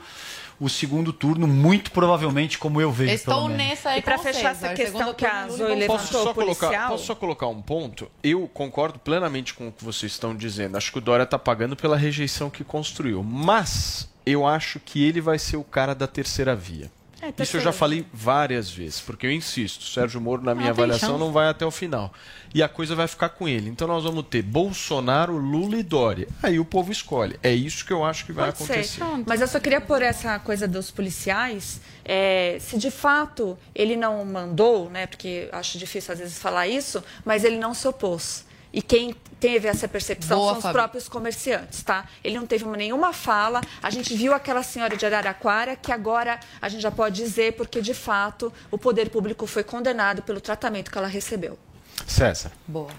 [0.58, 3.12] o segundo turno, muito provavelmente, como eu vejo.
[3.12, 3.64] Estou pelo menos.
[3.64, 6.88] nessa aí E pra com fechar essa questão que a Zoe levantou, Posso só, colocar,
[6.88, 8.10] posso só colocar um ponto?
[8.22, 10.76] Eu concordo plenamente com o que vocês estão dizendo.
[10.76, 13.22] Acho que o Dória está pagando pela rejeição que construiu.
[13.22, 16.90] Mas eu acho que ele vai ser o cara da terceira via.
[17.22, 20.70] É, Isso eu já falei várias vezes, porque eu insisto, Sérgio Moro, na minha tem
[20.70, 22.12] avaliação, não vai até o final.
[22.54, 23.70] E a coisa vai ficar com ele.
[23.70, 26.28] Então nós vamos ter Bolsonaro, Lula e Dória.
[26.42, 27.38] Aí o povo escolhe.
[27.42, 29.02] É isso que eu acho que vai Pode acontecer.
[29.26, 31.80] Mas eu só queria pôr essa coisa dos policiais.
[32.04, 35.06] é, se de fato ele não mandou, né?
[35.06, 38.44] Porque acho difícil às vezes falar isso, mas ele não se opôs.
[38.72, 40.72] E quem teve essa percepção Boa, são os Fabi.
[40.74, 42.06] próprios comerciantes, tá?
[42.24, 43.60] Ele não teve nenhuma fala.
[43.82, 47.80] A gente viu aquela senhora de Araraquara que agora a gente já pode dizer porque
[47.80, 51.58] de fato o poder público foi condenado pelo tratamento que ela recebeu.
[52.06, 52.50] César.
[52.66, 52.90] Boa.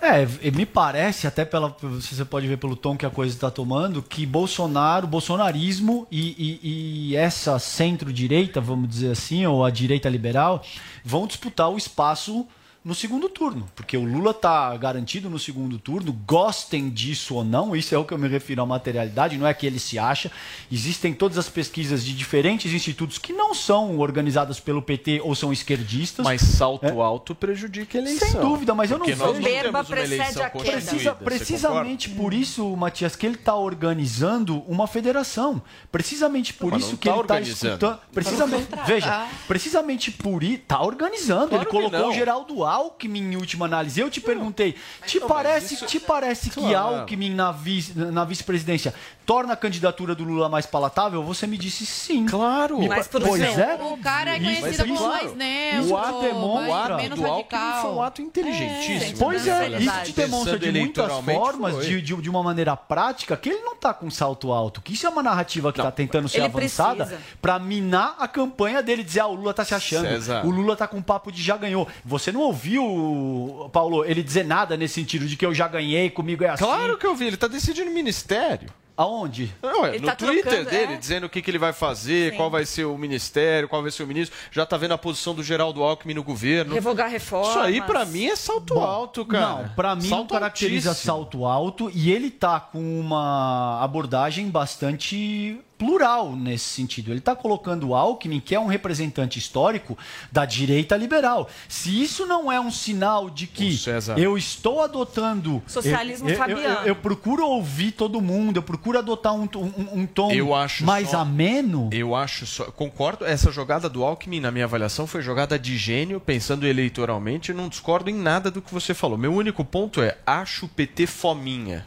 [0.00, 4.02] É, me parece, até pela, você pode ver pelo tom que a coisa está tomando,
[4.02, 10.62] que Bolsonaro, bolsonarismo e, e- e essa centro-direita, vamos dizer assim, ou a direita liberal,
[11.02, 12.46] vão disputar o espaço
[12.84, 17.74] no segundo turno, porque o Lula está garantido no segundo turno, gostem disso ou não,
[17.74, 20.30] isso é o que eu me refiro à materialidade, não é que ele se acha.
[20.70, 25.50] Existem todas as pesquisas de diferentes institutos que não são organizadas pelo PT ou são
[25.50, 26.24] esquerdistas.
[26.24, 28.28] Mas salto alto prejudica a eleição.
[28.28, 29.32] Sem dúvida, mas eu não Porque vejo.
[29.32, 33.54] nós não temos uma eleição constituída, Precisa, você precisamente por isso, Matias, que ele está
[33.56, 35.62] organizando uma federação.
[35.90, 37.72] Precisamente por mas isso não que tá ele está organizando.
[37.72, 38.00] escutando.
[38.12, 40.54] Precisamente, veja, precisamente por isso.
[40.54, 41.48] Está organizando.
[41.48, 42.10] Claro ele colocou não.
[42.10, 44.00] o Geraldo Alckmin em última análise.
[44.00, 44.74] Eu te perguntei,
[45.06, 46.98] te não, parece, mas isso- te parece que Claro.
[47.00, 48.94] Alckmin na, vice, na vice-presidência
[49.26, 51.22] torna a candidatura do Lula mais palatável?
[51.24, 52.26] Você me disse sim.
[52.26, 52.78] Claro.
[52.78, 53.78] Me Mas por pois é.
[53.80, 56.88] o cara é Isso- conhecido como isso- mais neutro, O ato demonstra.
[56.94, 57.82] mais- menos do radical.
[57.82, 59.18] foi um ato inteligentíssimo.
[59.18, 59.78] Pois é, né?
[59.78, 63.74] isso te demonstra de muitas formas, de, de, de uma maneira prática, que ele não
[63.74, 64.80] está com salto alto.
[64.80, 69.02] Que isso é uma narrativa que está tentando ser avançada para minar a campanha dele,
[69.02, 70.06] dizer, ah, o Lula está se achando.
[70.06, 70.44] César.
[70.46, 71.88] O Lula tá com papo de já ganhou.
[72.04, 76.44] Você não ouviu, Paulo, ele dizer nada nesse sentido de que eu já ganhei, comigo
[76.44, 76.64] é assim.
[76.64, 78.68] Claro que eu vi, ele está decidindo o ministério.
[78.96, 79.52] Aonde?
[79.60, 80.96] Não, é no tá Twitter trocando, dele, é.
[80.96, 82.36] dizendo o que, que ele vai fazer, Sim.
[82.36, 84.36] qual vai ser o ministério, qual vai ser o ministro.
[84.52, 86.74] Já tá vendo a posição do Geraldo Alckmin no governo.
[86.74, 87.50] Revogar reformas.
[87.50, 89.62] Isso aí, pra mim, é salto alto, cara.
[89.62, 91.12] Não, pra mim não salto caracteriza altíssimo.
[91.12, 97.10] salto alto e ele tá com uma abordagem bastante plural nesse sentido.
[97.10, 99.96] Ele tá colocando o Alckmin, que é um representante histórico
[100.30, 101.48] da direita liberal.
[101.68, 103.76] Se isso não é um sinal de que
[104.16, 106.86] eu estou adotando Socialismo eu, eu, eu, fabiano.
[106.86, 111.10] eu procuro ouvir todo mundo, eu procuro adotar um, um, um tom Eu acho mais
[111.10, 111.88] só- ameno.
[111.92, 112.64] Eu acho só.
[112.64, 117.52] Concordo, essa jogada do Alckmin, na minha avaliação, foi jogada de gênio, pensando eleitoralmente.
[117.52, 119.18] Não discordo em nada do que você falou.
[119.18, 121.86] Meu único ponto é: acho o PT fominha.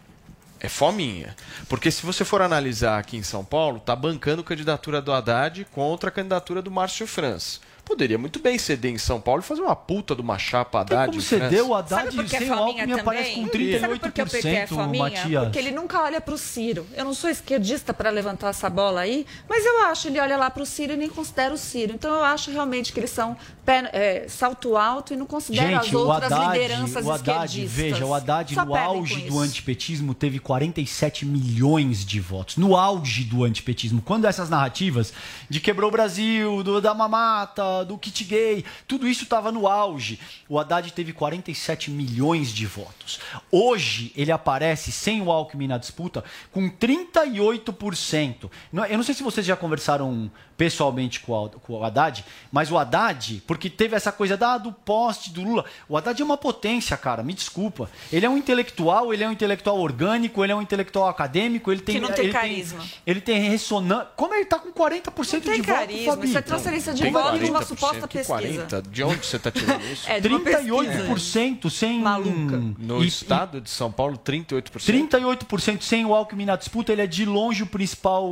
[0.60, 1.36] É fominha.
[1.70, 6.10] Porque se você for analisar aqui em São Paulo, tá bancando candidatura do Haddad contra
[6.10, 7.60] a candidatura do Márcio França.
[7.88, 11.08] Poderia muito bem ceder em São Paulo e fazer uma puta de uma chapa Haddad.
[11.08, 13.46] como e ceder o Haddad Sabe por que é sem o Alckmin aparece também?
[13.48, 15.04] com 38%, Sabe por que o PT é fominha?
[15.04, 15.44] Matias.
[15.44, 16.86] Porque ele nunca olha para o Ciro.
[16.94, 20.50] Eu não sou esquerdista para levantar essa bola aí, mas eu acho, ele olha lá
[20.50, 21.94] para o Ciro e nem considera o Ciro.
[21.94, 25.86] Então eu acho realmente que eles são pé- é, salto alto e não consideram as
[25.86, 27.72] Gente, o outras Haddad, lideranças o Haddad, esquerdistas.
[27.72, 32.58] veja, o Haddad Só no auge do antipetismo teve 47 milhões de votos.
[32.58, 34.02] No auge do antipetismo.
[34.02, 35.14] Quando essas narrativas
[35.50, 40.20] de quebrou o Brasil, do, da mamata, do kit gay, tudo isso estava no auge.
[40.50, 43.20] O Haddad teve 47 milhões de votos.
[43.52, 48.50] Hoje ele aparece sem o Alckmin na disputa com 38%.
[48.72, 52.26] Não- Eu não sei se vocês já conversaram pessoalmente com o, Al- com o Haddad,
[52.52, 56.26] mas o Haddad, porque teve essa coisa da, do poste do Lula, o Haddad é
[56.26, 57.90] uma potência, cara, me desculpa.
[58.12, 61.82] Ele é um intelectual, ele é um intelectual orgânico, ele é um intelectual acadêmico, ele
[61.82, 62.84] tem Que não tem ele carisma.
[63.06, 64.08] ele tem ressonância.
[64.16, 66.28] Como ele tá com 40% Não tem de voto, carisma, Fabi?
[66.28, 68.28] isso é transferência de Tem voto de uma 40%, suposta que pesquisa.
[68.68, 68.82] 40?
[68.82, 70.08] De onde você está tirando isso?
[70.10, 70.68] É, de uma pesquisa.
[70.74, 72.58] 38% sem maluca.
[72.80, 74.64] No estado de São Paulo, 38%.
[74.72, 78.28] 38% sem o Alckmin na disputa, ele é de longe o principal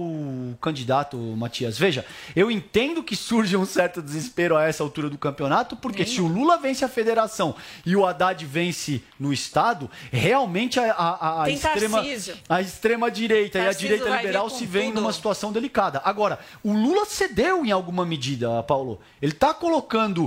[0.62, 1.78] candidato, Matias.
[1.78, 6.22] Veja, eu entendo que surge um certo desespero a essa altura do campeonato, porque se
[6.22, 7.56] o Lula vence a federação
[7.86, 12.36] e o Haddad vence no estado, realmente a, a, a extrema, Tarcísio.
[12.50, 15.02] a extrema direita e a Tarcísio direita liberal se veem tudo.
[15.02, 16.02] numa situação delicada.
[16.04, 19.00] Agora, o Lula cedeu em alguma medida, Paulo.
[19.22, 20.26] Ele está colocando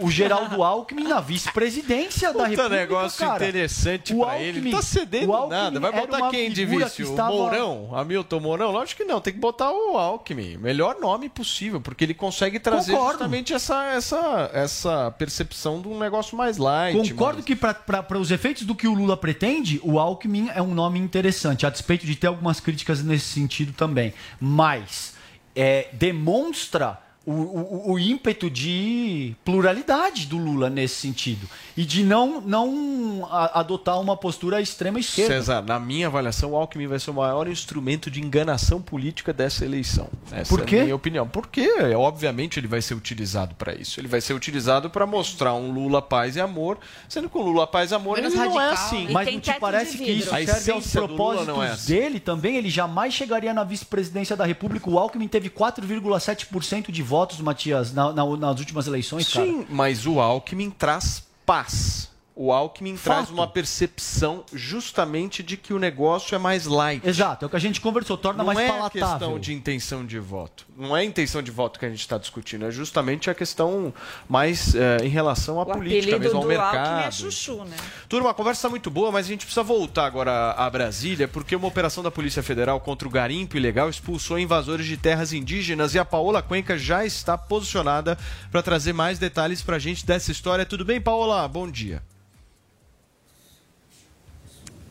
[0.00, 3.44] o, o Geraldo Alckmin na vice-presidência da Puta República, negócio cara.
[3.44, 4.60] interessante O pra ele.
[4.60, 5.80] Não tá o cedendo Alckmin nada.
[5.80, 6.96] Vai botar quem de vice?
[6.96, 7.90] que O estava- Mourão?
[7.94, 8.70] Hamilton Mourão?
[8.70, 9.20] Lógico que não.
[9.20, 10.56] Tem que botar o Alckmin.
[10.56, 13.12] Melhor nome possível, porque ele consegue trazer Concordo.
[13.12, 16.96] justamente essa, essa, essa percepção de um negócio mais light.
[17.10, 20.98] Concordo que para os efeitos do que o Lula pretende, o Alckmin é um nome
[20.98, 24.12] interessante, a despeito de ter algumas críticas nesse sentido também.
[24.40, 25.14] Mas
[25.54, 31.48] é, demonstra o, o, o ímpeto de pluralidade do Lula nesse sentido.
[31.76, 35.34] E de não, não adotar uma postura extrema esquerda.
[35.34, 39.64] César, na minha avaliação, o Alckmin vai ser o maior instrumento de enganação política dessa
[39.64, 40.08] eleição.
[40.30, 40.76] Essa Por quê?
[40.76, 41.26] é a minha opinião.
[41.26, 43.98] Porque, obviamente, ele vai ser utilizado para isso.
[44.00, 46.78] Ele vai ser utilizado para mostrar um Lula paz e amor,
[47.08, 49.08] sendo que o Lula paz e amor ele não é assim.
[49.10, 51.92] Mas não te parece que isso a serve aos Lula propósitos não é assim.
[51.92, 52.56] dele também?
[52.56, 54.88] Ele jamais chegaria na vice-presidência da República.
[54.88, 59.46] O Alckmin teve 4,7% de votos, Matias, na- na- nas últimas eleições, cara.
[59.46, 62.10] Sim, mas o Alckmin traz paz.
[62.38, 63.32] O Alckmin traz Fato.
[63.32, 67.06] uma percepção justamente de que o negócio é mais light.
[67.06, 69.08] Exato, é o que a gente conversou, torna não mais é palatável.
[69.18, 70.65] questão de intenção de voto.
[70.76, 73.94] Não é a intenção de voto que a gente está discutindo, é justamente a questão
[74.28, 76.76] mais eh, em relação à O política, mesmo ao do mercado.
[76.76, 77.76] Alckmin é chuchu, né?
[78.08, 81.56] Turma, a conversa está muito boa, mas a gente precisa voltar agora a Brasília, porque
[81.56, 85.98] uma operação da Polícia Federal contra o garimpo ilegal expulsou invasores de terras indígenas e
[85.98, 88.18] a Paola Cuenca já está posicionada
[88.50, 90.66] para trazer mais detalhes para a gente dessa história.
[90.66, 91.48] Tudo bem, Paola?
[91.48, 92.02] Bom dia.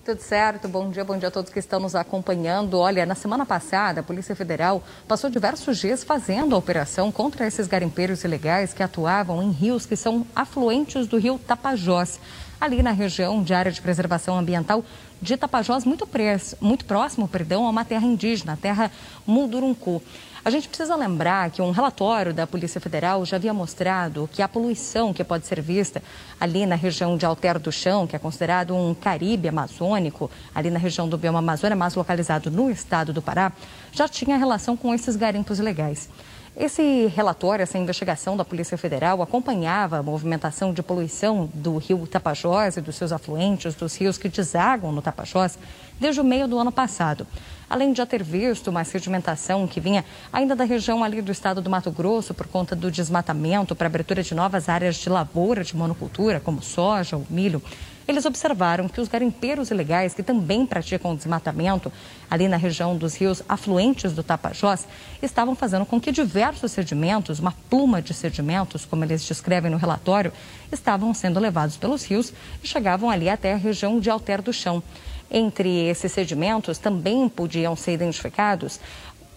[0.06, 2.78] Tudo certo, bom dia, bom dia a todos que estão nos acompanhando.
[2.78, 7.66] Olha, na semana passada, a Polícia Federal passou diversos dias fazendo a operação contra esses
[7.66, 12.20] garimpeiros ilegais que atuavam em rios que são afluentes do rio Tapajós,
[12.62, 14.86] ali na região de área de preservação ambiental
[15.20, 18.92] de Tapajós, muito, pres- muito próximo perdão, a uma terra indígena, a terra
[19.26, 20.04] Munduruncu.
[20.46, 24.48] A gente precisa lembrar que um relatório da Polícia Federal já havia mostrado que a
[24.48, 26.04] poluição que pode ser vista
[26.40, 30.78] ali na região de Alter do Chão, que é considerado um Caribe amazônico, ali na
[30.78, 33.52] região do bioma Amazônia, mas localizado no estado do Pará,
[33.92, 36.10] já tinha relação com esses garimpos ilegais.
[36.56, 42.78] Esse relatório, essa investigação da Polícia Federal acompanhava a movimentação de poluição do rio Tapajós
[42.78, 45.58] e dos seus afluentes, dos rios que desagam no Tapajós,
[46.00, 47.26] desde o meio do ano passado.
[47.70, 51.62] Além de já ter visto uma sedimentação que vinha ainda da região ali do estado
[51.62, 55.76] do Mato Grosso por conta do desmatamento para abertura de novas áreas de lavoura de
[55.76, 57.62] monocultura, como soja ou milho,
[58.08, 61.92] eles observaram que os garimpeiros ilegais, que também praticam desmatamento
[62.30, 64.88] ali na região dos rios afluentes do Tapajós,
[65.22, 70.32] estavam fazendo com que diversos sedimentos, uma pluma de sedimentos, como eles descrevem no relatório,
[70.72, 72.32] estavam sendo levados pelos rios
[72.64, 74.84] e chegavam ali até a região de Alter do Chão.
[75.30, 78.80] Entre esses sedimentos também podiam ser identificados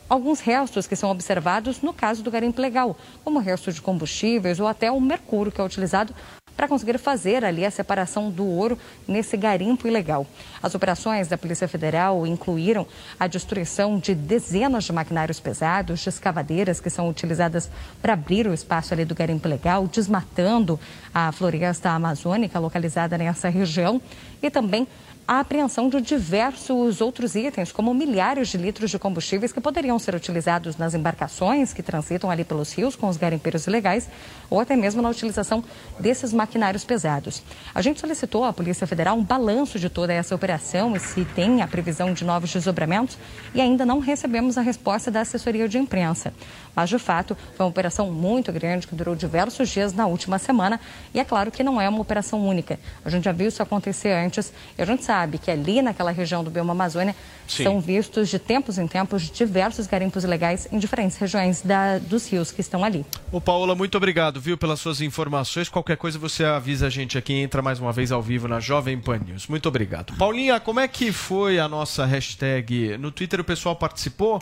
[0.08, 4.66] alguns restos que são observados no caso do garimpo legal, como restos de combustíveis ou
[4.66, 6.14] até o mercúrio que é utilizado
[6.56, 10.26] para conseguir fazer ali a separação do ouro nesse garimpo ilegal.
[10.60, 12.84] As operações da Polícia Federal incluíram
[13.20, 17.70] a destruição de dezenas de maquinários pesados, de escavadeiras que são utilizadas
[18.02, 20.80] para abrir o espaço ali do garimpo ilegal, desmatando
[21.14, 24.02] a floresta amazônica localizada nessa região
[24.42, 24.88] e também
[25.28, 30.14] a apreensão de diversos outros itens, como milhares de litros de combustíveis que poderiam ser
[30.14, 34.08] utilizados nas embarcações que transitam ali pelos rios com os garimpeiros ilegais,
[34.48, 35.62] ou até mesmo na utilização
[36.00, 37.42] desses maquinários pesados.
[37.74, 41.60] A gente solicitou à Polícia Federal um balanço de toda essa operação e se tem
[41.60, 43.18] a previsão de novos desdobramentos,
[43.54, 46.32] e ainda não recebemos a resposta da assessoria de imprensa.
[46.74, 50.80] Mas, de fato, foi uma operação muito grande que durou diversos dias na última semana,
[51.12, 52.80] e é claro que não é uma operação única.
[53.04, 56.44] A gente já viu isso acontecer antes, e a gente sabe que ali naquela região
[56.44, 57.14] do bioma Amazônia
[57.48, 57.64] Sim.
[57.64, 62.52] são vistos de tempos em tempos diversos garimpos ilegais em diferentes regiões da- dos rios
[62.52, 63.04] que estão ali.
[63.32, 65.68] Ô Paola, muito obrigado, viu, pelas suas informações.
[65.68, 68.96] Qualquer coisa você avisa a gente aqui, entra mais uma vez ao vivo na Jovem
[69.00, 69.48] Pan News.
[69.48, 70.14] Muito obrigado.
[70.16, 72.96] Paulinha, como é que foi a nossa hashtag?
[72.96, 74.40] No Twitter o pessoal participou?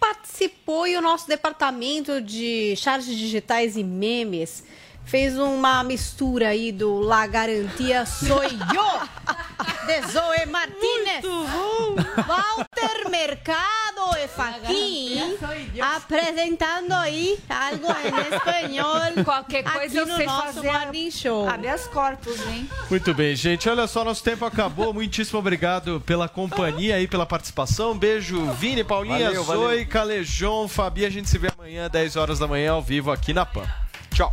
[0.00, 4.64] Participou e o nosso departamento de charges digitais e memes
[5.06, 9.00] fez uma mistura aí do La Garantia Sou Eu,
[9.86, 11.24] de Zoe Martinez,
[12.26, 15.36] Walter Mercado e Faquin,
[15.80, 19.24] apresentando aí algo em espanhol.
[19.24, 21.48] Qualquer coisa aqui eu no sei nosso fazer Morning Show.
[21.48, 22.68] habeas corpus, hein?
[22.90, 23.68] Muito bem, gente.
[23.68, 24.92] Olha só, nosso tempo acabou.
[24.92, 27.96] Muitíssimo obrigado pela companhia e pela participação.
[27.96, 29.86] Beijo, Vini, Paulinha, Valeu, Zoe, valeu.
[29.86, 31.06] Calejon, Fabi.
[31.06, 33.64] A gente se vê amanhã, 10 horas da manhã, ao vivo aqui na PAN.
[34.12, 34.32] Tchau.